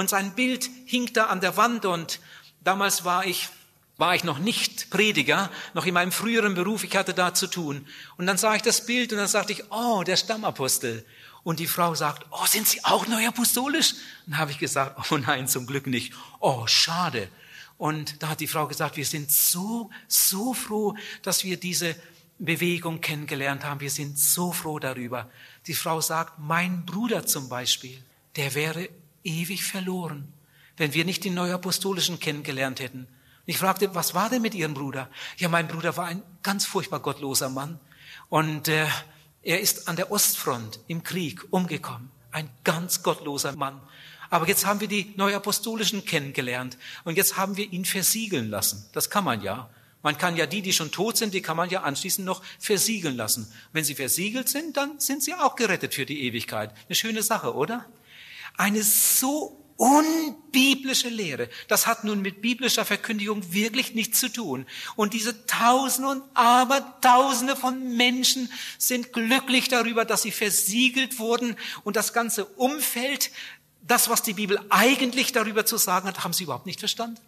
Und 0.00 0.08
sein 0.08 0.32
Bild 0.32 0.70
hing 0.86 1.12
da 1.12 1.26
an 1.26 1.42
der 1.42 1.58
Wand 1.58 1.84
und 1.84 2.20
damals 2.64 3.04
war 3.04 3.26
ich, 3.26 3.50
war 3.98 4.14
ich 4.14 4.24
noch 4.24 4.38
nicht 4.38 4.88
Prediger, 4.88 5.50
noch 5.74 5.84
in 5.84 5.92
meinem 5.92 6.10
früheren 6.10 6.54
Beruf, 6.54 6.84
ich 6.84 6.96
hatte 6.96 7.12
da 7.12 7.34
zu 7.34 7.48
tun. 7.48 7.86
Und 8.16 8.26
dann 8.26 8.38
sah 8.38 8.54
ich 8.54 8.62
das 8.62 8.86
Bild 8.86 9.12
und 9.12 9.18
dann 9.18 9.28
sagte 9.28 9.52
ich, 9.52 9.70
oh, 9.70 10.02
der 10.02 10.16
Stammapostel. 10.16 11.04
Und 11.42 11.60
die 11.60 11.66
Frau 11.66 11.94
sagt, 11.94 12.24
oh, 12.30 12.46
sind 12.46 12.66
Sie 12.66 12.82
auch 12.82 13.08
neuapostolisch? 13.08 13.92
Dann 14.24 14.38
habe 14.38 14.52
ich 14.52 14.58
gesagt, 14.58 15.12
oh 15.12 15.18
nein, 15.18 15.46
zum 15.48 15.66
Glück 15.66 15.86
nicht. 15.86 16.14
Oh, 16.38 16.66
schade. 16.66 17.28
Und 17.76 18.22
da 18.22 18.30
hat 18.30 18.40
die 18.40 18.46
Frau 18.46 18.68
gesagt, 18.68 18.96
wir 18.96 19.04
sind 19.04 19.30
so, 19.30 19.90
so 20.08 20.54
froh, 20.54 20.96
dass 21.20 21.44
wir 21.44 21.58
diese 21.58 21.94
Bewegung 22.38 23.02
kennengelernt 23.02 23.64
haben. 23.64 23.80
Wir 23.80 23.90
sind 23.90 24.18
so 24.18 24.50
froh 24.50 24.78
darüber. 24.78 25.28
Die 25.66 25.74
Frau 25.74 26.00
sagt, 26.00 26.38
mein 26.38 26.86
Bruder 26.86 27.26
zum 27.26 27.50
Beispiel, 27.50 28.02
der 28.36 28.54
wäre 28.54 28.88
ewig 29.24 29.64
verloren, 29.64 30.32
wenn 30.76 30.94
wir 30.94 31.04
nicht 31.04 31.24
den 31.24 31.34
Neuapostolischen 31.34 32.20
kennengelernt 32.20 32.80
hätten. 32.80 33.06
Ich 33.46 33.58
fragte, 33.58 33.94
was 33.94 34.14
war 34.14 34.30
denn 34.30 34.42
mit 34.42 34.54
Ihrem 34.54 34.74
Bruder? 34.74 35.08
Ja, 35.38 35.48
mein 35.48 35.68
Bruder 35.68 35.96
war 35.96 36.06
ein 36.06 36.22
ganz 36.42 36.66
furchtbar 36.66 37.00
gottloser 37.00 37.48
Mann 37.48 37.80
und 38.28 38.68
äh, 38.68 38.86
er 39.42 39.60
ist 39.60 39.88
an 39.88 39.96
der 39.96 40.12
Ostfront 40.12 40.80
im 40.86 41.02
Krieg 41.02 41.44
umgekommen. 41.50 42.10
Ein 42.30 42.48
ganz 42.62 43.02
gottloser 43.02 43.56
Mann. 43.56 43.80
Aber 44.28 44.46
jetzt 44.46 44.64
haben 44.64 44.80
wir 44.80 44.86
die 44.86 45.12
Neuapostolischen 45.16 46.04
kennengelernt 46.04 46.78
und 47.04 47.16
jetzt 47.16 47.36
haben 47.36 47.56
wir 47.56 47.72
ihn 47.72 47.84
versiegeln 47.84 48.48
lassen. 48.48 48.88
Das 48.92 49.10
kann 49.10 49.24
man 49.24 49.42
ja. 49.42 49.68
Man 50.02 50.16
kann 50.16 50.36
ja 50.36 50.46
die, 50.46 50.62
die 50.62 50.72
schon 50.72 50.92
tot 50.92 51.16
sind, 51.16 51.34
die 51.34 51.42
kann 51.42 51.56
man 51.56 51.68
ja 51.68 51.82
anschließend 51.82 52.24
noch 52.24 52.42
versiegeln 52.58 53.16
lassen. 53.16 53.52
Wenn 53.72 53.84
sie 53.84 53.94
versiegelt 53.94 54.48
sind, 54.48 54.76
dann 54.76 54.98
sind 55.00 55.22
sie 55.22 55.34
auch 55.34 55.56
gerettet 55.56 55.94
für 55.94 56.06
die 56.06 56.22
Ewigkeit. 56.22 56.72
Eine 56.86 56.94
schöne 56.94 57.22
Sache, 57.22 57.54
oder? 57.54 57.84
Eine 58.56 58.82
so 58.82 59.56
unbiblische 59.76 61.08
Lehre. 61.08 61.48
Das 61.68 61.86
hat 61.86 62.04
nun 62.04 62.20
mit 62.20 62.42
biblischer 62.42 62.84
Verkündigung 62.84 63.52
wirklich 63.52 63.94
nichts 63.94 64.20
zu 64.20 64.28
tun. 64.28 64.66
Und 64.94 65.14
diese 65.14 65.46
Tausende 65.46 66.10
und 66.10 66.22
Abertausende 66.34 67.56
von 67.56 67.96
Menschen 67.96 68.52
sind 68.76 69.12
glücklich 69.14 69.68
darüber, 69.68 70.04
dass 70.04 70.22
sie 70.22 70.32
versiegelt 70.32 71.18
wurden 71.18 71.56
und 71.82 71.96
das 71.96 72.12
ganze 72.12 72.44
Umfeld 72.44 73.30
Das, 73.90 74.08
was 74.08 74.22
die 74.22 74.34
Bibel 74.34 74.60
eigentlich 74.70 75.32
darüber 75.32 75.66
zu 75.66 75.76
sagen 75.76 76.06
hat, 76.06 76.22
haben 76.22 76.32
sie 76.32 76.44
überhaupt 76.44 76.66
nicht 76.66 76.78
verstanden. 76.78 77.20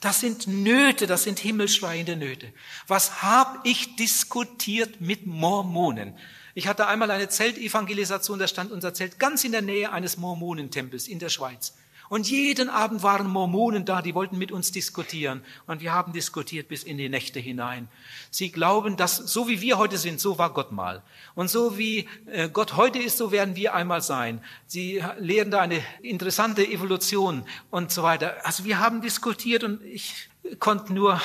Das 0.00 0.20
sind 0.20 0.46
Nöte, 0.46 1.06
das 1.06 1.24
sind 1.24 1.38
himmelschreiende 1.40 2.16
Nöte. 2.16 2.52
Was 2.86 3.22
habe 3.22 3.58
ich 3.64 3.96
diskutiert 3.96 5.00
mit 5.00 5.26
Mormonen? 5.26 6.16
Ich 6.58 6.66
hatte 6.66 6.88
einmal 6.88 7.08
eine 7.12 7.28
Zeltevangelisation, 7.28 8.40
da 8.40 8.48
stand 8.48 8.72
unser 8.72 8.92
Zelt 8.92 9.20
ganz 9.20 9.44
in 9.44 9.52
der 9.52 9.62
Nähe 9.62 9.92
eines 9.92 10.16
Mormonentempels 10.16 11.06
in 11.06 11.20
der 11.20 11.28
Schweiz. 11.28 11.72
Und 12.08 12.28
jeden 12.28 12.68
Abend 12.68 13.04
waren 13.04 13.28
Mormonen 13.28 13.84
da, 13.84 14.02
die 14.02 14.12
wollten 14.12 14.38
mit 14.38 14.50
uns 14.50 14.72
diskutieren. 14.72 15.44
Und 15.68 15.82
wir 15.82 15.92
haben 15.92 16.12
diskutiert 16.12 16.66
bis 16.66 16.82
in 16.82 16.98
die 16.98 17.08
Nächte 17.08 17.38
hinein. 17.38 17.86
Sie 18.32 18.50
glauben, 18.50 18.96
dass 18.96 19.18
so 19.18 19.46
wie 19.46 19.60
wir 19.60 19.78
heute 19.78 19.98
sind, 19.98 20.18
so 20.18 20.36
war 20.36 20.52
Gott 20.52 20.72
mal. 20.72 21.04
Und 21.36 21.48
so 21.48 21.78
wie 21.78 22.08
äh, 22.26 22.48
Gott 22.48 22.74
heute 22.74 22.98
ist, 22.98 23.18
so 23.18 23.30
werden 23.30 23.54
wir 23.54 23.72
einmal 23.74 24.02
sein. 24.02 24.42
Sie 24.66 25.00
lehren 25.20 25.52
da 25.52 25.60
eine 25.60 25.80
interessante 26.02 26.66
Evolution 26.66 27.44
und 27.70 27.92
so 27.92 28.02
weiter. 28.02 28.34
Also 28.42 28.64
wir 28.64 28.80
haben 28.80 29.00
diskutiert 29.00 29.62
und 29.62 29.80
ich 29.84 30.28
konnte 30.58 30.92
nur 30.92 31.20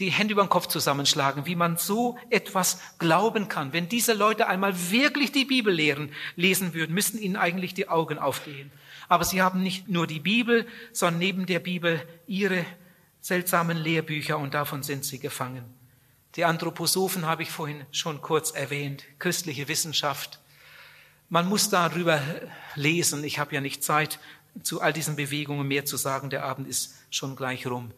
die 0.00 0.10
Hände 0.10 0.32
über 0.32 0.42
den 0.42 0.48
Kopf 0.48 0.66
zusammenschlagen, 0.66 1.46
wie 1.46 1.54
man 1.54 1.76
so 1.76 2.18
etwas 2.30 2.80
glauben 2.98 3.48
kann. 3.48 3.72
Wenn 3.72 3.88
diese 3.88 4.14
Leute 4.14 4.48
einmal 4.48 4.74
wirklich 4.90 5.30
die 5.30 5.44
Bibel 5.44 5.72
lehren, 5.72 6.12
lesen 6.36 6.74
würden, 6.74 6.94
müssten 6.94 7.18
ihnen 7.18 7.36
eigentlich 7.36 7.74
die 7.74 7.88
Augen 7.88 8.18
aufgehen. 8.18 8.72
Aber 9.08 9.24
sie 9.24 9.42
haben 9.42 9.62
nicht 9.62 9.88
nur 9.88 10.06
die 10.06 10.20
Bibel, 10.20 10.66
sondern 10.92 11.18
neben 11.18 11.46
der 11.46 11.60
Bibel 11.60 12.02
ihre 12.26 12.64
seltsamen 13.20 13.76
Lehrbücher 13.76 14.38
und 14.38 14.54
davon 14.54 14.82
sind 14.82 15.04
sie 15.04 15.18
gefangen. 15.18 15.64
Die 16.36 16.44
Anthroposophen 16.44 17.26
habe 17.26 17.42
ich 17.42 17.50
vorhin 17.50 17.84
schon 17.90 18.22
kurz 18.22 18.52
erwähnt, 18.52 19.04
christliche 19.18 19.68
Wissenschaft. 19.68 20.40
Man 21.28 21.48
muss 21.48 21.68
darüber 21.68 22.22
lesen. 22.74 23.24
Ich 23.24 23.38
habe 23.38 23.54
ja 23.54 23.60
nicht 23.60 23.84
Zeit, 23.84 24.18
zu 24.62 24.80
all 24.80 24.92
diesen 24.92 25.16
Bewegungen 25.16 25.66
mehr 25.68 25.84
zu 25.84 25.96
sagen. 25.96 26.30
Der 26.30 26.44
Abend 26.44 26.68
ist 26.68 26.94
schon 27.10 27.36
gleich 27.36 27.66
rum. 27.66 27.92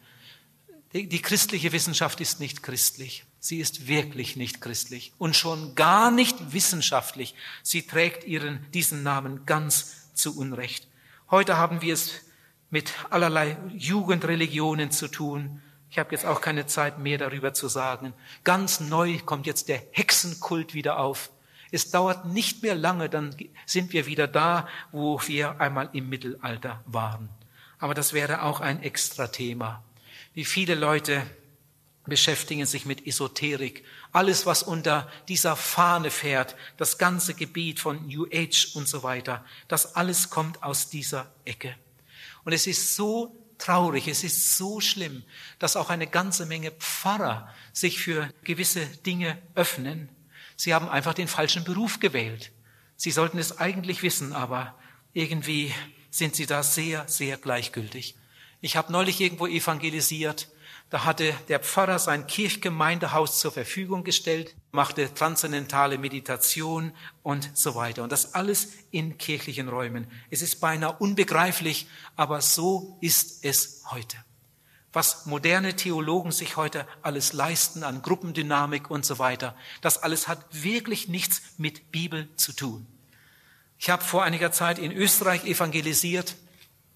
Die, 0.93 1.07
die 1.07 1.21
christliche 1.21 1.71
Wissenschaft 1.71 2.21
ist 2.21 2.39
nicht 2.39 2.61
christlich. 2.61 3.25
Sie 3.39 3.59
ist 3.59 3.87
wirklich 3.87 4.35
nicht 4.35 4.61
christlich 4.61 5.11
und 5.17 5.35
schon 5.35 5.73
gar 5.73 6.11
nicht 6.11 6.53
wissenschaftlich. 6.53 7.33
Sie 7.63 7.87
trägt 7.87 8.25
ihren, 8.25 8.65
diesen 8.73 9.01
Namen 9.01 9.45
ganz 9.45 10.13
zu 10.13 10.37
Unrecht. 10.37 10.87
Heute 11.31 11.57
haben 11.57 11.81
wir 11.81 11.95
es 11.95 12.21
mit 12.69 12.93
allerlei 13.09 13.57
Jugendreligionen 13.75 14.91
zu 14.91 15.07
tun. 15.07 15.61
Ich 15.89 15.97
habe 15.97 16.11
jetzt 16.11 16.25
auch 16.25 16.41
keine 16.41 16.67
Zeit 16.67 16.99
mehr 16.99 17.17
darüber 17.17 17.53
zu 17.53 17.67
sagen. 17.67 18.13
Ganz 18.43 18.79
neu 18.79 19.17
kommt 19.25 19.47
jetzt 19.47 19.69
der 19.69 19.81
Hexenkult 19.91 20.75
wieder 20.75 20.99
auf. 20.99 21.31
Es 21.71 21.89
dauert 21.89 22.25
nicht 22.25 22.61
mehr 22.61 22.75
lange, 22.75 23.09
dann 23.09 23.35
sind 23.65 23.93
wir 23.93 24.05
wieder 24.05 24.27
da, 24.27 24.67
wo 24.91 25.19
wir 25.25 25.59
einmal 25.59 25.89
im 25.93 26.07
Mittelalter 26.07 26.83
waren. 26.85 27.29
Aber 27.79 27.95
das 27.95 28.13
wäre 28.13 28.43
auch 28.43 28.59
ein 28.59 28.83
extra 28.83 29.27
Thema. 29.27 29.83
Wie 30.33 30.45
viele 30.45 30.75
Leute 30.75 31.25
beschäftigen 32.05 32.65
sich 32.65 32.85
mit 32.85 33.07
Esoterik. 33.07 33.83
Alles, 34.11 34.45
was 34.45 34.63
unter 34.63 35.09
dieser 35.27 35.55
Fahne 35.55 36.11
fährt, 36.11 36.55
das 36.77 36.97
ganze 36.97 37.33
Gebiet 37.33 37.79
von 37.79 38.07
New 38.07 38.27
Age 38.31 38.75
und 38.75 38.87
so 38.87 39.03
weiter, 39.03 39.45
das 39.67 39.95
alles 39.95 40.29
kommt 40.29 40.63
aus 40.63 40.89
dieser 40.89 41.33
Ecke. 41.45 41.75
Und 42.43 42.51
es 42.53 42.67
ist 42.67 42.95
so 42.95 43.35
traurig, 43.57 44.07
es 44.07 44.23
ist 44.23 44.57
so 44.57 44.81
schlimm, 44.81 45.23
dass 45.59 45.77
auch 45.77 45.89
eine 45.89 46.07
ganze 46.07 46.45
Menge 46.45 46.71
Pfarrer 46.71 47.53
sich 47.71 47.99
für 47.99 48.29
gewisse 48.43 48.85
Dinge 48.85 49.41
öffnen. 49.55 50.09
Sie 50.57 50.73
haben 50.73 50.89
einfach 50.89 51.13
den 51.13 51.29
falschen 51.29 51.63
Beruf 51.63 51.99
gewählt. 51.99 52.51
Sie 52.97 53.11
sollten 53.11 53.37
es 53.37 53.59
eigentlich 53.59 54.03
wissen, 54.03 54.33
aber 54.33 54.77
irgendwie 55.13 55.73
sind 56.09 56.35
sie 56.35 56.45
da 56.45 56.63
sehr, 56.63 57.07
sehr 57.07 57.37
gleichgültig. 57.37 58.15
Ich 58.63 58.75
habe 58.75 58.91
neulich 58.91 59.21
irgendwo 59.21 59.45
evangelisiert 59.45 60.47
da 60.93 61.05
hatte 61.05 61.33
der 61.47 61.59
Pfarrer 61.59 61.97
sein 61.97 62.27
Kirchgemeindehaus 62.27 63.39
zur 63.39 63.51
Verfügung 63.51 64.03
gestellt, 64.03 64.53
machte 64.71 65.11
transzendentale 65.11 65.97
Meditation 65.97 66.91
und 67.23 67.49
so 67.57 67.73
weiter. 67.73 68.03
Und 68.03 68.11
das 68.11 68.35
alles 68.35 68.73
in 68.91 69.17
kirchlichen 69.17 69.69
Räumen. 69.69 70.05
Es 70.29 70.43
ist 70.43 70.61
beinahe 70.61 70.93
unbegreiflich, 70.99 71.87
aber 72.15 72.41
so 72.41 72.99
ist 73.01 73.43
es 73.43 73.81
heute. 73.89 74.17
Was 74.91 75.25
moderne 75.25 75.75
Theologen 75.75 76.31
sich 76.31 76.57
heute 76.57 76.87
alles 77.01 77.33
leisten 77.33 77.83
an 77.83 78.03
Gruppendynamik 78.03 78.91
und 78.91 79.03
so 79.03 79.17
weiter, 79.17 79.57
das 79.81 80.03
alles 80.03 80.27
hat 80.27 80.45
wirklich 80.51 81.07
nichts 81.07 81.41
mit 81.57 81.91
Bibel 81.91 82.29
zu 82.35 82.53
tun. 82.53 82.85
Ich 83.79 83.89
habe 83.89 84.03
vor 84.03 84.21
einiger 84.23 84.51
Zeit 84.51 84.77
in 84.77 84.91
Österreich 84.91 85.43
evangelisiert. 85.45 86.35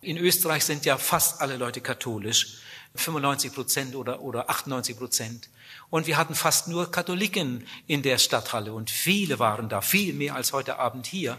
In 0.01 0.17
Österreich 0.17 0.63
sind 0.63 0.85
ja 0.85 0.97
fast 0.97 1.41
alle 1.41 1.57
Leute 1.57 1.81
katholisch. 1.81 2.59
95 2.95 3.53
Prozent 3.53 3.95
oder, 3.95 4.21
oder 4.21 4.49
98 4.49 4.97
Prozent. 4.97 5.49
Und 5.89 6.07
wir 6.07 6.17
hatten 6.17 6.35
fast 6.35 6.67
nur 6.67 6.91
Katholiken 6.91 7.65
in 7.87 8.01
der 8.01 8.17
Stadthalle 8.17 8.73
und 8.73 8.89
viele 8.89 9.39
waren 9.39 9.69
da, 9.69 9.81
viel 9.81 10.13
mehr 10.13 10.35
als 10.35 10.53
heute 10.53 10.79
Abend 10.79 11.05
hier. 11.05 11.37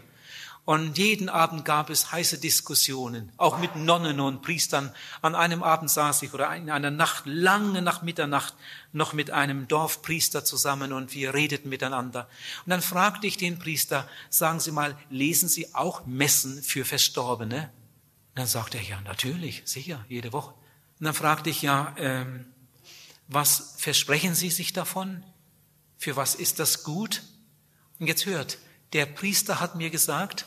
Und 0.64 0.98
jeden 0.98 1.30
Abend 1.30 1.64
gab 1.64 1.88
es 1.88 2.12
heiße 2.12 2.38
Diskussionen, 2.38 3.32
auch 3.38 3.58
mit 3.58 3.74
Nonnen 3.74 4.20
und 4.20 4.42
Priestern. 4.42 4.92
An 5.22 5.34
einem 5.34 5.62
Abend 5.62 5.90
saß 5.90 6.20
ich 6.22 6.34
oder 6.34 6.54
in 6.54 6.68
einer 6.68 6.90
Nacht, 6.90 7.24
lange 7.24 7.80
nach 7.80 8.02
Mitternacht, 8.02 8.54
noch 8.92 9.14
mit 9.14 9.30
einem 9.30 9.66
Dorfpriester 9.66 10.44
zusammen 10.44 10.92
und 10.92 11.14
wir 11.14 11.32
redeten 11.32 11.70
miteinander. 11.70 12.28
Und 12.66 12.70
dann 12.70 12.82
fragte 12.82 13.26
ich 13.26 13.38
den 13.38 13.58
Priester, 13.58 14.06
sagen 14.28 14.60
Sie 14.60 14.72
mal, 14.72 14.94
lesen 15.08 15.48
Sie 15.48 15.74
auch 15.74 16.04
Messen 16.04 16.62
für 16.62 16.84
Verstorbene? 16.84 17.70
Dann 18.38 18.46
sagte 18.46 18.78
er, 18.78 18.84
ja, 18.84 19.00
natürlich, 19.00 19.62
sicher, 19.64 20.06
jede 20.08 20.32
Woche. 20.32 20.54
Und 21.00 21.06
dann 21.06 21.12
fragte 21.12 21.50
ich 21.50 21.60
ja, 21.60 21.92
ähm, 21.98 22.46
was 23.26 23.74
versprechen 23.78 24.36
Sie 24.36 24.50
sich 24.50 24.72
davon? 24.72 25.24
Für 25.96 26.14
was 26.14 26.36
ist 26.36 26.60
das 26.60 26.84
gut? 26.84 27.24
Und 27.98 28.06
jetzt 28.06 28.26
hört, 28.26 28.58
der 28.92 29.06
Priester 29.06 29.58
hat 29.58 29.74
mir 29.74 29.90
gesagt, 29.90 30.46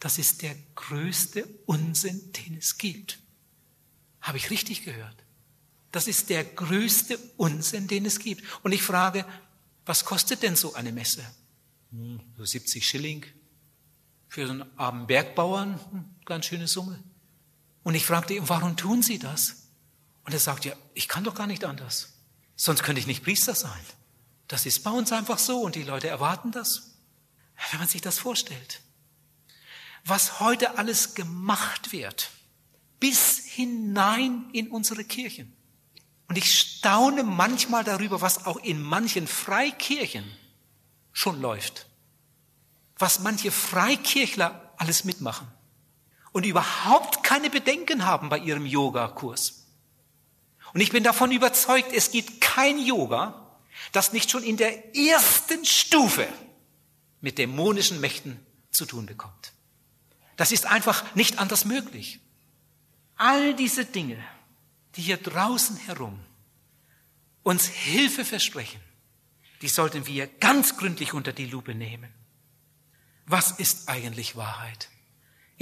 das 0.00 0.18
ist 0.18 0.42
der 0.42 0.56
größte 0.74 1.46
Unsinn, 1.66 2.32
den 2.32 2.56
es 2.56 2.78
gibt. 2.78 3.20
Habe 4.20 4.38
ich 4.38 4.50
richtig 4.50 4.84
gehört? 4.84 5.14
Das 5.92 6.08
ist 6.08 6.30
der 6.30 6.42
größte 6.42 7.16
Unsinn, 7.36 7.86
den 7.86 8.06
es 8.06 8.18
gibt. 8.18 8.42
Und 8.64 8.72
ich 8.72 8.82
frage, 8.82 9.24
was 9.86 10.04
kostet 10.04 10.42
denn 10.42 10.56
so 10.56 10.74
eine 10.74 10.90
Messe? 10.90 11.24
Hm, 11.92 12.18
so 12.36 12.44
70 12.44 12.84
Schilling. 12.84 13.24
Für 14.26 14.48
so 14.48 14.52
einen 14.52 14.78
armen 14.78 15.06
Bergbauern, 15.06 15.78
hm, 15.92 16.13
ganz 16.24 16.46
schöne 16.46 16.68
Summe. 16.68 17.02
Und 17.82 17.94
ich 17.94 18.06
fragte 18.06 18.34
ihn, 18.34 18.48
warum 18.48 18.76
tun 18.76 19.02
Sie 19.02 19.18
das? 19.18 19.68
Und 20.24 20.32
er 20.32 20.40
sagt, 20.40 20.64
ja, 20.64 20.74
ich 20.94 21.08
kann 21.08 21.24
doch 21.24 21.34
gar 21.34 21.46
nicht 21.46 21.64
anders. 21.64 22.14
Sonst 22.56 22.82
könnte 22.82 23.00
ich 23.00 23.06
nicht 23.06 23.22
Priester 23.22 23.54
sein. 23.54 23.80
Das 24.48 24.66
ist 24.66 24.82
bei 24.82 24.90
uns 24.90 25.12
einfach 25.12 25.38
so 25.38 25.60
und 25.60 25.74
die 25.74 25.82
Leute 25.82 26.08
erwarten 26.08 26.50
das. 26.50 26.94
Wenn 27.70 27.80
man 27.80 27.88
sich 27.88 28.00
das 28.00 28.18
vorstellt. 28.18 28.80
Was 30.04 30.40
heute 30.40 30.78
alles 30.78 31.14
gemacht 31.14 31.92
wird, 31.92 32.30
bis 33.00 33.44
hinein 33.44 34.46
in 34.52 34.70
unsere 34.70 35.04
Kirchen. 35.04 35.54
Und 36.28 36.36
ich 36.36 36.58
staune 36.58 37.22
manchmal 37.22 37.84
darüber, 37.84 38.20
was 38.20 38.46
auch 38.46 38.56
in 38.56 38.82
manchen 38.82 39.26
Freikirchen 39.26 40.24
schon 41.12 41.40
läuft. 41.40 41.86
Was 42.96 43.20
manche 43.20 43.50
Freikirchler 43.50 44.72
alles 44.78 45.04
mitmachen 45.04 45.53
und 46.34 46.44
überhaupt 46.44 47.22
keine 47.22 47.48
Bedenken 47.48 48.04
haben 48.06 48.28
bei 48.28 48.38
ihrem 48.38 48.66
Yogakurs. 48.66 49.68
Und 50.72 50.80
ich 50.80 50.90
bin 50.90 51.04
davon 51.04 51.30
überzeugt, 51.30 51.92
es 51.92 52.10
gibt 52.10 52.40
kein 52.40 52.80
Yoga, 52.80 53.56
das 53.92 54.12
nicht 54.12 54.32
schon 54.32 54.42
in 54.42 54.56
der 54.56 54.96
ersten 54.96 55.64
Stufe 55.64 56.26
mit 57.20 57.38
dämonischen 57.38 58.00
Mächten 58.00 58.44
zu 58.72 58.84
tun 58.84 59.06
bekommt. 59.06 59.52
Das 60.36 60.50
ist 60.50 60.66
einfach 60.66 61.04
nicht 61.14 61.38
anders 61.38 61.64
möglich. 61.64 62.18
All 63.14 63.54
diese 63.54 63.84
Dinge, 63.84 64.18
die 64.96 65.02
hier 65.02 65.18
draußen 65.18 65.76
herum 65.76 66.18
uns 67.44 67.66
Hilfe 67.66 68.24
versprechen, 68.24 68.80
die 69.62 69.68
sollten 69.68 70.08
wir 70.08 70.26
ganz 70.26 70.76
gründlich 70.76 71.14
unter 71.14 71.32
die 71.32 71.46
Lupe 71.46 71.76
nehmen. 71.76 72.12
Was 73.24 73.52
ist 73.52 73.88
eigentlich 73.88 74.34
Wahrheit? 74.34 74.88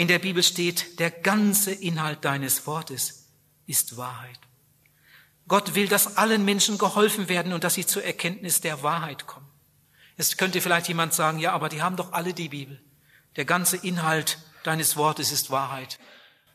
In 0.02 0.08
der 0.08 0.18
Bibel 0.18 0.42
steht, 0.42 0.98
der 0.98 1.12
ganze 1.12 1.70
Inhalt 1.70 2.24
deines 2.24 2.66
Wortes 2.66 3.28
ist 3.68 3.96
Wahrheit. 3.96 4.40
Gott 5.46 5.76
will, 5.76 5.86
dass 5.86 6.16
allen 6.16 6.44
Menschen 6.44 6.76
geholfen 6.76 7.28
werden 7.28 7.52
und 7.52 7.62
dass 7.62 7.74
sie 7.74 7.86
zur 7.86 8.02
Erkenntnis 8.02 8.60
der 8.60 8.82
Wahrheit 8.82 9.28
kommen. 9.28 9.46
Es 10.16 10.36
könnte 10.36 10.60
vielleicht 10.60 10.88
jemand 10.88 11.14
sagen, 11.14 11.38
ja, 11.38 11.52
aber 11.52 11.68
die 11.68 11.82
haben 11.82 11.94
doch 11.94 12.12
alle 12.12 12.34
die 12.34 12.48
Bibel. 12.48 12.82
Der 13.36 13.44
ganze 13.44 13.76
Inhalt 13.76 14.38
deines 14.64 14.96
Wortes 14.96 15.30
ist 15.30 15.52
Wahrheit. 15.52 16.00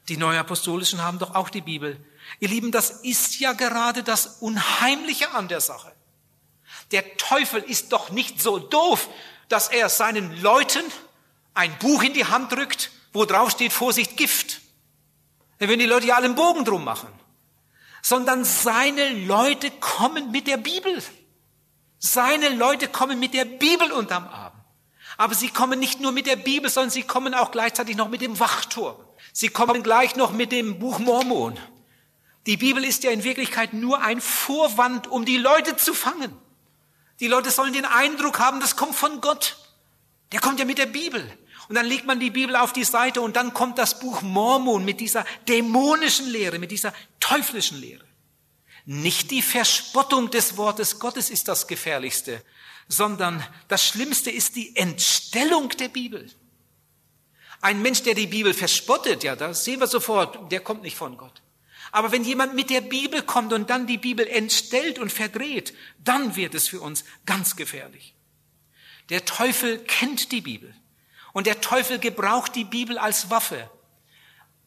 Die 0.09 0.17
Neuapostolischen 0.17 1.01
haben 1.01 1.17
doch 1.17 1.33
auch 1.33 1.49
die 1.49 1.61
Bibel. 1.61 2.05
Ihr 2.41 2.49
Lieben, 2.49 2.73
das 2.73 2.89
ist 2.89 3.39
ja 3.39 3.53
gerade 3.53 4.03
das 4.03 4.41
Unheimliche 4.41 5.31
an 5.31 5.47
der 5.47 5.61
Sache. 5.61 5.93
Der 6.91 7.15
Teufel 7.15 7.61
ist 7.61 7.93
doch 7.93 8.09
nicht 8.09 8.41
so 8.41 8.59
doof, 8.59 9.07
dass 9.47 9.69
er 9.69 9.87
seinen 9.87 10.35
Leuten 10.41 10.83
ein 11.53 11.73
Buch 11.79 12.03
in 12.03 12.13
die 12.13 12.25
Hand 12.25 12.51
drückt 12.51 12.91
wo 13.13 13.25
drauf 13.25 13.51
steht 13.51 13.73
Vorsicht 13.73 14.17
Gift. 14.17 14.61
Dann 15.59 15.69
würden 15.69 15.79
die 15.79 15.85
Leute 15.85 16.07
ja 16.07 16.15
alle 16.15 16.25
einen 16.25 16.35
Bogen 16.35 16.65
drum 16.65 16.83
machen. 16.83 17.09
Sondern 18.01 18.45
seine 18.45 19.09
Leute 19.25 19.71
kommen 19.71 20.31
mit 20.31 20.47
der 20.47 20.57
Bibel. 20.57 21.03
Seine 21.99 22.49
Leute 22.49 22.87
kommen 22.87 23.19
mit 23.19 23.33
der 23.33 23.45
Bibel 23.45 23.91
unterm 23.91 24.27
Arm. 24.27 24.53
Aber 25.17 25.33
sie 25.33 25.49
kommen 25.49 25.79
nicht 25.79 25.99
nur 25.99 26.11
mit 26.11 26.27
der 26.27 26.35
Bibel, 26.35 26.69
sondern 26.69 26.91
sie 26.91 27.03
kommen 27.03 27.33
auch 27.33 27.51
gleichzeitig 27.51 27.95
noch 27.95 28.07
mit 28.07 28.21
dem 28.21 28.39
Wachturm. 28.39 28.95
Sie 29.33 29.49
kommen 29.49 29.81
gleich 29.83 30.15
noch 30.15 30.31
mit 30.31 30.51
dem 30.51 30.79
Buch 30.79 30.99
Mormon. 30.99 31.57
Die 32.45 32.57
Bibel 32.57 32.83
ist 32.85 33.03
ja 33.03 33.11
in 33.11 33.23
Wirklichkeit 33.23 33.73
nur 33.73 34.01
ein 34.01 34.21
Vorwand, 34.21 35.07
um 35.07 35.25
die 35.25 35.37
Leute 35.37 35.75
zu 35.75 35.93
fangen. 35.93 36.31
Die 37.19 37.27
Leute 37.27 37.49
sollen 37.49 37.73
den 37.73 37.85
Eindruck 37.85 38.39
haben, 38.39 38.59
das 38.59 38.75
kommt 38.75 38.95
von 38.95 39.21
Gott. 39.21 39.57
Der 40.31 40.39
kommt 40.39 40.59
ja 40.59 40.65
mit 40.65 40.77
der 40.77 40.85
Bibel. 40.85 41.37
Und 41.67 41.75
dann 41.75 41.85
legt 41.85 42.05
man 42.05 42.19
die 42.19 42.29
Bibel 42.29 42.55
auf 42.55 42.71
die 42.71 42.85
Seite 42.85 43.21
und 43.21 43.35
dann 43.35 43.53
kommt 43.53 43.77
das 43.77 43.99
Buch 43.99 44.21
Mormon 44.21 44.85
mit 44.85 44.99
dieser 44.99 45.25
dämonischen 45.47 46.27
Lehre, 46.29 46.59
mit 46.59 46.71
dieser 46.71 46.93
teuflischen 47.19 47.81
Lehre. 47.81 48.05
Nicht 48.85 49.31
die 49.31 49.41
Verspottung 49.41 50.31
des 50.31 50.55
Wortes 50.55 50.97
Gottes 50.99 51.29
ist 51.29 51.49
das 51.49 51.67
Gefährlichste, 51.67 52.41
sondern 52.87 53.45
das 53.67 53.85
Schlimmste 53.85 54.31
ist 54.31 54.55
die 54.55 54.77
Entstellung 54.77 55.69
der 55.69 55.89
Bibel. 55.89 56.31
Ein 57.59 57.81
Mensch, 57.81 58.03
der 58.03 58.13
die 58.13 58.27
Bibel 58.27 58.53
verspottet, 58.53 59.23
ja, 59.23 59.35
da 59.35 59.53
sehen 59.53 59.81
wir 59.81 59.87
sofort, 59.87 60.51
der 60.51 60.61
kommt 60.61 60.83
nicht 60.83 60.95
von 60.95 61.17
Gott. 61.17 61.41
Aber 61.91 62.13
wenn 62.13 62.23
jemand 62.23 62.53
mit 62.53 62.69
der 62.69 62.81
Bibel 62.81 63.23
kommt 63.23 63.51
und 63.51 63.69
dann 63.69 63.87
die 63.87 63.97
Bibel 63.97 64.25
entstellt 64.25 64.99
und 64.99 65.11
verdreht, 65.11 65.73
dann 66.01 66.37
wird 66.37 66.55
es 66.55 66.69
für 66.69 66.79
uns 66.79 67.03
ganz 67.25 67.57
gefährlich. 67.57 68.13
Der 69.09 69.25
Teufel 69.25 69.79
kennt 69.79 70.31
die 70.31 70.41
Bibel 70.41 70.73
und 71.37 71.45
der 71.45 71.61
Teufel 71.61 71.99
gebraucht 71.99 72.55
die 72.55 72.63
Bibel 72.63 72.97
als 72.97 73.29
Waffe. 73.29 73.69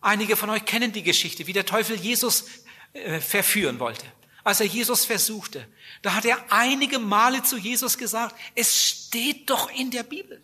Einige 0.00 0.36
von 0.36 0.50
euch 0.50 0.64
kennen 0.64 0.92
die 0.92 1.02
Geschichte, 1.02 1.48
wie 1.48 1.52
der 1.52 1.66
Teufel 1.66 1.96
Jesus 1.96 2.44
äh, 2.92 3.18
verführen 3.18 3.80
wollte. 3.80 4.06
Als 4.44 4.60
er 4.60 4.66
Jesus 4.66 5.04
versuchte, 5.04 5.66
da 6.02 6.14
hat 6.14 6.24
er 6.24 6.38
einige 6.52 7.00
Male 7.00 7.42
zu 7.42 7.56
Jesus 7.56 7.98
gesagt, 7.98 8.36
es 8.54 8.86
steht 8.86 9.50
doch 9.50 9.68
in 9.72 9.90
der 9.90 10.04
Bibel. 10.04 10.40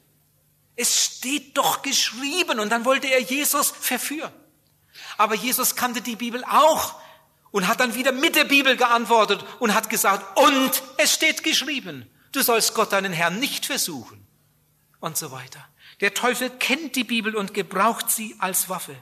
Es 0.75 1.05
steht 1.05 1.57
doch 1.57 1.83
geschrieben. 1.83 2.59
Und 2.59 2.71
dann 2.71 2.85
wollte 2.85 3.07
er 3.07 3.21
Jesus 3.21 3.71
verführen. 3.71 4.33
Aber 5.19 5.37
Jesus 5.37 5.77
kannte 5.77 6.01
die 6.01 6.17
Bibel 6.17 6.43
auch 6.43 6.97
und 7.53 7.69
hat 7.69 7.79
dann 7.79 7.95
wieder 7.95 8.11
mit 8.11 8.35
der 8.35 8.47
Bibel 8.47 8.77
geantwortet 8.77 9.45
und 9.61 9.75
hat 9.75 9.89
gesagt, 9.91 10.37
und 10.41 10.83
es 10.97 11.15
steht 11.15 11.45
geschrieben, 11.45 12.11
du 12.33 12.43
sollst 12.43 12.75
Gott 12.75 12.93
deinen 12.93 13.13
Herrn 13.13 13.39
nicht 13.39 13.65
versuchen 13.65 14.27
und 14.99 15.17
so 15.17 15.31
weiter. 15.31 15.65
Der 16.01 16.15
Teufel 16.15 16.51
kennt 16.51 16.97
die 16.97 17.05
Bibel 17.05 17.35
und 17.35 17.55
gebraucht 17.55 18.11
sie 18.11 18.37
als 18.39 18.69
Waffe. 18.69 18.97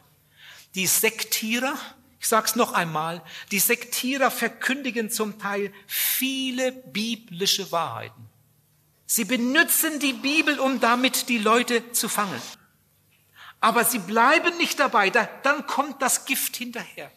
Die 0.75 0.87
Sektierer, 0.87 1.77
ich 2.21 2.29
sag's 2.29 2.57
noch 2.57 2.73
einmal, 2.73 3.23
die 3.51 3.59
Sektierer 3.59 4.31
verkündigen 4.31 5.11
zum 5.11 5.39
Teil 5.39 5.73
viele 5.87 6.73
biblische 6.73 7.71
Wahrheiten. 7.73 8.29
Sie 9.07 9.25
benutzen 9.25 10.01
die 10.01 10.13
Bibel, 10.13 10.59
um 10.59 10.81
damit 10.81 11.29
die 11.29 11.39
Leute 11.39 11.93
zu 11.93 12.09
fangen. 12.09 12.41
Aber 13.61 13.85
sie 13.85 13.99
bleiben 13.99 14.57
nicht 14.57 14.79
dabei, 14.79 15.11
dann 15.11 15.67
kommt 15.67 16.03
das 16.03 16.27
Gift 16.27 16.57
hinterher. 16.57 17.11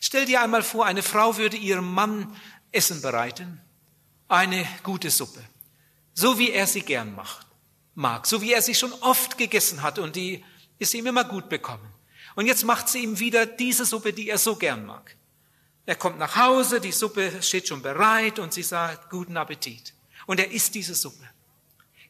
Stell 0.00 0.26
dir 0.26 0.42
einmal 0.42 0.62
vor, 0.62 0.86
eine 0.86 1.02
Frau 1.02 1.36
würde 1.36 1.56
ihrem 1.56 1.92
Mann 1.92 2.34
Essen 2.72 3.00
bereiten, 3.00 3.60
eine 4.28 4.66
gute 4.82 5.10
Suppe, 5.10 5.42
so 6.12 6.38
wie 6.38 6.50
er 6.50 6.66
sie 6.66 6.82
gern 6.82 7.14
macht, 7.14 7.43
mag, 7.94 8.26
so 8.26 8.42
wie 8.42 8.52
er 8.52 8.62
sie 8.62 8.74
schon 8.74 8.92
oft 8.94 9.38
gegessen 9.38 9.82
hat 9.82 9.98
und 9.98 10.16
die 10.16 10.44
ist 10.78 10.94
ihm 10.94 11.06
immer 11.06 11.24
gut 11.24 11.48
bekommen. 11.48 11.88
Und 12.34 12.46
jetzt 12.46 12.64
macht 12.64 12.88
sie 12.88 13.02
ihm 13.02 13.18
wieder 13.18 13.46
diese 13.46 13.84
Suppe, 13.84 14.12
die 14.12 14.28
er 14.28 14.38
so 14.38 14.56
gern 14.56 14.86
mag. 14.86 15.16
Er 15.86 15.96
kommt 15.96 16.18
nach 16.18 16.36
Hause, 16.36 16.80
die 16.80 16.92
Suppe 16.92 17.42
steht 17.42 17.68
schon 17.68 17.82
bereit 17.82 18.38
und 18.38 18.52
sie 18.52 18.62
sagt, 18.62 19.10
guten 19.10 19.36
Appetit. 19.36 19.94
Und 20.26 20.40
er 20.40 20.50
isst 20.50 20.74
diese 20.74 20.94
Suppe. 20.94 21.28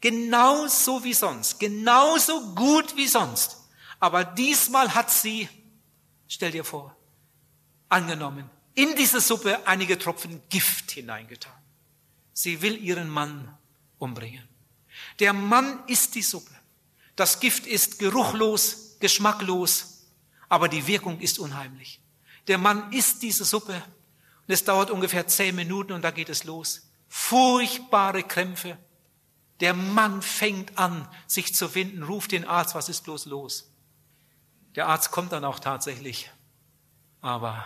Genauso 0.00 1.02
wie 1.02 1.14
sonst, 1.14 1.58
genauso 1.58 2.54
gut 2.54 2.96
wie 2.96 3.08
sonst. 3.08 3.56
Aber 4.00 4.24
diesmal 4.24 4.94
hat 4.94 5.10
sie, 5.10 5.48
stell 6.28 6.52
dir 6.52 6.64
vor, 6.64 6.96
angenommen, 7.88 8.48
in 8.74 8.94
diese 8.96 9.20
Suppe 9.20 9.66
einige 9.66 9.98
Tropfen 9.98 10.42
Gift 10.48 10.90
hineingetan. 10.90 11.52
Sie 12.32 12.60
will 12.62 12.76
ihren 12.82 13.08
Mann 13.08 13.56
umbringen. 13.98 14.46
Der 15.20 15.32
Mann 15.32 15.78
isst 15.86 16.14
die 16.14 16.22
Suppe. 16.22 16.54
Das 17.16 17.40
Gift 17.40 17.66
ist 17.66 17.98
geruchlos, 17.98 18.96
geschmacklos, 18.98 20.06
aber 20.48 20.68
die 20.68 20.86
Wirkung 20.86 21.20
ist 21.20 21.38
unheimlich. 21.38 22.00
Der 22.48 22.58
Mann 22.58 22.92
isst 22.92 23.22
diese 23.22 23.44
Suppe 23.44 23.74
und 23.74 24.52
es 24.52 24.64
dauert 24.64 24.90
ungefähr 24.90 25.26
zehn 25.26 25.54
Minuten 25.54 25.92
und 25.92 26.02
da 26.02 26.10
geht 26.10 26.28
es 26.28 26.44
los. 26.44 26.88
Furchtbare 27.08 28.22
Krämpfe. 28.22 28.76
Der 29.60 29.72
Mann 29.72 30.20
fängt 30.20 30.76
an, 30.78 31.08
sich 31.26 31.54
zu 31.54 31.74
winden, 31.74 32.02
ruft 32.02 32.32
den 32.32 32.44
Arzt, 32.44 32.74
was 32.74 32.88
ist 32.88 33.04
bloß 33.04 33.26
los? 33.26 33.70
Der 34.74 34.88
Arzt 34.88 35.12
kommt 35.12 35.32
dann 35.32 35.44
auch 35.44 35.60
tatsächlich. 35.60 36.30
Aber 37.20 37.64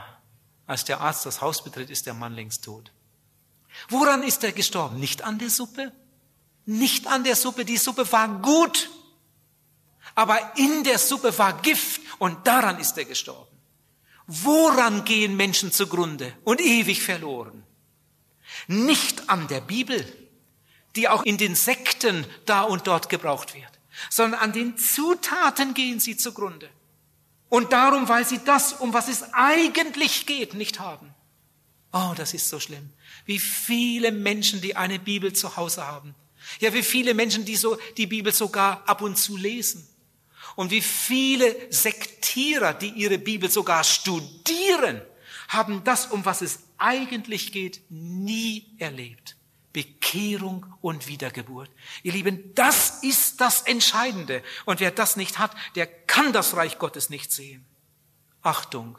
als 0.67 0.85
der 0.85 1.01
Arzt 1.01 1.25
das 1.25 1.41
Haus 1.41 1.65
betritt, 1.65 1.89
ist 1.89 2.07
der 2.07 2.15
Mann 2.15 2.35
längst 2.35 2.65
tot. 2.65 2.93
Woran 3.89 4.23
ist 4.23 4.45
er 4.45 4.53
gestorben? 4.53 5.01
Nicht 5.01 5.23
an 5.23 5.39
der 5.39 5.51
Suppe? 5.51 5.93
Nicht 6.69 7.07
an 7.07 7.25
der 7.25 7.35
Suppe. 7.35 7.65
Die 7.65 7.79
Suppe 7.79 8.13
war 8.13 8.29
gut. 8.43 8.91
Aber 10.15 10.39
in 10.59 10.85
der 10.85 10.99
Suppe 10.99 11.37
war 11.39 11.63
Gift 11.63 12.03
und 12.19 12.47
daran 12.47 12.79
ist 12.79 12.99
er 12.99 13.07
gestorben. 13.07 13.57
Woran 14.27 15.07
gehen 15.07 15.35
Menschen 15.35 15.73
zugrunde 15.73 16.31
und 16.45 16.61
ewig 16.61 17.03
verloren? 17.03 17.65
Nicht 18.67 19.31
an 19.31 19.49
der 19.49 19.63
Bibel, 19.63 20.05
die 20.95 21.09
auch 21.09 21.23
in 21.23 21.39
den 21.39 21.55
Sekten 21.55 22.27
da 22.45 22.65
und 22.65 22.87
dort 22.87 23.09
gebraucht 23.09 23.55
wird, 23.55 23.81
sondern 24.11 24.41
an 24.41 24.53
den 24.53 24.77
Zutaten 24.77 25.73
gehen 25.73 26.01
sie 26.01 26.19
zugrunde. 26.19 26.69
Und 27.49 27.73
darum, 27.73 28.11
weil 28.11 28.27
sie 28.27 28.41
das, 28.45 28.75
um 28.75 28.93
was 28.93 29.09
es 29.09 29.33
eigentlich 29.33 30.27
geht, 30.27 30.53
nicht 30.53 30.81
haben. 30.81 31.15
Oh, 31.95 32.13
das 32.15 32.35
ist 32.35 32.51
so 32.51 32.61
schlimm. 32.61 32.91
Wie 33.25 33.39
viele 33.39 34.13
Menschen, 34.13 34.61
die 34.61 34.77
eine 34.77 34.99
Bibel 34.99 35.33
zu 35.33 35.57
Hause 35.57 35.87
haben. 35.87 36.15
Ja, 36.61 36.73
wie 36.73 36.83
viele 36.83 37.15
Menschen, 37.15 37.45
die 37.45 37.57
so 37.57 37.79
die 37.97 38.07
Bibel 38.07 38.33
sogar 38.33 38.89
ab 38.89 39.03
und 39.03 39.17
zu 39.17 39.37
lesen. 39.37 39.87
Und 40.57 40.71
wie 40.71 40.81
viele 40.81 41.55
Sektierer, 41.71 42.75
die 42.75 42.91
ihre 42.91 43.19
Bibel 43.19 43.51
sogar 43.51 43.85
studieren, 43.85 45.03
haben 45.49 45.85
das, 45.85 46.07
um 46.07 46.25
was 46.25 46.43
es 46.43 46.61
eigentlich 46.79 47.53
geht, 47.53 47.83
nie 47.91 48.67
erlebt. 48.79 49.37
Bekehrung 49.73 50.67
und 50.81 51.07
Wiedergeburt. 51.07 51.71
Ihr 52.03 52.13
Lieben, 52.13 52.55
das 52.55 53.03
ist 53.03 53.41
das 53.41 53.63
Entscheidende. 53.63 54.43
Und 54.65 54.81
wer 54.81 54.91
das 54.91 55.17
nicht 55.17 55.39
hat, 55.39 55.55
der 55.77 55.87
kann 55.87 56.33
das 56.33 56.57
Reich 56.57 56.79
Gottes 56.79 57.11
nicht 57.11 57.31
sehen. 57.31 57.65
Achtung. 58.43 58.99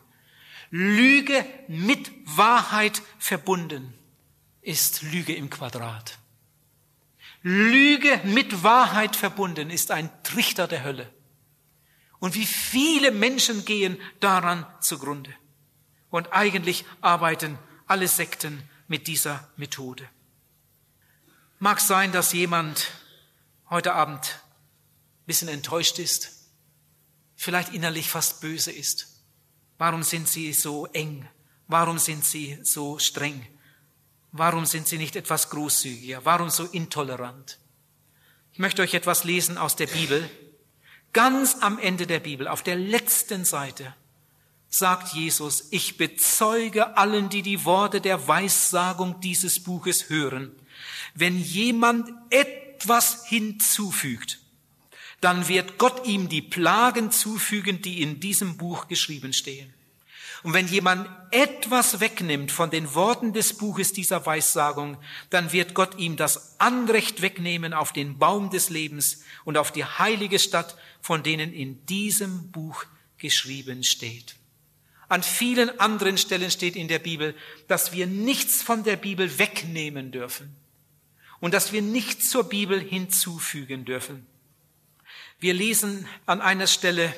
Lüge 0.70 1.44
mit 1.68 2.12
Wahrheit 2.26 3.02
verbunden 3.18 3.94
ist 4.62 5.02
Lüge 5.02 5.34
im 5.36 5.50
Quadrat. 5.50 6.20
Lüge 7.42 8.20
mit 8.26 8.64
Wahrheit 8.64 9.16
verbunden 9.16 9.70
ist 9.70 9.92
ein 9.92 10.10
Trichter 10.24 10.68
der 10.68 10.84
Hölle. 10.84 11.14
Und 12.20 12.36
wie 12.36 12.46
viele 12.46 13.12
Menschen 13.12 13.64
gehen 13.64 13.98
daran 14.20 14.66
zugrunde. 14.82 15.34
Und 16.10 16.34
eigentlich 16.34 16.86
arbeiten 17.02 17.58
alle 17.88 18.08
Sekten 18.08 18.62
mit 18.88 19.08
dieser 19.08 19.50
Methode. 19.56 20.08
Mag 21.60 21.80
sein, 21.80 22.12
dass 22.12 22.34
jemand 22.34 22.92
heute 23.70 23.94
Abend 23.94 24.40
ein 25.22 25.26
bisschen 25.26 25.48
enttäuscht 25.48 26.00
ist, 26.00 26.50
vielleicht 27.36 27.74
innerlich 27.74 28.10
fast 28.10 28.42
böse 28.42 28.72
ist. 28.72 29.24
Warum 29.78 30.04
sind 30.04 30.28
sie 30.28 30.52
so 30.52 30.88
eng? 30.88 31.28
Warum 31.68 32.00
sind 32.00 32.26
sie 32.26 32.60
so 32.64 33.00
streng? 33.00 33.46
Warum 34.32 34.66
sind 34.66 34.88
sie 34.88 34.98
nicht 34.98 35.16
etwas 35.16 35.50
großzügiger? 35.50 36.24
Warum 36.24 36.50
so 36.50 36.66
intolerant? 36.66 37.58
Ich 38.54 38.60
möchte 38.60 38.82
euch 38.82 38.94
etwas 38.94 39.24
lesen 39.24 39.58
aus 39.58 39.76
der 39.76 39.88
Bibel. 39.88 40.30
Ganz 41.14 41.58
am 41.62 41.80
Ende 41.80 42.06
der 42.06 42.20
Bibel, 42.20 42.48
auf 42.48 42.62
der 42.62 42.76
letzten 42.76 43.44
Seite, 43.44 43.96
sagt 44.70 45.14
Jesus, 45.14 45.70
ich 45.72 45.98
bezeuge 45.98 46.96
allen, 46.96 47.30
die 47.30 47.42
die 47.42 47.66
Worte 47.66 48.02
der 48.02 48.28
Weissagung 48.28 49.20
dieses 49.20 49.64
Buches 49.64 50.10
hören. 50.10 50.52
Wenn 51.16 51.40
jemand 51.40 52.12
etwas 52.30 53.26
hinzufügt, 53.26 54.40
dann 55.22 55.48
wird 55.48 55.80
Gott 55.80 56.06
ihm 56.06 56.30
die 56.30 56.44
Plagen 56.44 57.12
zufügen, 57.12 57.82
die 57.82 58.02
in 58.02 58.20
diesem 58.20 58.58
Buch 58.58 58.88
geschrieben 58.88 59.34
stehen. 59.34 59.74
Und 60.44 60.54
wenn 60.54 60.68
jemand 60.68 61.10
etwas 61.32 62.00
wegnimmt 62.00 62.52
von 62.52 62.70
den 62.70 62.94
Worten 62.96 63.34
des 63.34 63.58
Buches 63.58 63.92
dieser 63.92 64.26
Weissagung, 64.26 64.98
dann 65.30 65.52
wird 65.52 65.74
Gott 65.74 65.98
ihm 65.98 66.16
das 66.16 66.60
Anrecht 66.60 67.22
wegnehmen 67.22 67.74
auf 67.74 67.92
den 67.92 68.18
Baum 68.18 68.50
des 68.50 68.70
Lebens 68.70 69.24
und 69.44 69.58
auf 69.58 69.72
die 69.72 69.84
heilige 69.84 70.40
Stadt, 70.40 70.78
von 71.02 71.24
denen 71.24 71.54
in 71.54 71.86
diesem 71.88 72.52
Buch 72.52 72.86
geschrieben 73.18 73.84
steht. 73.84 74.36
An 75.10 75.24
vielen 75.24 75.80
anderen 75.80 76.18
Stellen 76.18 76.52
steht 76.52 76.76
in 76.76 76.88
der 76.88 77.00
Bibel, 77.00 77.36
dass 77.68 77.92
wir 77.92 78.08
nichts 78.08 78.62
von 78.62 78.84
der 78.84 78.96
Bibel 78.96 79.40
wegnehmen 79.40 80.12
dürfen 80.12 80.56
und 81.40 81.54
dass 81.54 81.74
wir 81.74 81.82
nichts 81.82 82.30
zur 82.30 82.48
Bibel 82.48 82.80
hinzufügen 82.80 83.86
dürfen. 83.86 84.26
Wir 85.40 85.54
lesen 85.54 86.06
an 86.26 86.42
einer 86.42 86.68
Stelle 86.68 87.14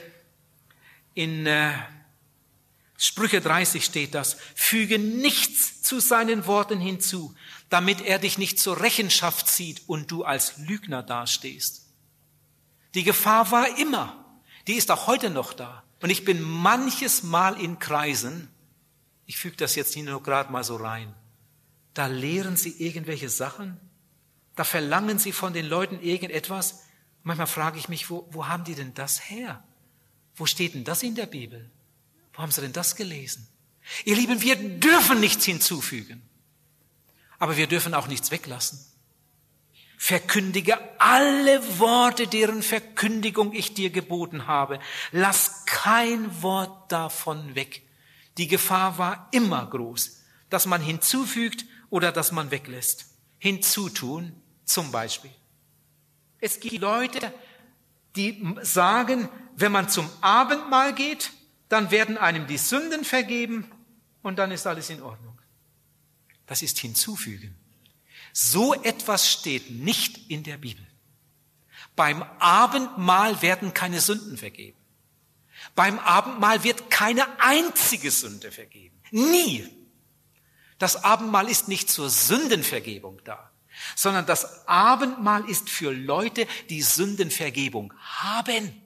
in 1.14 1.46
äh, 1.46 1.74
Sprüche 3.04 3.42
30 3.42 3.84
steht 3.84 4.14
das, 4.14 4.38
füge 4.54 5.00
nichts 5.00 5.82
zu 5.82 6.00
seinen 6.00 6.46
Worten 6.46 6.80
hinzu, 6.80 7.34
damit 7.68 8.02
er 8.02 8.20
dich 8.20 8.38
nicht 8.38 8.60
zur 8.60 8.80
Rechenschaft 8.80 9.48
zieht 9.48 9.82
und 9.88 10.12
du 10.12 10.24
als 10.24 10.60
Lügner 10.60 11.02
dastehst. 11.02 11.88
Die 12.94 13.04
Gefahr 13.04 13.50
war 13.50 13.80
immer, 13.80 14.24
die 14.68 14.76
ist 14.76 14.92
auch 14.92 15.08
heute 15.08 15.32
noch 15.32 15.54
da. 15.54 15.82
Und 16.00 16.12
ich 16.12 16.26
bin 16.26 16.44
manches 16.44 17.24
Mal 17.24 17.60
in 17.60 17.80
Kreisen, 17.80 18.50
ich 19.26 19.38
füge 19.38 19.58
das 19.58 19.74
jetzt 19.74 19.96
hier 19.96 20.04
nur 20.04 20.22
gerade 20.22 20.52
mal 20.52 20.64
so 20.64 20.76
rein, 20.76 21.12
da 21.96 22.06
lehren 22.06 22.56
sie 22.56 22.84
irgendwelche 22.86 23.30
Sachen, 23.30 23.80
da 24.56 24.64
verlangen 24.64 25.18
sie 25.18 25.32
von 25.32 25.54
den 25.54 25.66
Leuten 25.66 26.00
irgendetwas. 26.04 26.84
Manchmal 27.24 27.48
frage 27.48 27.80
ich 27.80 27.90
mich, 27.90 28.12
wo, 28.12 28.28
wo 28.30 28.48
haben 28.48 28.64
die 28.64 28.76
denn 28.76 28.94
das 28.94 29.28
her? 29.28 29.64
Wo 30.36 30.46
steht 30.46 30.76
denn 30.76 30.84
das 30.84 31.02
in 31.02 31.16
der 31.16 31.26
Bibel? 31.26 31.72
Wo 32.34 32.42
haben 32.42 32.52
Sie 32.52 32.62
denn 32.62 32.74
das 32.74 32.96
gelesen? 32.96 33.48
Ihr 34.06 34.16
Lieben, 34.16 34.42
wir 34.42 34.56
dürfen 34.56 35.20
nichts 35.20 35.46
hinzufügen, 35.46 36.22
aber 37.40 37.58
wir 37.58 37.68
dürfen 37.68 37.94
auch 37.94 38.08
nichts 38.08 38.32
weglassen. 38.32 38.80
Verkündige 39.98 40.80
alle 41.00 41.80
Worte, 41.80 42.28
deren 42.28 42.64
Verkündigung 42.64 43.54
ich 43.54 43.76
dir 43.76 43.92
geboten 43.92 44.48
habe. 44.48 44.80
Lass 45.12 45.66
kein 45.66 46.42
Wort 46.42 46.92
davon 46.92 47.54
weg. 47.54 47.84
Die 48.38 48.48
Gefahr 48.48 48.98
war 48.98 49.28
immer 49.32 49.66
groß, 49.68 50.24
dass 50.50 50.66
man 50.66 50.82
hinzufügt 50.82 51.66
oder 51.92 52.12
dass 52.12 52.32
man 52.32 52.50
weglässt. 52.50 53.06
Hinzutun 53.38 54.36
zum 54.66 54.92
Beispiel. 54.92 55.32
Es 56.40 56.60
gibt 56.60 56.80
Leute, 56.80 57.32
die 58.16 58.44
sagen, 58.64 59.30
wenn 59.56 59.72
man 59.72 59.90
zum 59.90 60.10
Abendmahl 60.22 60.94
geht, 60.94 61.32
dann 61.72 61.90
werden 61.90 62.18
einem 62.18 62.48
die 62.48 62.58
Sünden 62.58 63.06
vergeben 63.06 63.72
und 64.22 64.38
dann 64.38 64.52
ist 64.52 64.68
alles 64.68 64.90
in 64.90 65.02
Ordnung. 65.02 65.40
Das 66.46 66.62
ist 66.62 66.78
hinzufügen. 66.80 67.56
So 68.34 68.74
etwas 68.74 69.32
steht 69.32 69.72
nicht 69.72 70.30
in 70.30 70.44
der 70.44 70.58
Bibel. 70.58 70.86
Beim 71.96 72.24
Abendmahl 72.40 73.42
werden 73.42 73.74
keine 73.74 74.02
Sünden 74.02 74.38
vergeben. 74.38 74.78
Beim 75.76 75.98
Abendmahl 76.00 76.64
wird 76.64 76.90
keine 76.90 77.26
einzige 77.40 78.12
Sünde 78.12 78.52
vergeben. 78.52 79.02
Nie. 79.12 79.70
Das 80.78 81.04
Abendmahl 81.04 81.50
ist 81.50 81.70
nicht 81.70 81.90
zur 81.90 82.10
Sündenvergebung 82.10 83.22
da, 83.24 83.52
sondern 83.96 84.26
das 84.26 84.68
Abendmahl 84.68 85.50
ist 85.50 85.70
für 85.70 85.92
Leute, 85.92 86.48
die 86.70 86.82
Sündenvergebung 86.82 87.94
haben 88.00 88.82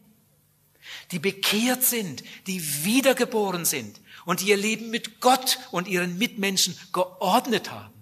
die 1.15 1.19
bekehrt 1.19 1.81
sind, 1.81 2.25
die 2.45 2.83
wiedergeboren 2.83 3.63
sind 3.63 4.01
und 4.25 4.43
ihr 4.43 4.57
Leben 4.57 4.89
mit 4.89 5.21
Gott 5.21 5.59
und 5.71 5.87
ihren 5.87 6.17
Mitmenschen 6.17 6.77
geordnet 6.91 7.71
haben. 7.71 7.93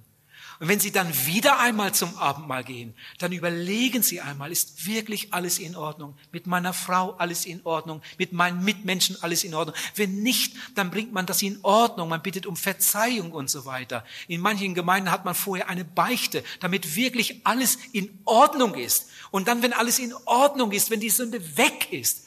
Und 0.59 0.67
wenn 0.67 0.79
Sie 0.79 0.91
dann 0.91 1.13
wieder 1.27 1.59
einmal 1.59 1.93
zum 1.93 2.17
Abendmahl 2.17 2.63
gehen, 2.63 2.95
dann 3.19 3.31
überlegen 3.31 4.01
Sie 4.01 4.19
einmal, 4.19 4.51
ist 4.51 4.87
wirklich 4.87 5.31
alles 5.31 5.59
in 5.59 5.75
Ordnung? 5.75 6.17
Mit 6.31 6.47
meiner 6.47 6.73
Frau 6.73 7.11
alles 7.19 7.45
in 7.45 7.63
Ordnung? 7.65 8.01
Mit 8.17 8.33
meinen 8.33 8.63
Mitmenschen 8.63 9.21
alles 9.21 9.43
in 9.43 9.53
Ordnung? 9.53 9.75
Wenn 9.95 10.23
nicht, 10.23 10.55
dann 10.73 10.89
bringt 10.89 11.13
man 11.13 11.27
das 11.27 11.43
in 11.43 11.59
Ordnung. 11.61 12.09
Man 12.09 12.23
bittet 12.23 12.47
um 12.47 12.55
Verzeihung 12.55 13.31
und 13.31 13.47
so 13.47 13.65
weiter. 13.65 14.03
In 14.27 14.41
manchen 14.41 14.73
Gemeinden 14.73 15.11
hat 15.11 15.23
man 15.23 15.35
vorher 15.35 15.69
eine 15.69 15.85
Beichte, 15.85 16.43
damit 16.61 16.95
wirklich 16.95 17.45
alles 17.45 17.77
in 17.91 18.17
Ordnung 18.25 18.73
ist. 18.73 19.11
Und 19.29 19.47
dann, 19.47 19.61
wenn 19.61 19.73
alles 19.73 19.99
in 19.99 20.15
Ordnung 20.25 20.71
ist, 20.71 20.89
wenn 20.89 20.99
die 20.99 21.11
Sünde 21.11 21.57
weg 21.57 21.91
ist, 21.91 22.23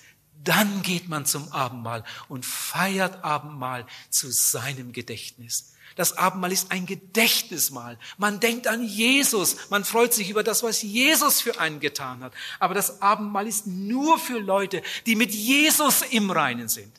dann 0.46 0.82
geht 0.82 1.08
man 1.08 1.26
zum 1.26 1.52
Abendmahl 1.52 2.04
und 2.28 2.46
feiert 2.46 3.22
Abendmahl 3.24 3.86
zu 4.10 4.30
seinem 4.30 4.92
Gedächtnis. 4.92 5.72
Das 5.96 6.18
Abendmahl 6.18 6.52
ist 6.52 6.72
ein 6.72 6.86
Gedächtnismahl. 6.86 7.98
Man 8.18 8.38
denkt 8.38 8.66
an 8.66 8.84
Jesus. 8.84 9.70
Man 9.70 9.84
freut 9.84 10.12
sich 10.12 10.28
über 10.30 10.42
das, 10.42 10.62
was 10.62 10.82
Jesus 10.82 11.40
für 11.40 11.58
einen 11.58 11.80
getan 11.80 12.22
hat. 12.22 12.34
Aber 12.60 12.74
das 12.74 13.00
Abendmahl 13.00 13.46
ist 13.46 13.66
nur 13.66 14.18
für 14.18 14.38
Leute, 14.38 14.82
die 15.06 15.16
mit 15.16 15.32
Jesus 15.32 16.02
im 16.02 16.30
Reinen 16.30 16.68
sind. 16.68 16.92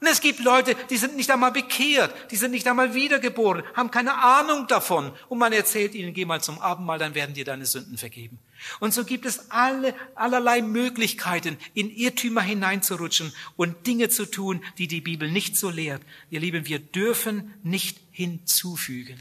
Und 0.00 0.08
es 0.08 0.20
gibt 0.20 0.40
Leute, 0.40 0.74
die 0.90 0.96
sind 0.96 1.14
nicht 1.14 1.30
einmal 1.30 1.52
bekehrt, 1.52 2.12
die 2.32 2.36
sind 2.36 2.50
nicht 2.50 2.66
einmal 2.66 2.92
wiedergeboren, 2.92 3.62
haben 3.74 3.92
keine 3.92 4.14
Ahnung 4.14 4.66
davon. 4.66 5.12
Und 5.28 5.38
man 5.38 5.52
erzählt 5.52 5.94
ihnen, 5.94 6.12
geh 6.12 6.24
mal 6.24 6.40
zum 6.40 6.60
Abendmahl, 6.60 6.98
dann 6.98 7.14
werden 7.14 7.36
dir 7.36 7.44
deine 7.44 7.66
Sünden 7.66 7.96
vergeben. 7.96 8.40
Und 8.80 8.94
so 8.94 9.04
gibt 9.04 9.26
es 9.26 9.50
alle, 9.50 9.94
allerlei 10.14 10.62
Möglichkeiten, 10.62 11.56
in 11.74 11.90
Irrtümer 11.90 12.42
hineinzurutschen 12.42 13.32
und 13.56 13.86
Dinge 13.86 14.08
zu 14.08 14.26
tun, 14.26 14.62
die 14.78 14.88
die 14.88 15.00
Bibel 15.00 15.30
nicht 15.30 15.56
so 15.56 15.70
lehrt. 15.70 16.02
Ihr 16.30 16.40
Lieben, 16.40 16.66
wir 16.66 16.78
dürfen 16.78 17.54
nicht 17.62 17.98
hinzufügen. 18.10 19.18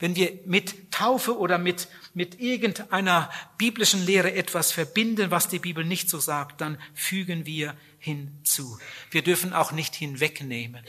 Wenn 0.00 0.14
wir 0.14 0.38
mit 0.46 0.92
Taufe 0.92 1.36
oder 1.36 1.58
mit, 1.58 1.88
mit 2.14 2.40
irgendeiner 2.40 3.30
biblischen 3.56 4.04
Lehre 4.06 4.32
etwas 4.32 4.70
verbinden, 4.70 5.30
was 5.30 5.48
die 5.48 5.58
Bibel 5.58 5.84
nicht 5.84 6.08
so 6.08 6.20
sagt, 6.20 6.60
dann 6.60 6.78
fügen 6.94 7.46
wir 7.46 7.74
hinzu. 7.98 8.78
Wir 9.10 9.22
dürfen 9.22 9.52
auch 9.52 9.72
nicht 9.72 9.96
hinwegnehmen. 9.96 10.84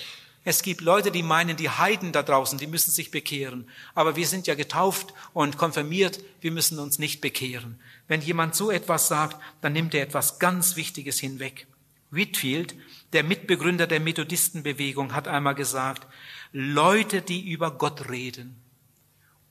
Es 0.45 0.63
gibt 0.63 0.81
Leute, 0.81 1.11
die 1.11 1.23
meinen, 1.23 1.57
die 1.57 1.69
Heiden 1.69 2.11
da 2.11 2.23
draußen, 2.23 2.57
die 2.57 2.67
müssen 2.67 2.91
sich 2.91 3.11
bekehren. 3.11 3.69
Aber 3.93 4.15
wir 4.15 4.25
sind 4.25 4.47
ja 4.47 4.55
getauft 4.55 5.13
und 5.33 5.57
konfirmiert, 5.57 6.19
wir 6.41 6.51
müssen 6.51 6.79
uns 6.79 6.97
nicht 6.97 7.21
bekehren. 7.21 7.79
Wenn 8.07 8.21
jemand 8.21 8.55
so 8.55 8.71
etwas 8.71 9.07
sagt, 9.07 9.37
dann 9.61 9.73
nimmt 9.73 9.93
er 9.93 10.01
etwas 10.01 10.39
ganz 10.39 10.75
Wichtiges 10.75 11.19
hinweg. 11.19 11.67
Whitfield, 12.11 12.75
der 13.13 13.23
Mitbegründer 13.23 13.85
der 13.85 13.99
Methodistenbewegung, 13.99 15.13
hat 15.13 15.27
einmal 15.27 15.55
gesagt, 15.55 16.07
Leute, 16.51 17.21
die 17.21 17.51
über 17.51 17.71
Gott 17.71 18.09
reden, 18.09 18.55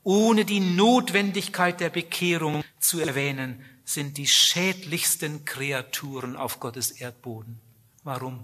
ohne 0.03 0.43
die 0.43 0.59
Notwendigkeit 0.59 1.79
der 1.79 1.89
Bekehrung 1.89 2.63
zu 2.79 2.99
erwähnen, 2.99 3.63
sind 3.85 4.17
die 4.17 4.27
schädlichsten 4.27 5.45
Kreaturen 5.45 6.35
auf 6.35 6.59
Gottes 6.59 6.91
Erdboden. 6.91 7.59
Warum? 8.03 8.43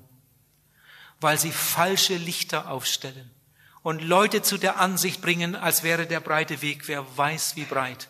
Weil 1.21 1.39
sie 1.39 1.51
falsche 1.51 2.17
Lichter 2.17 2.69
aufstellen 2.69 3.31
und 3.85 4.01
Leute 4.01 4.41
zu 4.41 4.57
der 4.57 4.79
Ansicht 4.79 5.21
bringen, 5.21 5.55
als 5.55 5.83
wäre 5.83 6.07
der 6.07 6.19
breite 6.19 6.61
Weg, 6.63 6.87
wer 6.87 7.05
weiß 7.17 7.55
wie 7.55 7.65
breit. 7.65 8.09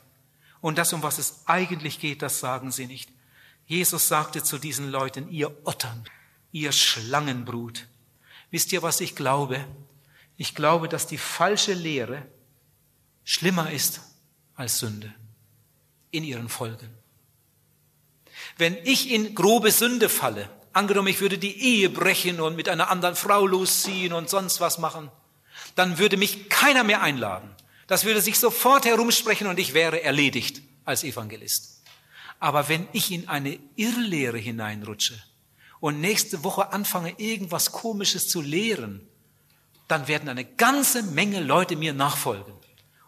Und 0.62 0.78
das, 0.78 0.94
um 0.94 1.04
was 1.04 1.18
es 1.20 1.42
eigentlich 1.48 2.00
geht, 2.00 2.22
das 2.22 2.40
sagen 2.40 2.72
sie 2.72 2.88
nicht. 2.88 3.10
Jesus 3.68 4.08
sagte 4.08 4.42
zu 4.42 4.58
diesen 4.58 4.90
Leuten, 4.90 5.30
ihr 5.30 5.56
Ottern, 5.66 6.06
ihr 6.52 6.72
Schlangenbrut. 6.72 7.88
Wisst 8.52 8.72
ihr, 8.72 8.84
was 8.84 9.02
ich 9.02 9.16
glaube? 9.16 9.66
Ich 10.38 10.56
glaube, 10.56 10.88
dass 10.88 11.08
die 11.08 11.18
falsche 11.18 11.74
Lehre 11.74 12.26
schlimmer 13.26 13.70
ist 13.72 14.02
als 14.56 14.80
Sünde 14.80 15.14
in 16.12 16.24
ihren 16.24 16.48
Folgen. 16.48 16.90
Wenn 18.58 18.76
ich 18.86 19.12
in 19.12 19.36
grobe 19.36 19.72
Sünde 19.72 20.08
falle, 20.08 20.50
angenommen, 20.76 21.08
ich 21.08 21.22
würde 21.22 21.38
die 21.38 21.62
Ehe 21.62 21.90
brechen 21.90 22.42
und 22.42 22.56
mit 22.56 22.70
einer 22.70 22.90
anderen 22.90 23.16
Frau 23.16 23.46
losziehen 23.46 24.14
und 24.14 24.30
sonst 24.30 24.60
was 24.60 24.78
machen, 24.78 25.10
dann 25.76 25.98
würde 25.98 26.18
mich 26.18 26.50
keiner 26.50 26.84
mehr 26.84 27.02
einladen. 27.02 27.50
Das 27.88 28.06
würde 28.06 28.22
sich 28.22 28.40
sofort 28.40 28.86
herumsprechen 28.86 29.48
und 29.48 29.60
ich 29.60 29.74
wäre 29.74 30.02
erledigt 30.02 30.62
als 30.84 31.04
Evangelist. 31.04 31.82
Aber 32.40 32.68
wenn 32.68 32.88
ich 32.92 33.12
in 33.12 33.30
eine 33.30 33.60
Irrlehre 33.76 34.38
hineinrutsche 34.38 35.22
und 35.80 36.02
nächste 36.02 36.44
Woche 36.44 36.74
anfange, 36.74 37.14
irgendwas 37.18 37.72
Komisches 37.72 38.28
zu 38.28 38.42
lehren, 38.42 39.08
dann 39.88 40.08
werden 40.08 40.30
eine 40.30 40.46
ganze 40.46 41.04
Menge 41.04 41.42
Leute 41.42 41.76
mir 41.76 41.94
nachfolgen 41.94 42.55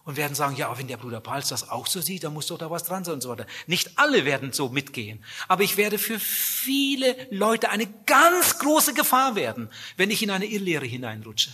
und 0.07 0.15
werden 0.15 0.35
sagen, 0.35 0.55
ja, 0.55 0.75
wenn 0.77 0.87
der 0.87 0.95
Bruder 0.95 1.19
Pals 1.19 1.49
das 1.49 1.69
auch 1.69 1.85
so 1.85 1.99
sieht, 1.99 2.23
dann 2.23 2.33
muss 2.33 2.47
doch 2.47 2.57
da 2.57 2.71
was 2.71 2.85
dran 2.85 3.03
sein 3.03 3.15
und 3.15 3.21
so 3.21 3.27
weiter. 3.27 3.45
Nicht 3.67 3.99
alle 3.99 4.23
werden 4.23 4.53
so 4.53 4.69
mitgehen, 4.69 5.21
aber 5.49 5.63
ich 5.63 5.75
werde 5.75 5.97
für 5.99 6.17
viele 6.17 7.13
Leute 7.29 7.69
eine 7.69 7.87
ganz 8.05 8.57
große 8.57 8.93
Gefahr 8.93 9.35
werden, 9.35 9.69
wenn 9.97 10.09
ich 10.09 10.23
in 10.23 10.31
eine 10.31 10.45
Irrlehre 10.45 10.85
hineinrutsche. 10.85 11.51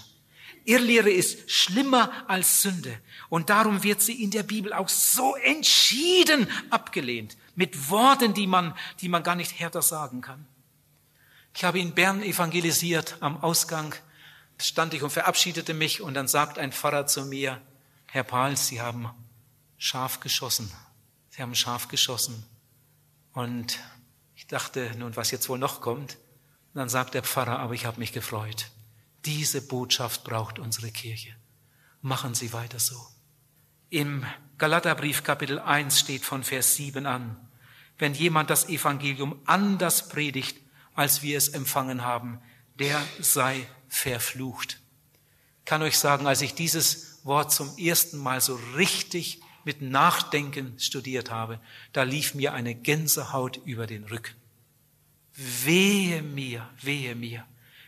Irrlehre 0.66 1.10
ist 1.10 1.50
schlimmer 1.50 2.12
als 2.28 2.62
Sünde 2.62 2.96
und 3.28 3.50
darum 3.50 3.82
wird 3.82 4.02
sie 4.02 4.22
in 4.22 4.30
der 4.30 4.44
Bibel 4.44 4.72
auch 4.72 4.88
so 4.88 5.36
entschieden 5.36 6.48
abgelehnt 6.70 7.36
mit 7.56 7.90
Worten, 7.90 8.36
die 8.36 8.46
man, 8.46 8.76
die 9.02 9.10
man 9.10 9.24
gar 9.24 9.36
nicht 9.36 9.60
härter 9.60 9.82
sagen 9.82 10.22
kann. 10.22 10.46
Ich 11.56 11.64
habe 11.64 11.80
in 11.80 11.96
Bern 11.96 12.22
evangelisiert 12.22 13.18
am 13.20 13.36
Ausgang 13.44 13.96
stand 14.60 14.94
ich 14.94 15.02
und 15.02 15.10
verabschiedete 15.10 15.74
mich 15.74 16.02
und 16.02 16.14
dann 16.14 16.28
sagt 16.28 16.60
ein 16.60 16.72
Pfarrer 16.72 17.08
zu 17.08 17.26
mir, 17.26 17.60
Herr 18.14 18.24
Pals, 18.24 18.68
Sie 18.68 18.80
haben 18.80 19.10
scharf 19.76 20.20
geschossen. 20.20 20.72
Sie 21.32 21.42
haben 21.42 21.56
scharf 21.56 21.88
geschossen. 21.88 22.46
Und 23.32 23.80
ich 24.36 24.46
dachte, 24.46 24.92
nun, 25.00 25.16
was 25.16 25.32
jetzt 25.32 25.50
wohl 25.50 25.58
noch 25.58 25.82
kommt. 25.82 26.14
Und 26.14 26.76
dann 26.76 26.90
sagt 26.90 27.16
der 27.16 27.24
Pfarrer, 27.24 27.58
aber 27.58 27.74
ich 27.74 27.88
habe 27.88 28.00
mich 28.00 28.14
gefreut. 28.14 28.70
Diese 29.26 29.64
Botschaft 29.64 30.24
braucht 30.26 30.60
unsere 30.60 30.92
Kirche. 30.92 31.36
Machen 32.04 32.36
Sie 32.36 32.54
weiter 32.54 32.78
so. 32.78 33.04
Im 33.90 34.24
Galaterbrief 34.60 35.24
Kapitel 35.24 35.58
1 35.58 36.00
steht 36.00 36.24
von 36.24 36.44
Vers 36.44 36.76
7 36.76 37.08
an, 37.08 37.36
wenn 37.98 38.14
jemand 38.14 38.52
das 38.52 38.70
Evangelium 38.70 39.42
anders 39.46 40.08
predigt, 40.08 40.60
als 40.94 41.24
wir 41.24 41.36
es 41.36 41.48
empfangen 41.48 42.04
haben, 42.04 42.40
der 42.76 43.02
sei 43.20 43.68
verflucht. 43.88 44.80
Ich 45.62 45.66
kann 45.66 45.82
euch 45.82 45.98
sagen, 45.98 46.28
als 46.28 46.42
ich 46.42 46.54
dieses 46.54 47.13
Wort 47.24 47.52
zum 47.52 47.78
ersten 47.78 48.18
Mal 48.18 48.42
so 48.42 48.60
richtig 48.76 49.42
mit 49.64 49.82
Nachdenken 49.82 50.78
studiert 50.80 51.32
habe, 51.32 51.60
da 51.94 52.04
lief 52.04 52.34
mir 52.34 52.54
eine 52.54 52.76
Gänsehaut 52.76 53.62
über 53.66 53.88
den 53.88 54.04
Rücken. 54.06 54.36
Wehe 55.36 56.22
mir, 56.22 56.70
wehe 56.82 57.16
mir, 57.16 57.46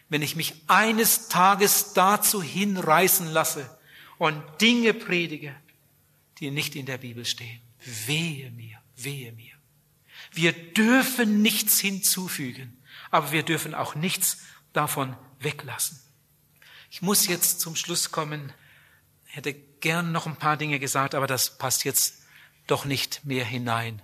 wenn 0.10 0.22
ich 0.22 0.36
mich 0.36 0.56
eines 0.68 1.28
Tages 1.28 1.94
dazu 1.94 2.42
hinreißen 2.42 3.32
lasse 3.32 3.70
und 4.18 4.42
Dinge 4.62 4.94
predige, 4.94 5.56
die 6.40 6.52
nicht 6.52 6.76
in 6.76 6.86
der 6.86 6.98
Bibel 6.98 7.26
stehen. 7.26 7.62
Wehe 8.08 8.50
mir, 8.52 8.80
wehe 8.96 9.32
mir. 9.34 9.54
Wir 10.32 10.54
dürfen 10.54 11.42
nichts 11.42 11.80
hinzufügen, 11.80 12.78
aber 13.12 13.32
wir 13.32 13.44
dürfen 13.44 13.74
auch 13.74 13.96
nichts 13.96 14.40
davon 14.74 15.16
weglassen. 15.40 16.00
Ich 16.90 17.02
muss 17.02 17.28
jetzt 17.28 17.60
zum 17.60 17.76
Schluss 17.76 18.12
kommen. 18.12 18.54
Hätte 19.36 19.54
gern 19.54 20.14
noch 20.14 20.28
ein 20.28 20.38
paar 20.38 20.56
Dinge 20.56 20.80
gesagt, 20.80 21.14
aber 21.14 21.28
das 21.28 21.58
passt 21.58 21.84
jetzt 21.84 22.24
doch 22.68 22.86
nicht 22.86 23.26
mehr 23.26 23.44
hinein. 23.44 24.02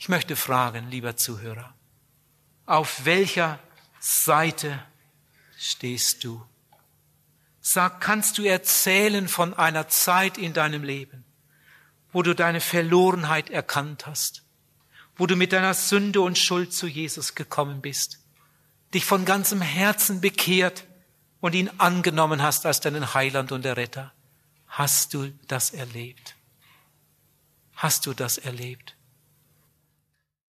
Ich 0.00 0.08
möchte 0.08 0.34
fragen, 0.34 0.90
lieber 0.90 1.16
Zuhörer, 1.16 1.72
auf 2.66 3.04
welcher 3.04 3.60
Seite 4.00 4.84
stehst 5.56 6.24
du? 6.24 6.44
Sag, 7.60 8.00
kannst 8.00 8.36
du 8.36 8.42
erzählen 8.42 9.28
von 9.28 9.54
einer 9.54 9.86
Zeit 9.86 10.38
in 10.38 10.54
deinem 10.54 10.82
Leben, 10.82 11.24
wo 12.12 12.22
du 12.22 12.34
deine 12.34 12.60
Verlorenheit 12.60 13.50
erkannt 13.50 14.08
hast, 14.08 14.42
wo 15.14 15.28
du 15.28 15.36
mit 15.36 15.52
deiner 15.52 15.74
Sünde 15.74 16.20
und 16.20 16.36
Schuld 16.36 16.72
zu 16.72 16.88
Jesus 16.88 17.36
gekommen 17.36 17.80
bist, 17.80 18.18
dich 18.92 19.04
von 19.04 19.24
ganzem 19.24 19.60
Herzen 19.60 20.20
bekehrt 20.20 20.84
und 21.40 21.54
ihn 21.54 21.70
angenommen 21.78 22.42
hast 22.42 22.66
als 22.66 22.80
deinen 22.80 23.14
Heiland 23.14 23.52
und 23.52 23.64
Erretter? 23.64 24.12
Hast 24.76 25.14
du 25.14 25.30
das 25.46 25.70
erlebt? 25.70 26.34
Hast 27.76 28.06
du 28.06 28.12
das 28.12 28.38
erlebt? 28.38 28.96